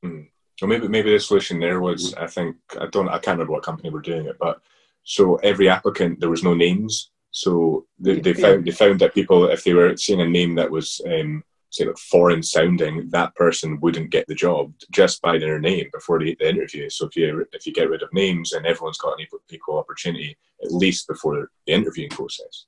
Mm. 0.05 0.29
So 0.59 0.67
maybe 0.67 0.89
maybe 0.89 1.13
the 1.13 1.21
solution 1.21 1.61
there 1.61 1.81
was 1.81 2.15
I 2.15 2.27
think 2.27 2.57
I 2.81 2.87
don't 2.87 3.09
I 3.09 3.19
can't 3.19 3.39
remember 3.39 3.53
what 3.53 3.63
company 3.63 3.91
were 3.91 4.01
doing 4.01 4.27
it, 4.27 4.37
but 4.41 4.61
so 5.05 5.37
every 5.37 5.69
applicant 5.69 6.19
there 6.19 6.31
was 6.31 6.43
no 6.43 6.55
names. 6.55 7.11
So 7.31 7.87
they, 7.99 8.21
they 8.21 8.35
found 8.35 8.65
they 8.65 8.73
found 8.73 9.01
that 9.01 9.15
people 9.15 9.47
if 9.47 9.63
they 9.65 9.73
were 9.73 9.97
seeing 9.97 10.21
a 10.21 10.29
name 10.29 10.57
that 10.57 10.71
was 10.71 11.01
um, 11.07 11.45
say 11.73 11.85
like 11.87 11.99
foreign 11.99 12.43
sounding, 12.43 13.09
that 13.11 13.35
person 13.35 13.81
wouldn't 13.81 14.11
get 14.11 14.27
the 14.27 14.35
job 14.35 14.73
just 14.91 15.23
by 15.23 15.39
their 15.39 15.59
name 15.59 15.89
before 15.93 16.19
the, 16.19 16.37
the 16.39 16.49
interview. 16.49 16.89
So 16.91 17.07
if 17.07 17.17
you 17.17 17.47
if 17.53 17.67
you 17.67 17.73
get 17.73 17.89
rid 17.89 18.03
of 18.03 18.13
names, 18.13 18.53
and 18.53 18.67
everyone's 18.67 18.99
got 18.99 19.15
an 19.15 19.21
equal, 19.21 19.41
equal 19.51 19.79
opportunity 19.79 20.37
at 20.63 20.73
least 20.73 21.09
before 21.09 21.49
the 21.67 21.73
interviewing 21.73 22.11
process. 22.11 22.67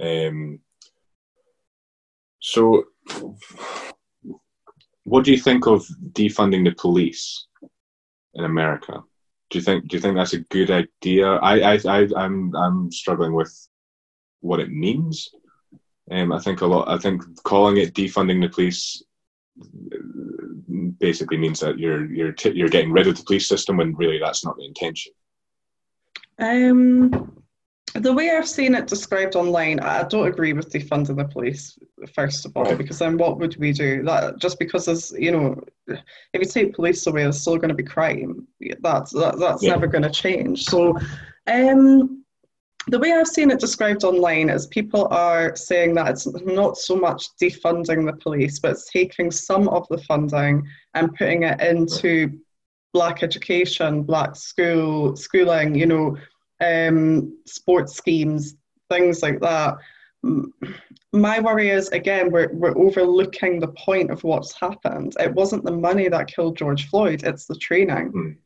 Um, 0.00 0.60
so, 2.40 2.84
what 5.04 5.24
do 5.24 5.30
you 5.30 5.38
think 5.38 5.66
of 5.66 5.86
defunding 6.12 6.64
the 6.64 6.74
police 6.76 7.46
in 8.34 8.44
America? 8.44 9.02
Do 9.50 9.58
you 9.58 9.64
think 9.64 9.88
do 9.88 9.96
you 9.96 10.00
think 10.00 10.16
that's 10.16 10.32
a 10.32 10.40
good 10.40 10.70
idea? 10.70 11.26
I 11.26 11.74
I, 11.74 11.78
I 11.86 12.08
I'm 12.16 12.54
I'm 12.56 12.90
struggling 12.90 13.34
with 13.34 13.52
what 14.40 14.60
it 14.60 14.70
means. 14.70 15.28
Um, 16.10 16.32
I 16.32 16.38
think 16.38 16.60
a 16.60 16.66
lot. 16.66 16.88
I 16.88 16.98
think 16.98 17.22
calling 17.44 17.78
it 17.78 17.94
defunding 17.94 18.42
the 18.42 18.48
police 18.48 19.02
basically 20.98 21.36
means 21.36 21.60
that 21.60 21.78
you're 21.78 22.04
you're 22.12 22.32
t- 22.32 22.52
you're 22.52 22.68
getting 22.68 22.92
rid 22.92 23.06
of 23.06 23.16
the 23.16 23.24
police 23.24 23.48
system 23.48 23.78
when 23.78 23.94
really 23.94 24.18
that's 24.18 24.44
not 24.44 24.56
the 24.56 24.66
intention. 24.66 25.12
Um, 26.38 27.42
the 27.94 28.12
way 28.12 28.30
I've 28.30 28.48
seen 28.48 28.74
it 28.74 28.88
described 28.88 29.36
online, 29.36 29.78
I 29.78 30.02
don't 30.02 30.26
agree 30.26 30.52
with 30.52 30.72
defunding 30.72 31.16
the 31.16 31.24
police. 31.24 31.78
First 32.12 32.44
of 32.44 32.52
all, 32.56 32.64
right. 32.64 32.76
because 32.76 32.98
then 32.98 33.16
what 33.16 33.38
would 33.38 33.56
we 33.56 33.72
do? 33.72 34.02
That 34.02 34.38
just 34.38 34.58
because 34.58 34.86
there's 34.86 35.12
you 35.12 35.30
know, 35.30 35.62
if 35.86 36.00
you 36.34 36.44
take 36.44 36.74
police 36.74 37.06
away, 37.06 37.22
there's 37.22 37.40
still 37.40 37.56
going 37.56 37.68
to 37.68 37.74
be 37.74 37.84
crime. 37.84 38.46
That's 38.80 39.12
that, 39.12 39.38
that's 39.38 39.62
yeah. 39.62 39.70
never 39.70 39.86
going 39.86 40.02
to 40.02 40.10
change. 40.10 40.64
So, 40.64 40.98
um, 41.46 42.23
the 42.88 42.98
way 42.98 43.12
I've 43.12 43.28
seen 43.28 43.50
it 43.50 43.60
described 43.60 44.04
online 44.04 44.50
is 44.50 44.66
people 44.66 45.08
are 45.10 45.56
saying 45.56 45.94
that 45.94 46.08
it's 46.08 46.26
not 46.26 46.76
so 46.76 46.96
much 46.96 47.28
defunding 47.40 48.04
the 48.04 48.16
police, 48.20 48.58
but 48.58 48.72
it's 48.72 48.90
taking 48.90 49.30
some 49.30 49.68
of 49.68 49.86
the 49.88 49.98
funding 49.98 50.66
and 50.94 51.14
putting 51.14 51.44
it 51.44 51.60
into 51.60 52.38
black 52.92 53.22
education, 53.22 54.02
black 54.02 54.36
school, 54.36 55.16
schooling, 55.16 55.74
you 55.74 55.86
know, 55.86 56.16
um, 56.60 57.36
sports 57.46 57.94
schemes, 57.94 58.54
things 58.90 59.22
like 59.22 59.40
that. 59.40 59.76
My 61.12 61.38
worry 61.40 61.68
is 61.68 61.88
again 61.88 62.30
we're 62.30 62.50
we're 62.52 62.76
overlooking 62.78 63.60
the 63.60 63.68
point 63.68 64.10
of 64.10 64.24
what's 64.24 64.58
happened. 64.58 65.14
It 65.20 65.34
wasn't 65.34 65.64
the 65.64 65.72
money 65.72 66.08
that 66.08 66.28
killed 66.28 66.56
George 66.56 66.88
Floyd; 66.88 67.24
it's 67.24 67.46
the 67.46 67.56
training. 67.56 68.12
Mm. 68.12 68.36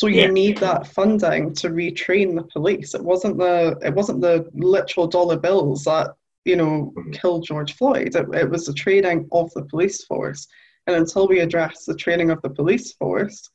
So 0.00 0.06
you 0.06 0.22
yeah. 0.22 0.28
need 0.28 0.56
that 0.60 0.86
funding 0.86 1.52
to 1.56 1.68
retrain 1.68 2.34
the 2.34 2.44
police. 2.44 2.94
It 2.94 3.04
wasn't 3.04 3.36
the 3.36 3.76
it 3.82 3.94
wasn't 3.94 4.22
the 4.22 4.48
literal 4.54 5.06
dollar 5.06 5.36
bills 5.36 5.84
that 5.84 6.14
you 6.46 6.56
know 6.56 6.90
mm-hmm. 6.96 7.10
killed 7.10 7.44
George 7.44 7.74
Floyd. 7.74 8.16
It, 8.16 8.26
it 8.34 8.48
was 8.48 8.64
the 8.64 8.72
training 8.72 9.28
of 9.30 9.52
the 9.52 9.66
police 9.66 10.02
force. 10.04 10.48
And 10.86 10.96
until 10.96 11.28
we 11.28 11.40
address 11.40 11.84
the 11.84 11.94
training 11.94 12.30
of 12.30 12.40
the 12.40 12.48
police 12.48 12.94
force, 12.94 13.46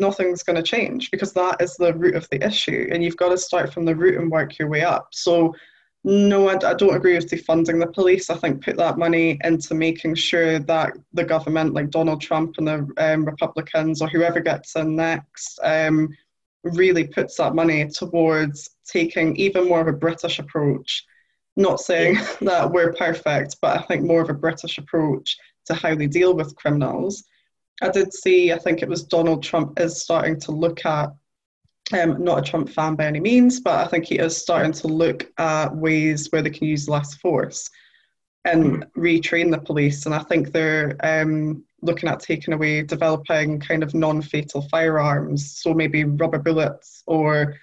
nothing's 0.00 0.42
going 0.44 0.56
to 0.56 0.62
change 0.62 1.10
because 1.10 1.34
that 1.34 1.60
is 1.60 1.76
the 1.76 1.92
root 1.92 2.14
of 2.14 2.26
the 2.30 2.42
issue. 2.42 2.88
And 2.90 3.04
you've 3.04 3.18
got 3.18 3.28
to 3.32 3.36
start 3.36 3.70
from 3.70 3.84
the 3.84 3.94
root 3.94 4.18
and 4.18 4.30
work 4.30 4.58
your 4.58 4.70
way 4.70 4.82
up. 4.82 5.08
So 5.12 5.54
no, 6.04 6.48
I, 6.48 6.54
I, 6.54 6.74
don't 6.74 6.96
agree 6.96 7.14
with 7.14 7.30
defunding 7.30 7.78
the 7.78 7.86
police. 7.86 8.28
I 8.28 8.36
think 8.36 8.64
put 8.64 8.76
that 8.76 8.98
money 8.98 9.38
into 9.44 9.74
making 9.74 10.16
sure 10.16 10.58
that 10.58 10.94
the 11.12 11.22
government, 11.24 11.74
like 11.74 11.90
Donald 11.90 12.20
Trump 12.20 12.56
and 12.58 12.66
the 12.66 12.88
um, 12.98 13.24
Republicans 13.24 14.02
or 14.02 14.08
whoever 14.08 14.40
gets 14.40 14.74
in 14.74 14.96
next, 14.96 15.60
um, 15.62 16.08
really 16.64 17.06
puts 17.06 17.36
that 17.36 17.54
money 17.54 17.88
towards 17.88 18.70
taking 18.84 19.36
even 19.36 19.68
more 19.68 19.80
of 19.80 19.86
a 19.86 19.92
British 19.92 20.40
approach. 20.40 21.04
Not 21.56 21.80
saying 21.80 22.18
that 22.40 22.72
we're 22.72 22.92
perfect, 22.94 23.56
but 23.62 23.78
I 23.78 23.82
think 23.82 24.02
more 24.02 24.22
of 24.22 24.30
a 24.30 24.34
British 24.34 24.78
approach 24.78 25.36
to 25.66 25.74
how 25.74 25.94
they 25.94 26.08
deal 26.08 26.34
with 26.34 26.56
criminals. 26.56 27.22
I 27.80 27.90
did 27.90 28.12
see, 28.12 28.52
I 28.52 28.58
think 28.58 28.82
it 28.82 28.88
was 28.88 29.04
Donald 29.04 29.44
Trump 29.44 29.78
is 29.78 30.02
starting 30.02 30.38
to 30.40 30.52
look 30.52 30.84
at 30.84 31.10
um, 31.94 32.22
not 32.22 32.38
a 32.38 32.50
Trump 32.50 32.68
fan 32.68 32.94
by 32.94 33.06
any 33.06 33.20
means, 33.20 33.60
but 33.60 33.86
I 33.86 33.88
think 33.88 34.04
he 34.04 34.18
is 34.18 34.36
starting 34.36 34.72
to 34.72 34.88
look 34.88 35.30
at 35.38 35.74
ways 35.74 36.28
where 36.30 36.42
they 36.42 36.50
can 36.50 36.66
use 36.66 36.88
less 36.88 37.14
force 37.14 37.68
and 38.44 38.84
hmm. 38.84 39.00
retrain 39.00 39.50
the 39.50 39.58
police. 39.58 40.06
And 40.06 40.14
I 40.14 40.20
think 40.20 40.52
they're 40.52 40.96
um, 41.02 41.64
looking 41.80 42.08
at 42.08 42.20
taking 42.20 42.54
away, 42.54 42.82
developing 42.82 43.60
kind 43.60 43.82
of 43.82 43.94
non 43.94 44.22
fatal 44.22 44.62
firearms, 44.70 45.58
so 45.58 45.74
maybe 45.74 46.04
rubber 46.04 46.38
bullets 46.38 47.02
or 47.06 47.56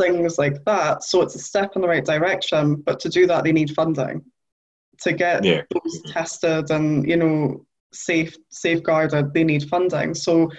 things 0.00 0.38
like 0.38 0.64
that. 0.64 1.04
So 1.04 1.22
it's 1.22 1.34
a 1.34 1.38
step 1.38 1.72
in 1.76 1.82
the 1.82 1.88
right 1.88 2.04
direction, 2.04 2.76
but 2.76 3.00
to 3.00 3.08
do 3.08 3.26
that, 3.26 3.44
they 3.44 3.52
need 3.52 3.70
funding 3.70 4.24
to 5.02 5.12
get 5.12 5.44
yeah. 5.44 5.62
those 5.70 6.12
tested 6.12 6.70
and, 6.70 7.08
you 7.08 7.16
know, 7.16 7.64
safe 7.92 8.36
safeguarded. 8.50 9.32
They 9.32 9.44
need 9.44 9.68
funding. 9.68 10.14
So 10.14 10.50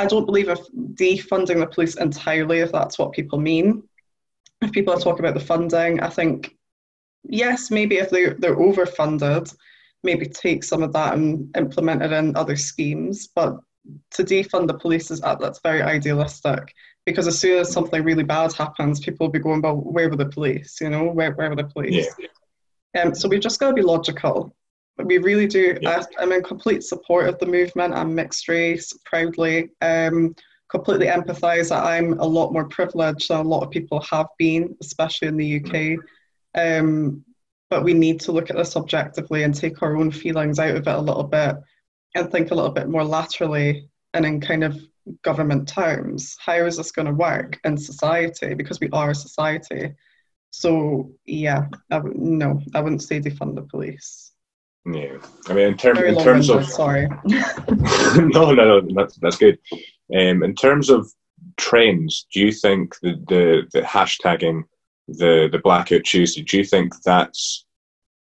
I 0.00 0.06
don't 0.06 0.24
believe 0.24 0.48
in 0.48 0.56
defunding 0.94 1.60
the 1.60 1.66
police 1.66 1.96
entirely, 1.96 2.60
if 2.60 2.72
that's 2.72 2.98
what 2.98 3.12
people 3.12 3.38
mean. 3.38 3.82
If 4.62 4.72
people 4.72 4.94
are 4.94 5.00
talking 5.00 5.20
about 5.20 5.34
the 5.34 5.44
funding, 5.44 6.00
I 6.00 6.08
think, 6.08 6.56
yes, 7.24 7.70
maybe 7.70 7.98
if 7.98 8.08
they're, 8.08 8.32
they're 8.32 8.56
overfunded, 8.56 9.54
maybe 10.02 10.24
take 10.24 10.64
some 10.64 10.82
of 10.82 10.94
that 10.94 11.12
and 11.12 11.54
implement 11.54 12.02
it 12.02 12.12
in 12.12 12.34
other 12.34 12.56
schemes. 12.56 13.28
But 13.34 13.58
to 14.12 14.24
defund 14.24 14.68
the 14.68 14.78
police 14.78 15.10
is 15.10 15.20
that's 15.20 15.60
very 15.62 15.82
idealistic 15.82 16.74
because 17.04 17.26
as 17.26 17.38
soon 17.38 17.58
as 17.58 17.70
something 17.70 18.02
really 18.02 18.24
bad 18.24 18.54
happens, 18.54 19.00
people 19.00 19.26
will 19.26 19.32
be 19.32 19.38
going, 19.38 19.60
well, 19.60 19.76
where 19.76 20.08
were 20.08 20.16
the 20.16 20.30
police? 20.30 20.78
You 20.80 20.88
know, 20.88 21.04
where, 21.04 21.32
where 21.32 21.50
were 21.50 21.56
the 21.56 21.64
police? 21.64 22.08
Yeah. 22.18 23.02
Um, 23.02 23.14
so 23.14 23.28
we've 23.28 23.40
just 23.40 23.60
got 23.60 23.68
to 23.68 23.74
be 23.74 23.82
logical 23.82 24.56
we 25.04 25.18
really 25.18 25.46
do. 25.46 25.76
Yeah. 25.80 26.02
I, 26.18 26.22
am 26.22 26.32
in 26.32 26.42
complete 26.42 26.82
support 26.82 27.28
of 27.28 27.38
the 27.38 27.46
movement. 27.46 27.94
I'm 27.94 28.14
mixed 28.14 28.48
race, 28.48 28.92
proudly. 29.04 29.70
Um, 29.80 30.34
completely 30.70 31.06
empathise 31.06 31.70
that 31.70 31.82
I'm 31.82 32.18
a 32.20 32.24
lot 32.24 32.52
more 32.52 32.68
privileged 32.68 33.28
than 33.28 33.38
a 33.38 33.48
lot 33.48 33.64
of 33.64 33.70
people 33.70 34.00
have 34.02 34.28
been, 34.38 34.76
especially 34.80 35.28
in 35.28 35.36
the 35.36 35.60
UK. 35.60 35.98
Um, 36.54 37.24
but 37.68 37.84
we 37.84 37.94
need 37.94 38.20
to 38.20 38.32
look 38.32 38.50
at 38.50 38.56
this 38.56 38.76
objectively 38.76 39.42
and 39.42 39.54
take 39.54 39.82
our 39.82 39.96
own 39.96 40.10
feelings 40.10 40.58
out 40.58 40.76
of 40.76 40.86
it 40.86 40.94
a 40.94 41.00
little 41.00 41.24
bit 41.24 41.56
and 42.14 42.30
think 42.30 42.50
a 42.50 42.54
little 42.54 42.72
bit 42.72 42.88
more 42.88 43.04
laterally 43.04 43.88
and 44.14 44.26
in 44.26 44.40
kind 44.40 44.64
of 44.64 44.76
government 45.22 45.68
terms. 45.68 46.36
How 46.40 46.54
is 46.54 46.76
this 46.76 46.92
going 46.92 47.06
to 47.06 47.12
work 47.12 47.58
in 47.64 47.76
society? 47.76 48.54
Because 48.54 48.80
we 48.80 48.88
are 48.90 49.10
a 49.10 49.14
society. 49.14 49.94
So 50.50 51.12
yeah, 51.26 51.66
I 51.90 51.96
w- 51.96 52.14
no, 52.16 52.60
I 52.74 52.80
wouldn't 52.80 53.02
say 53.02 53.20
defund 53.20 53.54
the 53.54 53.62
police. 53.62 54.29
Yeah, 54.86 55.18
I 55.46 55.52
mean, 55.52 55.66
in, 55.68 55.76
term, 55.76 55.98
in 55.98 56.18
terms 56.18 56.48
of 56.48 56.64
sorry, 56.64 57.06
no, 57.26 58.52
no, 58.52 58.80
no, 58.80 58.80
that's 58.94 59.16
that's 59.16 59.36
good. 59.36 59.58
Um, 60.14 60.42
in 60.42 60.54
terms 60.54 60.88
of 60.88 61.06
trends, 61.58 62.26
do 62.32 62.40
you 62.40 62.50
think 62.50 62.98
the 63.00 63.12
the, 63.28 63.62
the 63.72 63.82
hashtagging 63.82 64.64
the 65.06 65.48
the 65.52 65.58
blackout 65.58 66.04
Tuesday? 66.04 66.42
Do 66.42 66.56
you 66.56 66.64
think 66.64 66.94
that's 67.02 67.66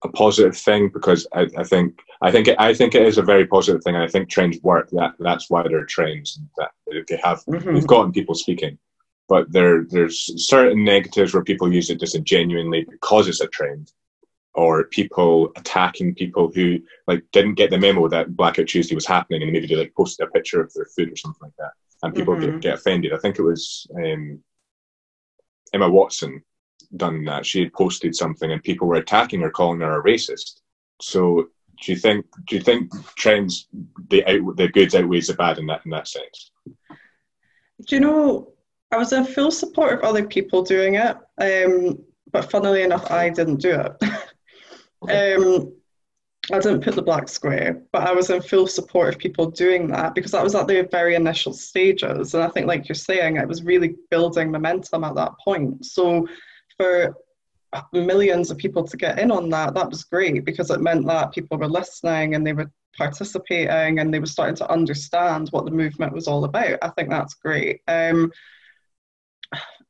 a 0.03 0.09
positive 0.09 0.57
thing? 0.57 0.89
Because 0.89 1.27
I, 1.35 1.47
I 1.59 1.65
think 1.65 2.01
I 2.23 2.31
think 2.31 2.49
it, 2.49 2.57
I 2.59 2.73
think 2.73 2.95
it 2.95 3.03
is 3.03 3.19
a 3.19 3.23
very 3.23 3.47
positive 3.47 3.83
thing, 3.83 3.95
and 3.95 4.05
I 4.05 4.09
think 4.09 4.31
trends 4.31 4.59
work. 4.63 4.89
That 4.93 5.13
that's 5.19 5.51
why 5.51 5.63
there 5.63 5.79
are 5.79 5.85
trends. 5.85 6.41
That 6.57 6.71
they 6.87 7.21
have 7.23 7.45
mm-hmm. 7.45 7.75
they've 7.75 7.87
gotten 7.87 8.13
people 8.13 8.35
speaking, 8.35 8.79
but 9.29 9.53
there 9.53 9.85
there's 9.91 10.49
certain 10.49 10.85
negatives 10.85 11.35
where 11.35 11.45
people 11.45 11.71
use 11.71 11.91
it 11.91 12.01
disingenuinely 12.01 12.87
because 12.89 13.29
it's 13.29 13.43
a 13.43 13.47
trend 13.49 13.93
or 14.57 14.85
people 14.85 15.53
attacking 15.57 16.15
people 16.15 16.51
who 16.55 16.79
like 17.07 17.23
didn't 17.33 17.55
get 17.55 17.71
the 17.71 17.79
memo 17.79 18.09
that 18.09 18.35
Blackout 18.37 18.67
Tuesday 18.67 18.95
was 18.95 19.07
happening 19.07 19.43
and 19.43 19.53
maybe 19.53 19.67
they 19.67 19.77
like 19.77 19.95
posted 19.95 20.27
a 20.27 20.31
picture 20.31 20.61
of 20.61 20.73
their 20.75 20.87
food 20.97 21.13
or 21.13 21.17
something 21.17 21.41
like 21.43 21.57
that, 21.59 21.73
and 22.03 22.15
people 22.15 22.35
mm-hmm. 22.35 22.53
get, 22.53 22.61
get 22.63 22.75
offended. 22.75 23.13
I 23.13 23.19
think 23.19 23.39
it 23.39 23.43
was 23.43 23.87
um, 23.97 24.41
Emma 25.73 25.89
Watson 25.89 26.43
done 26.97 27.25
that. 27.25 27.45
She 27.45 27.61
had 27.61 27.73
posted 27.73 28.15
something 28.15 28.51
and 28.51 28.63
people 28.63 28.89
were 28.89 28.97
attacking 28.97 29.41
her, 29.41 29.51
calling 29.51 29.81
her 29.81 30.01
a 30.01 30.05
racist. 30.05 30.61
So 31.03 31.49
do 31.83 31.93
you 31.93 31.99
think 31.99 32.25
do 32.47 32.57
you 32.57 32.63
think 32.63 32.91
trends 33.17 33.69
the 34.09 34.25
out, 34.25 34.57
the 34.57 34.69
goods 34.69 34.95
outweighs 34.95 35.27
the 35.27 35.35
bad 35.35 35.59
in 35.59 35.67
that 35.67 35.83
in 35.85 35.91
that 35.91 36.09
sense? 36.09 36.51
Do 36.69 37.97
you 37.97 38.01
know? 38.01 38.53
I 38.93 38.99
was 38.99 39.13
in 39.13 39.25
full 39.25 39.51
support 39.51 39.95
of 39.95 40.05
other 40.05 40.25
people 40.25 40.63
doing 40.63 40.95
it, 40.95 41.17
um, 41.39 41.99
but 42.31 42.51
funnily 42.51 42.83
enough, 42.83 43.11
I 43.11 43.29
didn't 43.31 43.61
do 43.61 43.73
it. 43.81 43.93
Um, 45.03 45.73
I 46.53 46.61
didn't 46.61 46.85
put 46.85 46.95
the 46.95 47.03
black 47.03 47.29
square, 47.29 47.83
but 47.93 48.07
I 48.07 48.13
was 48.13 48.31
in 48.31 48.41
full 48.41 48.69
support 48.69 49.15
of 49.15 49.19
people 49.19 49.51
doing 49.51 49.89
that 49.89 50.15
because 50.15 50.31
that 50.31 50.45
was 50.45 50.55
at 50.55 50.69
the 50.69 50.89
very 50.93 51.17
initial 51.17 51.53
stages. 51.53 52.35
And 52.35 52.43
I 52.43 52.49
think, 52.49 52.67
like 52.67 52.89
you're 52.89 52.95
saying, 52.95 53.37
it 53.37 53.49
was 53.49 53.65
really 53.65 53.97
building 54.11 54.53
momentum 54.53 55.03
at 55.03 55.17
that 55.17 55.33
point. 55.45 55.85
So 55.85 56.29
for 56.77 57.17
millions 57.93 58.51
of 58.51 58.59
people 58.59 58.85
to 58.85 58.97
get 58.97 59.19
in 59.19 59.31
on 59.33 59.51
that, 59.51 59.75
that 59.75 59.91
was 59.91 60.05
great 60.05 60.45
because 60.45 60.71
it 60.71 60.81
meant 60.81 61.07
that 61.07 61.33
people 61.33 61.59
were 61.59 61.69
listening 61.69 62.35
and 62.35 62.47
they 62.47 62.53
were 62.53 62.71
participating 62.97 63.99
and 63.99 64.15
they 64.15 64.21
were 64.21 64.27
starting 64.27 64.57
to 64.57 64.71
understand 64.71 65.49
what 65.51 65.65
the 65.65 65.71
movement 65.71 66.13
was 66.13 66.29
all 66.29 66.45
about. 66.45 66.79
I 66.81 66.89
think 66.91 67.11
that's 67.11 67.35
great. 67.35 67.81
Um, 67.89 68.33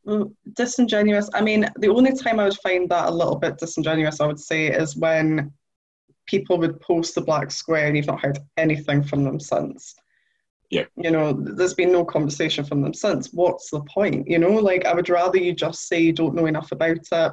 Mm, 0.07 0.33
disingenuous. 0.55 1.29
I 1.35 1.41
mean, 1.41 1.69
the 1.79 1.89
only 1.89 2.15
time 2.15 2.39
I 2.39 2.45
would 2.45 2.59
find 2.59 2.89
that 2.91 3.09
a 3.09 3.11
little 3.11 3.37
bit 3.37 3.59
disingenuous, 3.59 4.21
I 4.21 4.27
would 4.27 4.39
say, 4.39 4.69
is 4.69 4.97
when 4.97 5.53
people 6.27 6.59
would 6.59 6.81
post 6.81 7.15
the 7.15 7.21
black 7.21 7.51
square 7.51 7.87
and 7.87 7.97
you've 7.97 8.07
not 8.07 8.21
heard 8.21 8.39
anything 8.57 9.03
from 9.03 9.25
them 9.25 9.41
since. 9.41 9.95
Yeah. 10.71 10.85
You 10.97 11.11
know, 11.11 11.33
there's 11.33 11.75
been 11.75 11.93
no 11.93 12.05
conversation 12.05 12.65
from 12.65 12.83
them 12.83 12.95
since. 12.95 13.33
What's 13.33 13.71
the 13.71 13.81
point? 13.83 14.29
You 14.29 14.39
know, 14.39 14.51
like 14.51 14.85
I 14.85 14.95
would 14.95 15.09
rather 15.09 15.39
you 15.39 15.53
just 15.53 15.89
say 15.89 16.01
you 16.01 16.13
don't 16.13 16.35
know 16.35 16.47
enough 16.47 16.73
about 16.73 16.99
it 17.11 17.33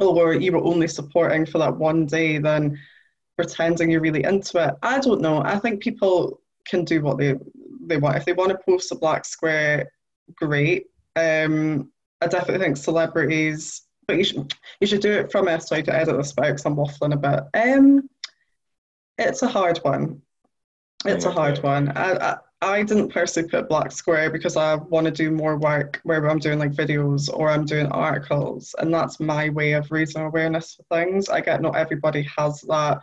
or 0.00 0.34
you 0.34 0.52
were 0.52 0.64
only 0.64 0.88
supporting 0.88 1.46
for 1.46 1.58
that 1.58 1.76
one 1.76 2.06
day 2.06 2.38
than 2.38 2.78
pretending 3.36 3.90
you're 3.90 4.00
really 4.00 4.24
into 4.24 4.58
it. 4.64 4.74
I 4.82 4.98
don't 4.98 5.20
know. 5.20 5.42
I 5.42 5.58
think 5.58 5.82
people 5.82 6.40
can 6.66 6.84
do 6.84 7.00
what 7.00 7.18
they 7.18 7.34
they 7.86 7.96
want. 7.96 8.16
If 8.16 8.24
they 8.24 8.32
want 8.32 8.50
to 8.50 8.58
post 8.58 8.92
a 8.92 8.96
black 8.96 9.24
square, 9.24 9.90
great. 10.34 10.86
Um, 11.18 11.90
I 12.20 12.26
definitely 12.26 12.64
think 12.64 12.76
celebrities, 12.76 13.82
but 14.06 14.16
you 14.16 14.24
should 14.24 14.52
you 14.80 14.86
should 14.86 15.00
do 15.00 15.12
it 15.12 15.32
from 15.32 15.48
a 15.48 15.60
sorry 15.60 15.82
to 15.84 15.94
edit 15.94 16.16
this 16.16 16.34
out 16.38 16.46
because 16.46 16.64
I'm 16.64 16.76
waffling 16.76 17.14
a 17.14 17.16
bit. 17.16 17.44
Um, 17.54 18.08
it's 19.18 19.42
a 19.42 19.48
hard 19.48 19.78
one. 19.78 20.22
It's 21.04 21.24
a 21.24 21.30
hard 21.30 21.62
one. 21.62 21.90
I, 21.96 22.12
I 22.12 22.36
I 22.60 22.82
didn't 22.82 23.12
personally 23.12 23.48
put 23.48 23.68
Black 23.68 23.92
Square 23.92 24.30
because 24.30 24.56
I 24.56 24.74
want 24.74 25.04
to 25.04 25.12
do 25.12 25.30
more 25.30 25.56
work 25.56 26.00
where 26.02 26.28
I'm 26.28 26.40
doing 26.40 26.58
like 26.58 26.72
videos 26.72 27.28
or 27.32 27.50
I'm 27.50 27.64
doing 27.64 27.86
articles, 27.86 28.74
and 28.78 28.92
that's 28.92 29.20
my 29.20 29.48
way 29.50 29.72
of 29.72 29.90
raising 29.92 30.22
awareness 30.22 30.74
for 30.74 30.82
things. 30.96 31.28
I 31.28 31.40
get 31.40 31.62
not 31.62 31.76
everybody 31.76 32.26
has 32.36 32.62
that 32.62 33.00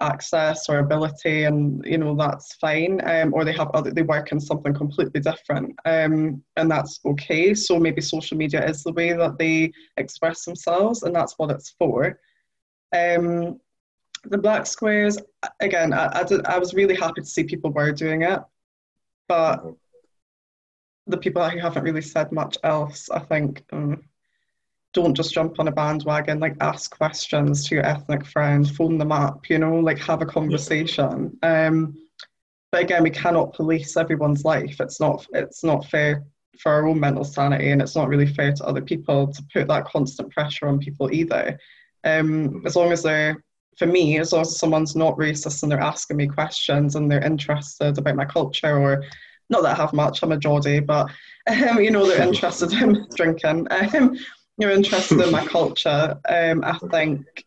access 0.00 0.68
or 0.68 0.78
ability 0.78 1.44
and 1.44 1.84
you 1.86 1.98
know 1.98 2.14
that's 2.14 2.54
fine 2.54 3.00
um, 3.08 3.32
or 3.32 3.44
they 3.44 3.52
have 3.52 3.70
other 3.72 3.90
they 3.90 4.02
work 4.02 4.32
in 4.32 4.38
something 4.38 4.74
completely 4.74 5.20
different 5.20 5.74
um, 5.84 6.42
and 6.56 6.70
that's 6.70 7.00
okay. 7.04 7.54
So 7.54 7.78
maybe 7.78 8.00
social 8.00 8.36
media 8.36 8.64
is 8.66 8.82
the 8.82 8.92
way 8.92 9.12
that 9.12 9.38
they 9.38 9.72
express 9.96 10.44
themselves 10.44 11.02
and 11.02 11.14
that's 11.14 11.34
what 11.38 11.50
it's 11.50 11.70
for. 11.78 12.18
Um, 12.94 13.60
the 14.24 14.38
black 14.38 14.66
squares 14.66 15.18
again 15.60 15.92
I, 15.92 16.20
I, 16.20 16.24
did, 16.24 16.44
I 16.46 16.58
was 16.58 16.74
really 16.74 16.94
happy 16.94 17.20
to 17.20 17.26
see 17.26 17.44
people 17.44 17.70
were 17.70 17.92
doing 17.92 18.22
it 18.22 18.40
but 19.28 19.64
the 21.06 21.16
people 21.16 21.48
who 21.48 21.58
haven't 21.58 21.84
really 21.84 22.02
said 22.02 22.32
much 22.32 22.58
else 22.64 23.08
i 23.10 23.20
think 23.20 23.64
um, 23.72 24.02
don't 24.96 25.14
just 25.14 25.34
jump 25.34 25.60
on 25.60 25.68
a 25.68 25.72
bandwagon 25.72 26.40
like 26.40 26.56
ask 26.60 26.96
questions 26.96 27.68
to 27.68 27.74
your 27.74 27.84
ethnic 27.84 28.24
friends 28.24 28.70
phone 28.70 28.96
them 28.96 29.12
up 29.12 29.48
you 29.50 29.58
know 29.58 29.76
like 29.78 29.98
have 29.98 30.22
a 30.22 30.26
conversation. 30.26 31.38
Yeah. 31.42 31.66
um 31.66 31.94
but 32.72 32.82
again 32.82 33.02
we 33.02 33.10
cannot 33.10 33.52
police 33.52 33.96
everyone's 33.96 34.44
life. 34.44 34.80
It's 34.80 34.98
not 34.98 35.26
it's 35.34 35.62
not 35.62 35.86
fair 35.86 36.24
for 36.58 36.72
our 36.72 36.86
own 36.88 36.98
mental 36.98 37.24
sanity 37.24 37.70
and 37.70 37.82
it's 37.82 37.94
not 37.94 38.08
really 38.08 38.26
fair 38.26 38.52
to 38.52 38.64
other 38.64 38.80
people 38.80 39.30
to 39.30 39.42
put 39.52 39.68
that 39.68 39.84
constant 39.84 40.32
pressure 40.32 40.66
on 40.66 40.78
people 40.78 41.12
either. 41.12 41.58
Um 42.04 42.62
as 42.64 42.74
long 42.74 42.90
as 42.90 43.02
they're 43.02 43.44
for 43.78 43.86
me 43.86 44.18
as 44.18 44.32
long 44.32 44.42
as 44.42 44.58
someone's 44.58 44.96
not 44.96 45.18
racist 45.18 45.62
and 45.62 45.70
they're 45.70 45.80
asking 45.80 46.16
me 46.16 46.26
questions 46.26 46.96
and 46.96 47.10
they're 47.10 47.22
interested 47.22 47.98
about 47.98 48.16
my 48.16 48.24
culture 48.24 48.78
or 48.78 49.04
not 49.50 49.62
that 49.62 49.78
I 49.78 49.82
have 49.82 49.92
much 49.92 50.22
I'm 50.22 50.32
a 50.32 50.38
Geordie 50.38 50.80
but 50.80 51.10
um, 51.46 51.80
you 51.84 51.90
know 51.90 52.06
they're 52.06 52.22
interested 52.28 52.72
in 52.72 53.06
drinking 53.14 53.66
um, 53.70 54.16
you're 54.58 54.70
interested 54.70 55.20
in 55.20 55.30
my 55.30 55.44
culture, 55.46 56.18
um, 56.28 56.64
I 56.64 56.78
think 56.90 57.44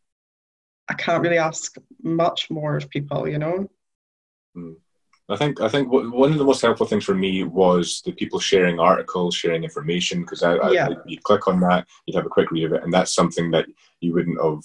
I 0.87 0.93
can't 0.93 1.23
really 1.23 1.37
ask 1.37 1.75
much 2.01 2.49
more 2.49 2.77
of 2.77 2.89
people, 2.89 3.27
you 3.27 3.39
know. 3.39 3.69
Hmm. 4.55 4.73
I 5.31 5.35
think 5.35 5.61
I 5.61 5.69
think 5.69 5.91
one 5.91 6.31
of 6.31 6.39
the 6.39 6.43
most 6.43 6.63
helpful 6.63 6.87
things 6.87 7.05
for 7.05 7.13
me 7.13 7.43
was 7.43 8.01
the 8.03 8.11
people 8.11 8.39
sharing 8.39 8.79
articles, 8.79 9.35
sharing 9.35 9.63
information, 9.63 10.21
because 10.21 10.41
I, 10.41 10.55
yeah. 10.71 10.89
I, 10.89 10.95
you 11.05 11.19
click 11.19 11.47
on 11.47 11.59
that, 11.59 11.85
you'd 12.05 12.15
have 12.15 12.25
a 12.25 12.29
quick 12.29 12.49
read 12.49 12.65
of 12.65 12.73
it, 12.73 12.83
and 12.83 12.91
that's 12.91 13.13
something 13.13 13.51
that 13.51 13.67
you 14.01 14.15
wouldn't 14.15 14.41
have 14.41 14.63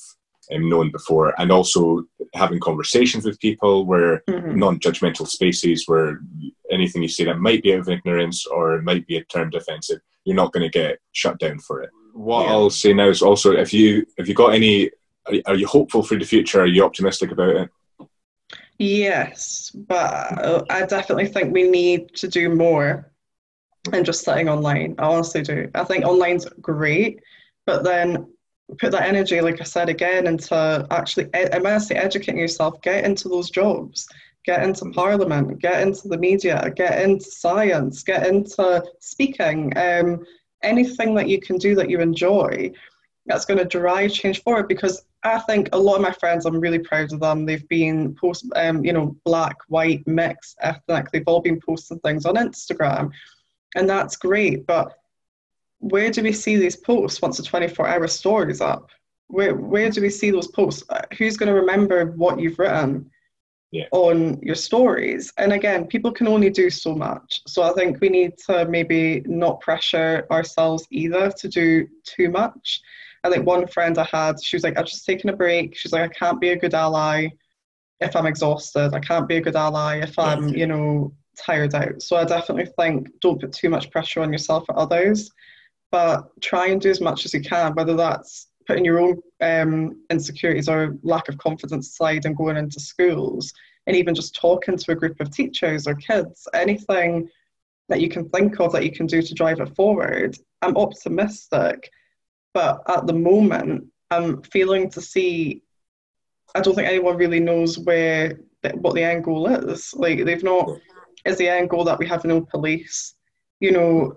um, 0.54 0.70
known 0.70 0.90
before. 0.90 1.38
And 1.38 1.52
also 1.52 2.04
having 2.32 2.60
conversations 2.60 3.26
with 3.26 3.38
people 3.40 3.84
where 3.84 4.22
mm-hmm. 4.26 4.58
non-judgmental 4.58 5.28
spaces 5.28 5.84
where 5.86 6.20
anything 6.70 7.02
you 7.02 7.08
say 7.08 7.24
that 7.24 7.38
might 7.38 7.62
be 7.62 7.74
out 7.74 7.80
of 7.80 7.90
ignorance 7.90 8.46
or 8.46 8.80
might 8.80 9.06
be 9.06 9.18
a 9.18 9.24
term 9.24 9.50
offensive, 9.54 10.00
you're 10.24 10.34
not 10.34 10.54
going 10.54 10.64
to 10.64 10.78
get 10.78 10.98
shut 11.12 11.38
down 11.38 11.58
for 11.58 11.82
it 11.82 11.90
what 12.14 12.46
yeah. 12.46 12.52
I'll 12.52 12.70
say 12.70 12.92
now 12.92 13.08
is 13.08 13.22
also 13.22 13.52
if 13.52 13.72
you 13.72 14.06
if 14.16 14.28
you 14.28 14.34
got 14.34 14.54
any 14.54 14.90
are 15.46 15.54
you 15.54 15.66
hopeful 15.66 16.02
for 16.02 16.18
the 16.18 16.24
future? 16.24 16.60
Are 16.60 16.66
you 16.66 16.84
optimistic 16.84 17.30
about 17.30 17.56
it? 17.56 17.70
Yes, 18.78 19.70
but 19.74 20.70
I 20.70 20.84
definitely 20.86 21.28
think 21.28 21.52
we 21.52 21.62
need 21.62 22.14
to 22.16 22.28
do 22.28 22.48
more 22.50 23.10
than 23.90 24.04
just 24.04 24.24
sitting 24.24 24.48
online. 24.48 24.94
I 24.98 25.06
honestly 25.06 25.42
do. 25.42 25.70
I 25.74 25.84
think 25.84 26.04
online's 26.04 26.46
great, 26.60 27.20
but 27.66 27.84
then 27.84 28.26
put 28.78 28.92
that 28.92 29.08
energy, 29.08 29.40
like 29.40 29.60
I 29.60 29.64
said 29.64 29.88
again, 29.88 30.26
into 30.26 30.86
actually 30.90 31.28
immensely 31.52 31.96
educating 31.96 32.38
yourself. 32.40 32.80
Get 32.82 33.04
into 33.04 33.28
those 33.28 33.50
jobs. 33.50 34.06
Get 34.44 34.62
into 34.62 34.90
parliament. 34.90 35.58
Get 35.60 35.80
into 35.80 36.08
the 36.08 36.18
media. 36.18 36.70
Get 36.76 37.00
into 37.00 37.24
science. 37.24 38.02
Get 38.02 38.26
into 38.26 38.84
speaking. 39.00 39.72
Um, 39.76 40.24
anything 40.64 41.14
that 41.14 41.28
you 41.28 41.40
can 41.40 41.58
do 41.58 41.74
that 41.74 41.90
you 41.90 42.00
enjoy 42.00 42.72
that's 43.26 43.44
going 43.44 43.58
to 43.58 43.64
drive 43.64 44.12
change 44.12 44.42
forward 44.42 44.68
because 44.68 45.04
I 45.22 45.38
think 45.38 45.70
a 45.72 45.78
lot 45.78 45.96
of 45.96 46.02
my 46.02 46.12
friends, 46.12 46.44
I'm 46.44 46.60
really 46.60 46.78
proud 46.78 47.12
of 47.12 47.20
them. 47.20 47.46
They've 47.46 47.66
been 47.68 48.14
post, 48.14 48.44
um, 48.56 48.84
you 48.84 48.92
know, 48.92 49.16
black, 49.24 49.56
white, 49.68 50.06
mixed, 50.06 50.56
ethnic. 50.60 51.10
They've 51.10 51.26
all 51.26 51.40
been 51.40 51.60
posting 51.60 51.98
things 52.00 52.26
on 52.26 52.34
Instagram, 52.34 53.10
and 53.74 53.88
that's 53.88 54.16
great. 54.16 54.66
But 54.66 54.98
where 55.78 56.10
do 56.10 56.22
we 56.22 56.32
see 56.32 56.56
these 56.56 56.76
posts 56.76 57.22
once 57.22 57.38
the 57.38 57.42
24-hour 57.42 58.06
story 58.08 58.52
is 58.52 58.60
up? 58.60 58.90
Where 59.28 59.54
where 59.54 59.88
do 59.88 60.02
we 60.02 60.10
see 60.10 60.30
those 60.30 60.48
posts? 60.48 60.84
Who's 61.16 61.38
going 61.38 61.48
to 61.48 61.58
remember 61.58 62.06
what 62.12 62.38
you've 62.38 62.58
written? 62.58 63.10
Yeah. 63.74 63.86
on 63.90 64.38
your 64.40 64.54
stories. 64.54 65.32
And 65.36 65.52
again, 65.52 65.86
people 65.86 66.12
can 66.12 66.28
only 66.28 66.48
do 66.48 66.70
so 66.70 66.94
much. 66.94 67.42
So 67.48 67.64
I 67.64 67.72
think 67.72 68.00
we 68.00 68.08
need 68.08 68.38
to 68.46 68.66
maybe 68.66 69.20
not 69.26 69.60
pressure 69.60 70.28
ourselves 70.30 70.86
either 70.90 71.32
to 71.32 71.48
do 71.48 71.88
too 72.04 72.30
much. 72.30 72.80
I 73.24 73.30
think 73.30 73.46
one 73.46 73.66
friend 73.66 73.98
I 73.98 74.04
had, 74.04 74.36
she 74.42 74.54
was 74.54 74.62
like, 74.62 74.78
I've 74.78 74.86
just 74.86 75.04
taken 75.04 75.28
a 75.30 75.36
break. 75.36 75.76
She's 75.76 75.92
like, 75.92 76.08
I 76.08 76.14
can't 76.14 76.40
be 76.40 76.50
a 76.50 76.56
good 76.56 76.72
ally 76.72 77.30
if 77.98 78.14
I'm 78.14 78.26
exhausted. 78.26 78.94
I 78.94 79.00
can't 79.00 79.26
be 79.26 79.38
a 79.38 79.40
good 79.40 79.56
ally 79.56 80.02
if 80.02 80.16
I'm, 80.20 80.50
you 80.50 80.68
know, 80.68 81.12
tired 81.36 81.74
out. 81.74 82.00
So 82.00 82.16
I 82.16 82.24
definitely 82.24 82.70
think 82.78 83.08
don't 83.20 83.40
put 83.40 83.52
too 83.52 83.70
much 83.70 83.90
pressure 83.90 84.20
on 84.20 84.30
yourself 84.30 84.66
or 84.68 84.78
others, 84.78 85.32
but 85.90 86.28
try 86.40 86.68
and 86.68 86.80
do 86.80 86.90
as 86.90 87.00
much 87.00 87.24
as 87.24 87.34
you 87.34 87.40
can, 87.40 87.74
whether 87.74 87.96
that's 87.96 88.48
putting 88.66 88.84
your 88.84 89.00
own 89.00 89.20
um, 89.40 90.02
insecurities 90.10 90.68
or 90.68 90.96
lack 91.02 91.28
of 91.28 91.38
confidence 91.38 91.88
aside 91.88 92.24
and 92.24 92.36
going 92.36 92.56
into 92.56 92.80
schools 92.80 93.52
and 93.86 93.96
even 93.96 94.14
just 94.14 94.34
talking 94.34 94.76
to 94.76 94.92
a 94.92 94.94
group 94.94 95.20
of 95.20 95.30
teachers 95.30 95.86
or 95.86 95.94
kids, 95.94 96.48
anything 96.54 97.28
that 97.88 98.00
you 98.00 98.08
can 98.08 98.28
think 98.30 98.60
of 98.60 98.72
that 98.72 98.84
you 98.84 98.92
can 98.92 99.06
do 99.06 99.20
to 99.20 99.34
drive 99.34 99.60
it 99.60 99.74
forward. 99.76 100.36
I'm 100.62 100.76
optimistic, 100.76 101.90
but 102.54 102.82
at 102.88 103.06
the 103.06 103.12
moment, 103.12 103.86
I'm 104.10 104.42
feeling 104.42 104.90
to 104.90 105.00
see. 105.00 105.62
I 106.54 106.60
don't 106.60 106.74
think 106.74 106.88
anyone 106.88 107.16
really 107.16 107.40
knows 107.40 107.78
where 107.78 108.38
what 108.74 108.94
the 108.94 109.02
end 109.02 109.24
goal 109.24 109.46
is. 109.48 109.92
Like 109.94 110.24
they've 110.24 110.42
not. 110.42 110.70
Is 111.24 111.38
the 111.38 111.48
end 111.48 111.70
goal 111.70 111.84
that 111.84 111.98
we 111.98 112.06
have 112.06 112.24
no 112.24 112.40
police? 112.40 113.14
You 113.60 113.72
know, 113.72 114.14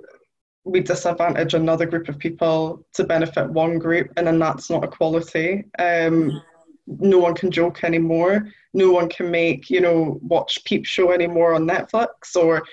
we 0.67 0.81
disadvantage 0.81 1.53
another 1.53 1.85
group 1.85 2.09
of 2.09 2.19
people 2.19 2.85
to 2.93 3.03
benefit 3.03 3.49
one 3.49 3.79
group, 3.79 4.11
and 4.17 4.27
then 4.27 4.39
that's 4.39 4.69
not 4.69 4.83
equality. 4.83 5.65
Um, 5.79 6.41
no 6.87 7.19
one 7.19 7.35
can 7.35 7.51
joke 7.51 7.83
anymore. 7.83 8.49
No 8.73 8.91
one 8.91 9.09
can 9.09 9.31
make, 9.31 9.69
you 9.69 9.81
know, 9.81 10.19
watch 10.21 10.63
Peep 10.65 10.85
Show 10.85 11.11
anymore 11.11 11.53
on 11.53 11.67
Netflix 11.67 12.35
or, 12.35 12.63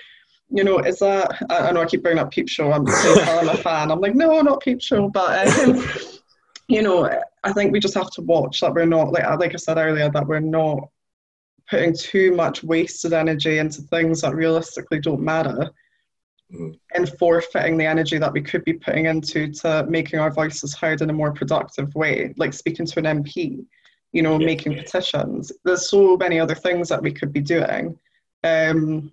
you 0.49 0.63
know, 0.63 0.79
is 0.79 0.99
that, 0.99 1.41
I, 1.49 1.69
I 1.69 1.71
know 1.71 1.81
I 1.81 1.85
keep 1.85 2.03
bringing 2.03 2.21
up 2.21 2.31
Peep 2.31 2.47
Show, 2.47 2.71
I'm, 2.71 2.85
I'm 2.87 3.49
a 3.49 3.57
fan. 3.57 3.91
I'm 3.91 3.99
like, 3.99 4.15
no, 4.15 4.41
not 4.41 4.61
Peep 4.61 4.81
Show, 4.81 5.09
but, 5.09 5.47
um, 5.59 5.83
you 6.67 6.81
know, 6.81 7.09
I 7.43 7.53
think 7.53 7.71
we 7.71 7.79
just 7.79 7.95
have 7.95 8.11
to 8.11 8.21
watch 8.21 8.61
that 8.61 8.73
we're 8.73 8.85
not, 8.85 9.11
like, 9.11 9.27
like 9.39 9.53
I 9.53 9.57
said 9.57 9.77
earlier, 9.77 10.09
that 10.09 10.27
we're 10.27 10.39
not 10.39 10.89
putting 11.69 11.95
too 11.95 12.35
much 12.35 12.63
wasted 12.63 13.13
energy 13.13 13.57
into 13.57 13.81
things 13.83 14.21
that 14.21 14.35
realistically 14.35 14.99
don't 14.99 15.21
matter 15.21 15.71
mm. 16.53 16.77
and 16.93 17.09
forfeiting 17.17 17.77
the 17.77 17.85
energy 17.85 18.17
that 18.17 18.33
we 18.33 18.41
could 18.41 18.63
be 18.63 18.73
putting 18.73 19.05
into 19.05 19.51
to 19.51 19.85
making 19.87 20.19
our 20.19 20.31
voices 20.31 20.75
heard 20.75 21.01
in 21.01 21.09
a 21.09 21.13
more 21.13 21.31
productive 21.31 21.93
way, 21.95 22.33
like 22.37 22.53
speaking 22.53 22.85
to 22.85 22.99
an 22.99 23.23
MP, 23.23 23.65
you 24.11 24.21
know, 24.21 24.39
yeah, 24.39 24.45
making 24.45 24.75
petitions. 24.75 25.51
There's 25.63 25.89
so 25.89 26.17
many 26.17 26.39
other 26.39 26.55
things 26.55 26.89
that 26.89 27.01
we 27.01 27.11
could 27.11 27.33
be 27.33 27.41
doing. 27.41 27.97
Um, 28.43 29.11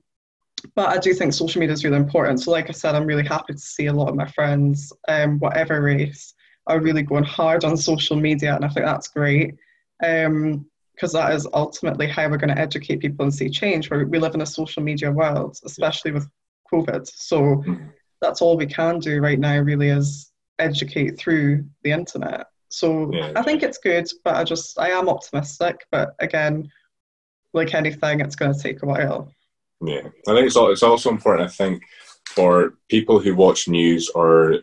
but 0.74 0.90
I 0.90 0.98
do 0.98 1.12
think 1.12 1.32
social 1.32 1.60
media 1.60 1.74
is 1.74 1.84
really 1.84 1.96
important. 1.96 2.40
So, 2.40 2.50
like 2.50 2.68
I 2.68 2.72
said, 2.72 2.94
I'm 2.94 3.06
really 3.06 3.26
happy 3.26 3.54
to 3.54 3.58
see 3.58 3.86
a 3.86 3.92
lot 3.92 4.08
of 4.08 4.14
my 4.14 4.28
friends, 4.28 4.92
um, 5.08 5.38
whatever 5.40 5.82
race, 5.82 6.34
are 6.68 6.80
really 6.80 7.02
going 7.02 7.24
hard 7.24 7.64
on 7.64 7.76
social 7.76 8.16
media, 8.16 8.54
and 8.54 8.64
I 8.64 8.68
think 8.68 8.86
that's 8.86 9.08
great. 9.08 9.56
Um, 10.04 10.66
because 10.94 11.12
that 11.14 11.32
is 11.32 11.48
ultimately 11.54 12.06
how 12.06 12.28
we're 12.28 12.36
going 12.36 12.54
to 12.54 12.60
educate 12.60 13.00
people 13.00 13.24
and 13.24 13.34
see 13.34 13.48
change. 13.48 13.90
Where 13.90 14.04
we 14.04 14.18
live 14.18 14.34
in 14.34 14.42
a 14.42 14.46
social 14.46 14.82
media 14.82 15.10
world, 15.10 15.58
especially 15.64 16.12
with 16.12 16.28
COVID. 16.72 17.06
So 17.14 17.40
mm-hmm. 17.40 17.86
that's 18.20 18.40
all 18.40 18.56
we 18.56 18.66
can 18.66 18.98
do 18.98 19.20
right 19.20 19.38
now, 19.38 19.58
really, 19.58 19.88
is 19.88 20.32
educate 20.58 21.18
through 21.18 21.64
the 21.82 21.92
internet. 21.92 22.46
So 22.68 23.12
yeah. 23.12 23.32
I 23.36 23.42
think 23.42 23.62
it's 23.62 23.78
good, 23.78 24.08
but 24.24 24.36
I 24.36 24.44
just 24.44 24.78
I 24.78 24.90
am 24.90 25.08
optimistic. 25.08 25.84
But 25.90 26.14
again, 26.20 26.70
like 27.52 27.74
anything, 27.74 28.20
it's 28.20 28.36
going 28.36 28.54
to 28.54 28.58
take 28.58 28.82
a 28.82 28.86
while. 28.86 29.30
Yeah, 29.84 30.08
I 30.28 30.34
think 30.34 30.46
it's 30.46 30.56
it's 30.56 30.82
also 30.82 31.10
important. 31.10 31.48
I 31.48 31.52
think 31.52 31.82
for 32.26 32.74
people 32.88 33.20
who 33.20 33.34
watch 33.34 33.68
news 33.68 34.08
or 34.10 34.60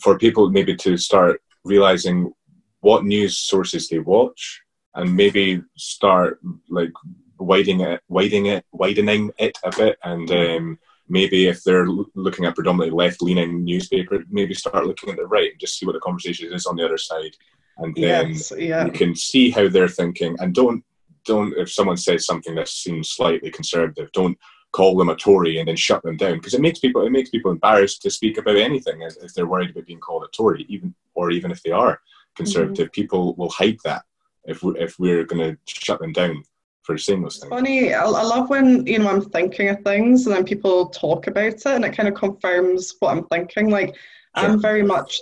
for 0.00 0.18
people 0.18 0.50
maybe 0.50 0.74
to 0.76 0.96
start 0.96 1.40
realizing 1.64 2.32
what 2.80 3.04
news 3.04 3.38
sources 3.38 3.88
they 3.88 3.98
watch 3.98 4.62
and 4.94 5.14
maybe 5.14 5.62
start 5.76 6.40
like 6.68 6.92
widening 7.38 7.80
it, 7.80 8.00
widening 8.08 8.46
it, 8.46 8.64
widening 8.72 9.30
it 9.38 9.56
a 9.62 9.70
bit, 9.76 9.98
and 10.02 10.30
um, 10.30 10.78
maybe 11.08 11.46
if 11.46 11.62
they're 11.62 11.86
looking 11.86 12.44
at 12.44 12.54
predominantly 12.54 12.96
left-leaning 12.96 13.64
newspaper, 13.64 14.24
maybe 14.28 14.54
start 14.54 14.86
looking 14.86 15.10
at 15.10 15.16
the 15.16 15.26
right 15.26 15.52
and 15.52 15.60
just 15.60 15.78
see 15.78 15.86
what 15.86 15.92
the 15.92 16.00
conversation 16.00 16.52
is 16.52 16.66
on 16.66 16.76
the 16.76 16.84
other 16.84 16.98
side, 16.98 17.36
and 17.78 17.94
then 17.94 18.30
yes, 18.30 18.52
yeah. 18.56 18.86
you 18.86 18.92
can 18.92 19.14
see 19.14 19.50
how 19.50 19.68
they're 19.68 19.88
thinking. 19.88 20.36
And 20.40 20.54
don't 20.54 20.84
don't 21.24 21.52
if 21.56 21.70
someone 21.70 21.96
says 21.96 22.24
something 22.24 22.54
that 22.54 22.68
seems 22.68 23.10
slightly 23.10 23.50
conservative, 23.50 24.10
don't 24.12 24.38
call 24.72 24.96
them 24.96 25.08
a 25.08 25.16
Tory 25.16 25.58
and 25.58 25.68
then 25.68 25.76
shut 25.76 26.02
them 26.02 26.16
down 26.16 26.34
because 26.34 26.54
it 26.54 26.60
makes 26.60 26.78
people 26.78 27.06
it 27.06 27.10
makes 27.10 27.30
people 27.30 27.50
embarrassed 27.50 28.02
to 28.02 28.10
speak 28.10 28.38
about 28.38 28.56
anything 28.56 29.02
if 29.02 29.32
they're 29.34 29.46
worried 29.46 29.70
about 29.70 29.86
being 29.86 30.00
called 30.00 30.24
a 30.24 30.28
Tory, 30.28 30.66
even 30.68 30.94
or 31.14 31.30
even 31.30 31.50
if 31.50 31.62
they 31.62 31.70
are 31.70 32.00
conservative. 32.36 32.86
Mm-hmm. 32.86 33.00
People 33.00 33.34
will 33.36 33.50
hide 33.50 33.78
that 33.84 34.04
if 34.44 34.62
we're, 34.62 34.76
if 34.76 34.98
we're 34.98 35.24
going 35.24 35.50
to 35.50 35.58
shut 35.66 36.00
them 36.00 36.12
down 36.12 36.42
for 36.86 36.96
things. 36.96 37.38
Funny, 37.50 37.92
I, 37.92 38.04
I 38.04 38.22
love 38.22 38.48
when 38.48 38.86
you 38.86 38.98
know 38.98 39.10
I'm 39.10 39.22
thinking 39.22 39.68
of 39.68 39.82
things 39.82 40.26
and 40.26 40.34
then 40.34 40.44
people 40.44 40.88
talk 40.88 41.26
about 41.26 41.46
it 41.46 41.66
and 41.66 41.84
it 41.84 41.96
kind 41.96 42.08
of 42.08 42.14
confirms 42.14 42.94
what 43.00 43.10
I'm 43.10 43.24
thinking. 43.26 43.70
Like 43.70 43.96
sure. 44.36 44.50
I'm 44.50 44.62
very 44.62 44.82
much 44.82 45.20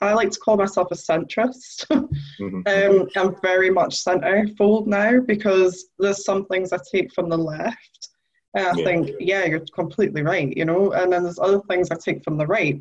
I 0.00 0.12
like 0.14 0.30
to 0.30 0.40
call 0.40 0.56
myself 0.56 0.88
a 0.90 0.94
centrist. 0.94 1.86
mm-hmm. 1.90 2.62
um, 2.66 3.08
I'm 3.16 3.40
very 3.40 3.70
much 3.70 4.04
centerfold 4.04 4.86
now 4.86 5.20
because 5.20 5.86
there's 5.98 6.24
some 6.24 6.46
things 6.46 6.72
I 6.72 6.78
take 6.92 7.12
from 7.12 7.28
the 7.28 7.38
left. 7.38 8.08
And 8.54 8.66
I 8.66 8.72
yeah. 8.76 8.84
think, 8.84 9.10
yeah, 9.18 9.44
you're 9.44 9.64
completely 9.74 10.22
right, 10.22 10.56
you 10.56 10.64
know, 10.64 10.92
and 10.92 11.12
then 11.12 11.24
there's 11.24 11.40
other 11.40 11.60
things 11.68 11.90
I 11.90 11.96
take 11.96 12.22
from 12.22 12.38
the 12.38 12.46
right. 12.46 12.80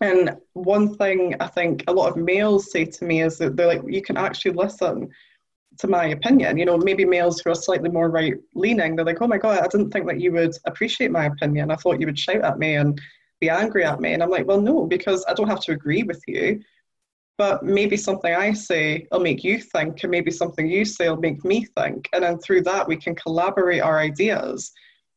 And 0.00 0.36
one 0.52 0.96
thing 0.96 1.34
I 1.40 1.46
think 1.46 1.84
a 1.88 1.92
lot 1.92 2.10
of 2.10 2.16
males 2.16 2.70
say 2.70 2.84
to 2.84 3.04
me 3.04 3.22
is 3.22 3.38
that 3.38 3.56
they're 3.56 3.66
like, 3.66 3.82
you 3.86 4.02
can 4.02 4.16
actually 4.16 4.52
listen 4.52 5.08
to 5.78 5.88
my 5.88 6.06
opinion. 6.06 6.58
You 6.58 6.64
know, 6.64 6.76
maybe 6.76 7.04
males 7.04 7.40
who 7.40 7.50
are 7.50 7.54
slightly 7.54 7.88
more 7.88 8.10
right 8.10 8.34
leaning, 8.54 8.96
they're 8.96 9.04
like, 9.04 9.22
oh 9.22 9.28
my 9.28 9.38
God, 9.38 9.58
I 9.58 9.68
didn't 9.68 9.90
think 9.90 10.06
that 10.06 10.20
you 10.20 10.32
would 10.32 10.54
appreciate 10.66 11.10
my 11.10 11.26
opinion. 11.26 11.70
I 11.70 11.76
thought 11.76 12.00
you 12.00 12.06
would 12.06 12.18
shout 12.18 12.44
at 12.44 12.58
me 12.58 12.74
and 12.74 13.00
be 13.40 13.48
angry 13.48 13.84
at 13.84 14.00
me. 14.00 14.12
And 14.12 14.22
I'm 14.22 14.30
like, 14.30 14.46
well, 14.46 14.60
no, 14.60 14.86
because 14.86 15.24
I 15.28 15.34
don't 15.34 15.48
have 15.48 15.60
to 15.60 15.72
agree 15.72 16.02
with 16.02 16.22
you. 16.26 16.60
But 17.36 17.62
maybe 17.62 17.96
something 17.96 18.34
I 18.34 18.52
say 18.52 19.06
will 19.12 19.20
make 19.20 19.44
you 19.44 19.60
think, 19.60 20.02
and 20.02 20.10
maybe 20.10 20.32
something 20.32 20.68
you 20.68 20.84
say 20.84 21.08
will 21.08 21.18
make 21.18 21.44
me 21.44 21.64
think. 21.76 22.08
And 22.12 22.24
then 22.24 22.38
through 22.38 22.62
that, 22.62 22.88
we 22.88 22.96
can 22.96 23.14
collaborate 23.14 23.80
our 23.80 24.00
ideas 24.00 24.72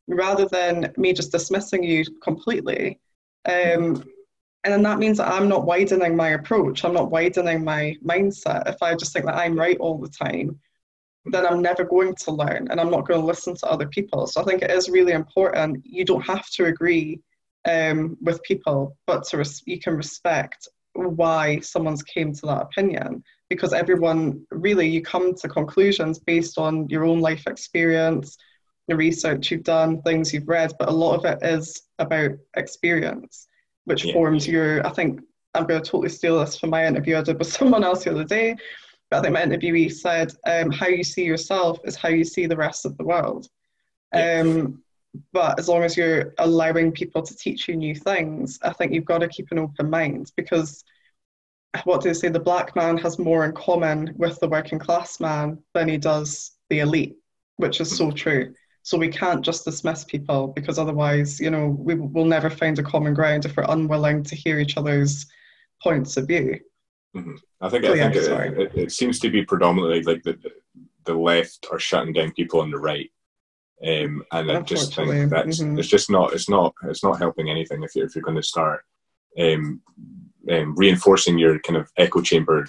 rather 0.08 0.46
than 0.46 0.94
me 0.98 1.14
just 1.14 1.32
dismissing 1.32 1.82
you 1.82 2.06
completely. 2.22 3.00
Um, 3.46 4.04
and 4.64 4.74
then 4.74 4.84
that 4.84 5.00
means 5.00 5.18
that 5.18 5.32
I'm 5.32 5.50
not 5.50 5.66
widening 5.66 6.16
my 6.16 6.30
approach. 6.30 6.86
I'm 6.86 6.94
not 6.94 7.10
widening 7.10 7.64
my 7.64 7.96
mindset. 8.06 8.70
If 8.70 8.82
I 8.82 8.96
just 8.96 9.12
think 9.12 9.26
that 9.26 9.36
I'm 9.36 9.58
right 9.58 9.78
all 9.80 9.98
the 9.98 10.10
time, 10.10 10.60
then 11.26 11.46
I'm 11.46 11.62
never 11.62 11.84
going 11.84 12.16
to 12.16 12.32
learn 12.32 12.68
and 12.70 12.80
I'm 12.80 12.92
not 12.92 13.08
going 13.08 13.20
to 13.20 13.26
listen 13.26 13.56
to 13.56 13.68
other 13.68 13.88
people. 13.88 14.28
So 14.28 14.42
I 14.42 14.44
think 14.44 14.62
it 14.62 14.72
is 14.72 14.90
really 14.90 15.14
important. 15.14 15.84
You 15.84 16.06
don't 16.06 16.26
have 16.26 16.48
to 16.52 16.66
agree 16.66 17.20
um, 17.66 18.18
with 18.22 18.42
people, 18.44 18.96
but 19.08 19.24
to 19.26 19.38
res- 19.38 19.64
you 19.66 19.80
can 19.80 19.96
respect 19.96 20.68
why 20.94 21.60
someone's 21.60 22.04
came 22.04 22.34
to 22.34 22.46
that 22.48 22.62
opinion 22.64 23.24
because 23.50 23.74
everyone 23.74 24.46
really 24.52 24.88
you 24.88 25.02
come 25.02 25.34
to 25.34 25.48
conclusions 25.48 26.20
based 26.20 26.58
on 26.58 26.88
your 26.90 27.06
own 27.06 27.20
life 27.22 27.48
experience 27.48 28.38
the 28.88 28.96
research 28.96 29.52
you've 29.52 29.64
done 29.64 30.02
things 30.02 30.34
you've 30.34 30.50
read 30.50 30.74
but 30.80 30.90
a 30.90 30.92
lot 30.92 31.16
of 31.16 31.26
it 31.26 31.42
is 31.42 31.84
about 32.00 32.32
experience 32.58 33.48
which 33.86 34.06
yeah. 34.06 34.14
forms 34.14 34.48
your. 34.48 34.86
I 34.86 34.92
think 34.92 35.22
I'm 35.54 35.66
going 35.66 35.82
to 35.82 35.90
totally 35.90 36.10
steal 36.10 36.40
this 36.40 36.58
from 36.58 36.70
my 36.70 36.86
interview 36.86 37.18
I 37.18 37.22
did 37.22 37.40
with 37.40 37.52
someone 37.60 37.84
else 37.84 38.04
the 38.04 38.12
other 38.12 38.24
day. 38.24 38.56
But 39.10 39.20
I 39.20 39.22
think 39.22 39.34
my 39.34 39.42
interviewee 39.42 39.92
said, 39.92 40.34
um, 40.46 40.72
"How 40.72 40.88
you 40.88 41.04
see 41.04 41.24
yourself 41.24 41.80
is 41.84 41.96
how 41.96 42.10
you 42.10 42.24
see 42.24 42.46
the 42.46 42.58
rest 42.58 42.86
of 42.86 42.98
the 42.98 43.06
world." 43.06 43.48
Yeah. 44.14 44.42
Um, 44.42 44.84
but 45.34 45.60
as 45.60 45.68
long 45.68 45.84
as 45.84 45.98
you're 45.98 46.34
allowing 46.38 46.92
people 46.92 47.22
to 47.22 47.36
teach 47.36 47.68
you 47.68 47.76
new 47.76 47.96
things, 47.96 48.60
I 48.62 48.72
think 48.72 48.94
you've 48.94 49.06
got 49.06 49.20
to 49.20 49.28
keep 49.28 49.52
an 49.52 49.60
open 49.60 49.90
mind 49.90 50.32
because 50.38 50.84
what 51.84 52.02
do 52.02 52.10
they 52.10 52.14
say? 52.14 52.30
The 52.30 52.40
black 52.40 52.76
man 52.76 52.98
has 52.98 53.20
more 53.20 53.46
in 53.46 53.54
common 53.54 54.14
with 54.18 54.40
the 54.40 54.48
working 54.48 54.80
class 54.80 55.20
man 55.20 55.60
than 55.74 55.88
he 55.88 55.98
does 55.98 56.52
the 56.70 56.80
elite, 56.80 57.18
which 57.58 57.82
is 57.82 57.96
so 57.96 58.12
true. 58.12 58.54
So 58.84 58.98
we 58.98 59.10
can't 59.10 59.44
just 59.44 59.66
dismiss 59.66 60.04
people 60.04 60.48
because 60.48 60.80
otherwise, 60.80 61.40
you 61.40 61.52
know, 61.52 61.68
we 61.68 61.96
will 61.96 62.26
never 62.26 62.50
find 62.50 62.78
a 62.80 62.84
common 62.84 63.14
ground 63.14 63.46
if 63.46 63.56
we're 63.56 63.66
unwilling 63.70 64.24
to 64.24 64.36
hear 64.36 64.60
each 64.60 64.78
other's 64.78 65.28
points 65.84 66.18
of 66.18 66.28
view. 66.28 66.60
Mm-hmm. 67.16 67.36
I 67.60 67.70
think 67.70 67.86
I 67.86 67.94
think 67.94 68.16
it, 68.16 68.60
it, 68.60 68.72
it, 68.76 68.92
seems 68.92 69.20
to 69.20 69.30
be 69.30 69.44
predominantly 69.44 70.02
like 70.04 70.24
the 70.24 70.38
the 71.04 71.14
left 71.14 71.68
are 71.72 71.80
shutting 71.80 72.14
down 72.14 72.32
people 72.32 72.62
on 72.62 72.72
the 72.72 72.78
right, 72.78 73.12
um, 73.86 74.24
and 74.32 74.52
I 74.52 74.62
just 74.62 74.96
think 74.96 75.30
that's 75.30 75.62
mm-hmm. 75.62 75.78
it's 75.78 75.90
just 75.90 76.10
not 76.10 76.34
it's 76.34 76.50
not 76.50 76.74
it's 76.86 77.04
not 77.04 77.20
helping 77.20 77.50
anything 77.50 77.84
if 77.84 77.96
you're 77.96 78.06
if 78.06 78.16
you're 78.16 78.24
going 78.24 78.38
to 78.38 78.44
start 78.44 78.86
um, 79.38 79.82
um, 80.50 80.74
reinforcing 80.76 81.38
your 81.38 81.60
kind 81.60 81.76
of 81.76 81.92
echo 81.98 82.22
chamber 82.22 82.68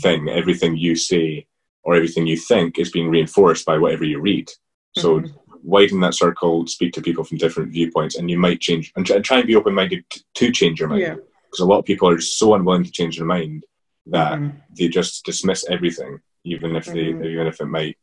thing. 0.00 0.30
Everything 0.30 0.74
you 0.74 0.96
say 0.96 1.46
or 1.82 1.94
everything 1.94 2.26
you 2.26 2.38
think 2.38 2.78
is 2.78 2.90
being 2.90 3.10
reinforced 3.10 3.66
by 3.66 3.76
whatever 3.76 4.04
you 4.04 4.20
read. 4.20 4.50
So 4.96 5.20
mm-hmm. 5.20 5.32
widen 5.62 6.00
that 6.00 6.14
circle, 6.14 6.66
speak 6.66 6.92
to 6.94 7.02
people 7.02 7.24
from 7.24 7.38
different 7.38 7.72
viewpoints, 7.72 8.16
and 8.16 8.30
you 8.30 8.38
might 8.38 8.60
change 8.60 8.92
and 8.96 9.06
try 9.06 9.38
and 9.38 9.46
be 9.46 9.56
open 9.56 9.74
minded 9.74 10.04
to 10.34 10.52
change 10.52 10.80
your 10.80 10.88
mind. 10.88 11.02
Yeah. 11.02 11.14
Because 11.14 11.60
a 11.60 11.66
lot 11.66 11.78
of 11.78 11.84
people 11.84 12.08
are 12.08 12.20
so 12.20 12.54
unwilling 12.54 12.84
to 12.84 12.90
change 12.90 13.16
their 13.16 13.26
mind 13.26 13.64
that 14.06 14.38
mm-hmm. 14.38 14.56
they 14.76 14.88
just 14.88 15.24
dismiss 15.24 15.66
everything, 15.68 16.18
even 16.44 16.76
if 16.76 16.86
they 16.86 17.12
mm-hmm. 17.12 17.24
even 17.24 17.46
if 17.46 17.60
it 17.60 17.66
might 17.66 17.96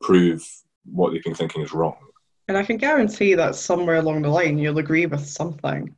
prove 0.00 0.42
what 0.84 1.12
they've 1.12 1.22
been 1.22 1.34
thinking 1.34 1.62
is 1.62 1.72
wrong. 1.72 1.96
And 2.48 2.56
I 2.56 2.62
can 2.62 2.76
guarantee 2.76 3.34
that 3.34 3.54
somewhere 3.54 3.96
along 3.96 4.22
the 4.22 4.28
line 4.28 4.58
you'll 4.58 4.78
agree 4.78 5.06
with 5.06 5.26
something. 5.26 5.94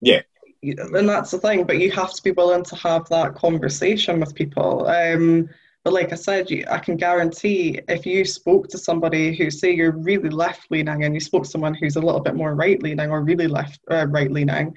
Yeah. 0.00 0.22
And 0.62 1.08
that's 1.08 1.30
the 1.30 1.38
thing, 1.38 1.64
but 1.64 1.78
you 1.78 1.90
have 1.92 2.12
to 2.12 2.22
be 2.22 2.32
willing 2.32 2.64
to 2.64 2.76
have 2.76 3.08
that 3.08 3.34
conversation 3.34 4.20
with 4.20 4.34
people. 4.34 4.86
Um, 4.86 5.48
but 5.88 5.94
like 5.94 6.12
I 6.12 6.16
said, 6.16 6.50
you, 6.50 6.66
I 6.70 6.80
can 6.80 6.98
guarantee 6.98 7.80
if 7.88 8.04
you 8.04 8.22
spoke 8.26 8.68
to 8.68 8.76
somebody 8.76 9.34
who 9.34 9.50
say 9.50 9.74
you're 9.74 9.96
really 9.96 10.28
left 10.28 10.70
leaning 10.70 11.04
and 11.04 11.14
you 11.14 11.20
spoke 11.20 11.44
to 11.44 11.48
someone 11.48 11.72
who's 11.72 11.96
a 11.96 12.00
little 12.02 12.20
bit 12.20 12.34
more 12.34 12.54
right 12.54 12.82
leaning 12.82 13.10
or 13.10 13.22
really 13.22 13.46
left 13.46 13.80
uh, 13.90 14.06
right 14.08 14.30
leaning, 14.30 14.74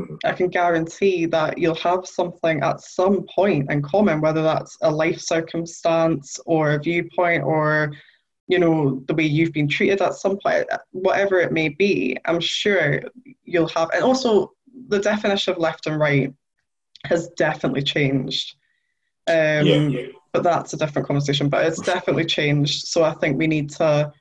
mm-hmm. 0.00 0.16
I 0.24 0.32
can 0.32 0.48
guarantee 0.48 1.26
that 1.26 1.58
you'll 1.58 1.76
have 1.76 2.08
something 2.08 2.60
at 2.64 2.80
some 2.80 3.24
point 3.32 3.70
in 3.70 3.82
common, 3.82 4.20
whether 4.20 4.42
that's 4.42 4.76
a 4.82 4.90
life 4.90 5.20
circumstance 5.20 6.40
or 6.44 6.72
a 6.72 6.80
viewpoint 6.80 7.44
or 7.44 7.92
you 8.48 8.58
know 8.58 9.04
the 9.06 9.14
way 9.14 9.26
you've 9.26 9.52
been 9.52 9.68
treated 9.68 10.02
at 10.02 10.14
some 10.14 10.38
point, 10.38 10.66
whatever 10.90 11.38
it 11.38 11.52
may 11.52 11.68
be. 11.68 12.16
I'm 12.24 12.40
sure 12.40 13.00
you'll 13.44 13.68
have, 13.68 13.90
and 13.94 14.02
also 14.02 14.54
the 14.88 14.98
definition 14.98 15.52
of 15.52 15.60
left 15.60 15.86
and 15.86 16.00
right 16.00 16.34
has 17.04 17.28
definitely 17.36 17.84
changed. 17.84 18.56
Um, 19.28 19.66
yeah 19.66 20.06
but 20.38 20.44
that's 20.44 20.72
a 20.72 20.76
different 20.76 21.08
conversation. 21.08 21.48
But 21.48 21.66
it's 21.66 21.80
definitely 21.80 22.24
changed. 22.24 22.86
So 22.86 23.02
I 23.02 23.14
think 23.14 23.38
we 23.38 23.46
need 23.48 23.70
to 23.70 24.12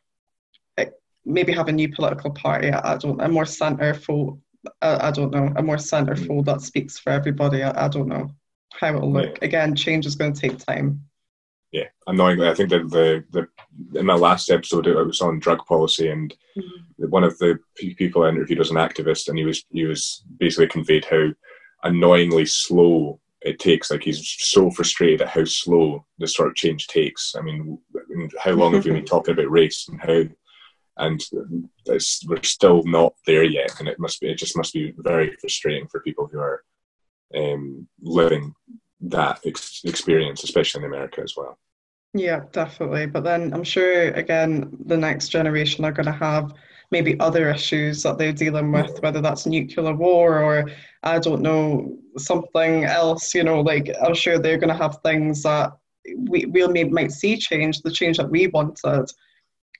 like, 0.78 0.93
maybe 1.26 1.51
have 1.53 1.68
a 1.68 1.72
new 1.72 1.89
political 1.93 2.32
party. 2.32 2.72
I, 2.72 2.93
I 2.93 2.97
don't, 2.97 3.22
a 3.22 3.30
more 3.30 3.45
centerful. 3.45 4.39
I, 4.82 5.09
I 5.09 5.11
don't 5.11 5.32
know, 5.32 5.53
a 5.55 5.61
more 5.61 5.78
centerful 5.78 6.43
that 6.43 6.61
speaks 6.61 6.97
for 6.97 7.11
everybody. 7.11 7.61
I, 7.63 7.86
I 7.86 7.88
don't 7.88 8.07
know 8.07 8.32
how 8.74 8.95
it'll 8.95 9.11
look. 9.11 9.41
Again, 9.43 9.76
change 9.76 10.05
is 10.05 10.15
going 10.15 10.34
to 10.34 10.41
take 10.41 10.57
time. 10.57 11.01
Yeah, 11.72 11.89
annoyingly, 12.07 12.47
I 12.47 12.53
think 12.53 12.70
that 12.70 12.89
the, 12.89 13.24
the 13.32 13.99
in 13.99 14.05
my 14.05 14.15
last 14.15 14.49
episode 14.49 14.88
it 14.88 14.95
was 14.95 15.22
on 15.22 15.39
drug 15.39 15.65
policy, 15.65 16.09
and 16.09 16.34
mm-hmm. 16.57 17.09
one 17.09 17.26
of 17.26 17.38
the 17.38 17.59
people 17.97 18.24
I 18.24 18.30
interviewed 18.30 18.59
was 18.59 18.72
an 18.72 18.78
activist, 18.78 19.28
and 19.28 19.38
he 19.38 19.45
was 19.45 19.65
he 19.70 19.86
was 19.86 20.24
basically 20.39 20.68
conveyed 20.68 21.05
how 21.05 21.30
annoyingly 21.84 22.45
slow 22.45 23.20
it 23.48 23.60
takes. 23.60 23.89
Like 23.89 24.04
he's 24.04 24.36
so 24.39 24.70
frustrated 24.70 25.22
at 25.22 25.30
how 25.30 25.45
slow 25.45 26.06
this 26.18 26.36
sort 26.36 26.50
of 26.50 26.56
change 26.56 26.88
takes. 26.88 27.34
I 27.38 27.41
mean, 27.41 27.80
how 28.39 28.52
long 28.52 28.74
have 28.74 28.86
we 28.86 28.91
been 28.91 29.06
talking 29.14 29.34
about 29.34 29.50
race 29.50 29.88
and 29.89 30.02
how, 30.02 30.24
and 30.98 31.24
we're 32.28 32.43
still 32.43 32.84
not 32.84 33.14
there 33.26 33.43
yet. 33.43 33.80
And 33.80 33.88
it 33.88 34.00
must 34.00 34.20
be, 34.20 34.30
it 34.30 34.38
just 34.38 34.58
must 34.58 34.74
be 34.74 34.93
very 34.98 35.36
frustrating 35.39 35.88
for 35.88 36.02
people 36.02 36.28
who 36.32 36.39
are 36.39 36.64
um, 37.36 37.88
living 38.02 38.54
that 39.02 39.39
ex- 39.45 39.82
experience, 39.86 40.43
especially 40.43 40.84
in 40.84 40.91
America 40.91 41.22
as 41.22 41.36
well. 41.38 41.58
Yeah, 42.14 42.41
definitely. 42.52 43.06
But 43.06 43.24
then 43.24 43.54
I'm 43.54 43.64
sure, 43.64 44.10
again, 44.12 44.76
the 44.86 44.98
next 44.98 45.30
generation 45.30 45.86
are 45.86 45.91
going 45.91 46.08
to 46.08 46.12
have 46.12 46.54
maybe 46.92 47.20
other 47.20 47.50
issues 47.50 48.04
that 48.04 48.18
they're 48.18 48.32
dealing 48.34 48.72
with, 48.72 49.02
whether 49.02 49.22
that's 49.22 49.46
nuclear 49.46 49.94
war 49.94 50.42
or 50.42 50.72
I 51.04 51.20
don't 51.20 51.42
know, 51.42 51.98
something 52.18 52.86
else, 52.86 53.36
you 53.36 53.44
know, 53.44 53.62
like 53.62 53.90
I'm 54.02 54.16
sure 54.16 54.40
they're 54.40 54.58
going 54.58 54.76
to 54.76 54.84
have 54.84 55.00
things 55.04 55.44
that 55.44 55.74
we, 56.16 56.46
we'll 56.46 56.70
maybe 56.70 56.90
might 56.90 57.12
see 57.12 57.38
change, 57.38 57.82
the 57.82 57.92
change 57.92 58.18
that 58.18 58.30
we 58.30 58.48
wanted. 58.48 59.10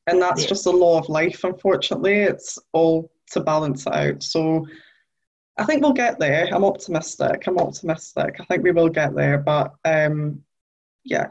And 0.08 0.22
that's 0.22 0.44
yeah. 0.44 0.50
just 0.50 0.64
the 0.66 0.72
law 0.72 1.00
of 1.00 1.10
life, 1.10 1.44
unfortunately. 1.44 2.16
It's 2.16 2.60
all 2.74 3.12
to 3.32 3.40
balance 3.42 3.88
out. 3.88 4.24
So 4.24 4.66
I 5.58 5.66
think 5.66 5.82
we'll 5.82 5.94
get 5.94 6.20
there. 6.20 6.48
I'm 6.52 6.66
optimistic. 6.66 7.48
I'm 7.48 7.58
optimistic. 7.58 8.38
I 8.40 8.46
think 8.46 8.64
we 8.64 8.72
will 8.72 8.90
get 8.90 9.16
there. 9.16 9.38
But 9.38 9.74
um, 9.86 10.44
yeah, 11.04 11.28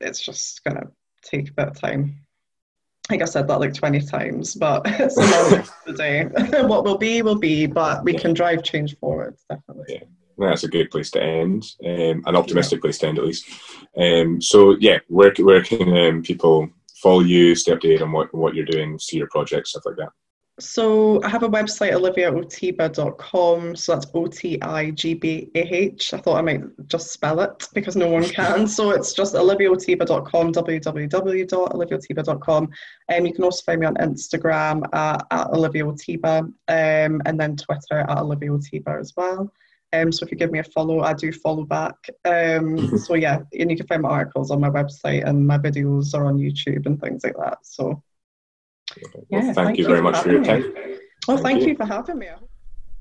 it's 0.00 0.20
just 0.20 0.64
going 0.64 0.76
to 0.76 0.90
take 1.22 1.50
a 1.50 1.52
bit 1.52 1.68
of 1.68 1.78
time. 1.78 2.16
I 3.10 3.14
think 3.14 3.22
I 3.22 3.26
said 3.26 3.48
that 3.48 3.58
like 3.58 3.74
20 3.74 4.02
times, 4.02 4.54
but 4.54 4.82
it's 4.86 5.16
another 5.16 5.64
the 5.84 5.94
day. 5.94 6.26
what 6.62 6.84
will 6.84 6.96
be, 6.96 7.22
will 7.22 7.40
be, 7.40 7.66
but 7.66 8.04
we 8.04 8.14
can 8.14 8.32
drive 8.32 8.62
change 8.62 8.96
forward, 8.98 9.36
definitely. 9.48 9.96
Yeah. 9.96 10.04
That's 10.38 10.62
a 10.62 10.68
good 10.68 10.92
place 10.92 11.10
to 11.10 11.20
end, 11.20 11.64
um, 11.84 12.22
an 12.24 12.36
optimistic 12.36 12.76
yeah. 12.76 12.82
place 12.82 12.98
to 12.98 13.08
end 13.08 13.18
at 13.18 13.24
least. 13.24 13.48
Um, 13.96 14.40
so 14.40 14.76
yeah, 14.78 15.00
where 15.08 15.34
where 15.40 15.60
can 15.60 15.92
um, 15.98 16.22
people 16.22 16.70
follow 17.02 17.20
you, 17.20 17.56
stay 17.56 17.72
updated 17.72 18.02
on 18.02 18.12
what 18.12 18.32
what 18.32 18.54
you're 18.54 18.64
doing, 18.64 18.96
see 19.00 19.16
your 19.16 19.26
projects, 19.26 19.70
stuff 19.70 19.82
like 19.86 19.96
that? 19.96 20.10
So 20.60 21.22
I 21.22 21.28
have 21.30 21.42
a 21.42 21.48
website, 21.48 21.92
oliviaotigbah.com. 21.92 23.76
So 23.76 23.94
that's 23.94 24.06
O 24.14 24.26
T 24.26 24.60
I 24.60 24.90
G 24.90 25.14
B 25.14 25.50
A 25.54 25.60
H. 25.60 26.12
I 26.12 26.18
thought 26.18 26.36
I 26.36 26.42
might 26.42 26.60
just 26.86 27.12
spell 27.12 27.40
it 27.40 27.66
because 27.72 27.96
no 27.96 28.08
one 28.08 28.28
can. 28.28 28.66
so 28.66 28.90
it's 28.90 29.14
just 29.14 29.34
oliviaotigbah.com, 29.34 30.52
www.oliviaotigbah.com. 30.52 32.68
Um, 33.08 33.26
you 33.26 33.32
can 33.32 33.44
also 33.44 33.62
find 33.64 33.80
me 33.80 33.86
on 33.86 33.94
Instagram 33.96 34.82
at, 34.92 35.26
at 35.30 35.46
oliviaotigbah 35.48 36.40
um, 36.40 37.22
and 37.24 37.40
then 37.40 37.56
Twitter 37.56 38.00
at 38.00 38.18
oliviaotigbah 38.18 39.00
as 39.00 39.14
well. 39.16 39.50
Um, 39.92 40.12
so 40.12 40.24
if 40.24 40.30
you 40.30 40.36
give 40.36 40.52
me 40.52 40.60
a 40.60 40.64
follow, 40.64 41.00
I 41.00 41.14
do 41.14 41.32
follow 41.32 41.64
back. 41.64 41.96
Um, 42.24 42.96
so 42.98 43.14
yeah, 43.14 43.40
and 43.58 43.70
you 43.70 43.76
can 43.76 43.86
find 43.86 44.02
my 44.02 44.10
articles 44.10 44.50
on 44.50 44.60
my 44.60 44.70
website 44.70 45.26
and 45.26 45.46
my 45.46 45.58
videos 45.58 46.14
are 46.14 46.26
on 46.26 46.38
YouTube 46.38 46.86
and 46.86 47.00
things 47.00 47.24
like 47.24 47.36
that. 47.38 47.58
So 47.62 48.02
well, 49.14 49.24
yeah, 49.30 49.40
thank, 49.40 49.54
thank 49.54 49.78
you, 49.78 49.84
you 49.84 49.88
very 49.88 50.02
much 50.02 50.18
for 50.18 50.30
your 50.30 50.44
time. 50.44 50.72
Well, 51.28 51.36
thank, 51.36 51.42
thank 51.42 51.60
you. 51.62 51.68
you 51.68 51.76
for 51.76 51.86
having 51.86 52.18
me. 52.18 52.28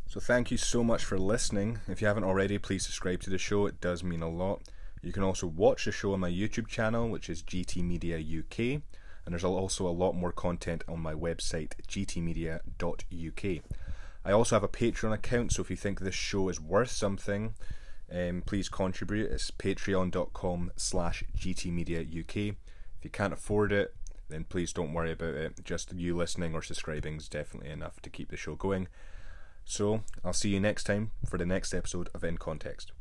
So 0.08 0.20
thank 0.20 0.50
you 0.52 0.58
so 0.58 0.84
much 0.84 1.06
for 1.06 1.20
listening. 1.20 1.80
If 1.88 2.02
you 2.02 2.08
haven't 2.08 2.24
already, 2.24 2.58
please 2.58 2.84
subscribe 2.84 3.22
to 3.22 3.30
the 3.30 3.38
show. 3.38 3.68
It 3.68 3.80
does 3.80 4.04
mean 4.04 4.22
a 4.22 4.30
lot. 4.30 4.62
You 5.02 5.14
can 5.14 5.24
also 5.24 5.48
watch 5.48 5.86
the 5.86 5.92
show 5.92 6.14
on 6.14 6.20
my 6.20 6.32
YouTube 6.32 6.68
channel, 6.68 7.10
which 7.10 7.30
is 7.30 7.44
GT 7.44 7.84
Media 7.84 8.18
UK, 8.18 8.60
and 8.60 8.82
there's 9.28 9.44
also 9.44 9.88
a 9.88 9.90
lot 9.90 10.14
more 10.14 10.32
content 10.32 10.84
on 10.88 11.00
my 11.00 11.14
website, 11.14 11.74
gtmedia.uk. 11.88 13.64
I 14.26 14.32
also 14.32 14.56
have 14.56 14.64
a 14.64 14.68
Patreon 14.68 15.14
account, 15.14 15.54
so 15.54 15.62
if 15.62 15.70
you 15.70 15.78
think 15.78 16.00
this 16.00 16.16
show 16.16 16.50
is 16.50 16.60
worth 16.60 16.92
something, 16.92 17.54
um, 18.12 18.44
please 18.46 18.68
contribute. 18.68 19.32
It's 19.32 19.52
patreon.com 19.52 20.72
slash 20.76 21.24
gtmediauk. 21.38 22.56
If 22.98 23.04
you 23.06 23.10
can't 23.12 23.34
afford 23.34 23.72
it, 23.72 23.96
then 24.30 24.46
please 24.46 24.74
don't 24.74 24.94
worry 24.94 25.12
about 25.12 25.36
it. 25.36 25.64
Just 25.64 25.94
you 25.94 26.16
listening 26.16 26.54
or 26.54 26.62
subscribing 26.62 27.18
is 27.18 27.28
definitely 27.28 27.72
enough 27.72 28.02
to 28.02 28.10
keep 28.10 28.30
the 28.30 28.38
show 28.38 28.56
going. 28.56 28.88
So 29.66 30.04
I'll 30.24 30.34
see 30.34 30.50
you 30.50 30.60
next 30.60 30.86
time 30.86 31.12
for 31.28 31.38
the 31.38 31.46
next 31.46 31.74
episode 31.74 32.10
of 32.14 32.24
In 32.24 32.38
Context. 32.38 32.92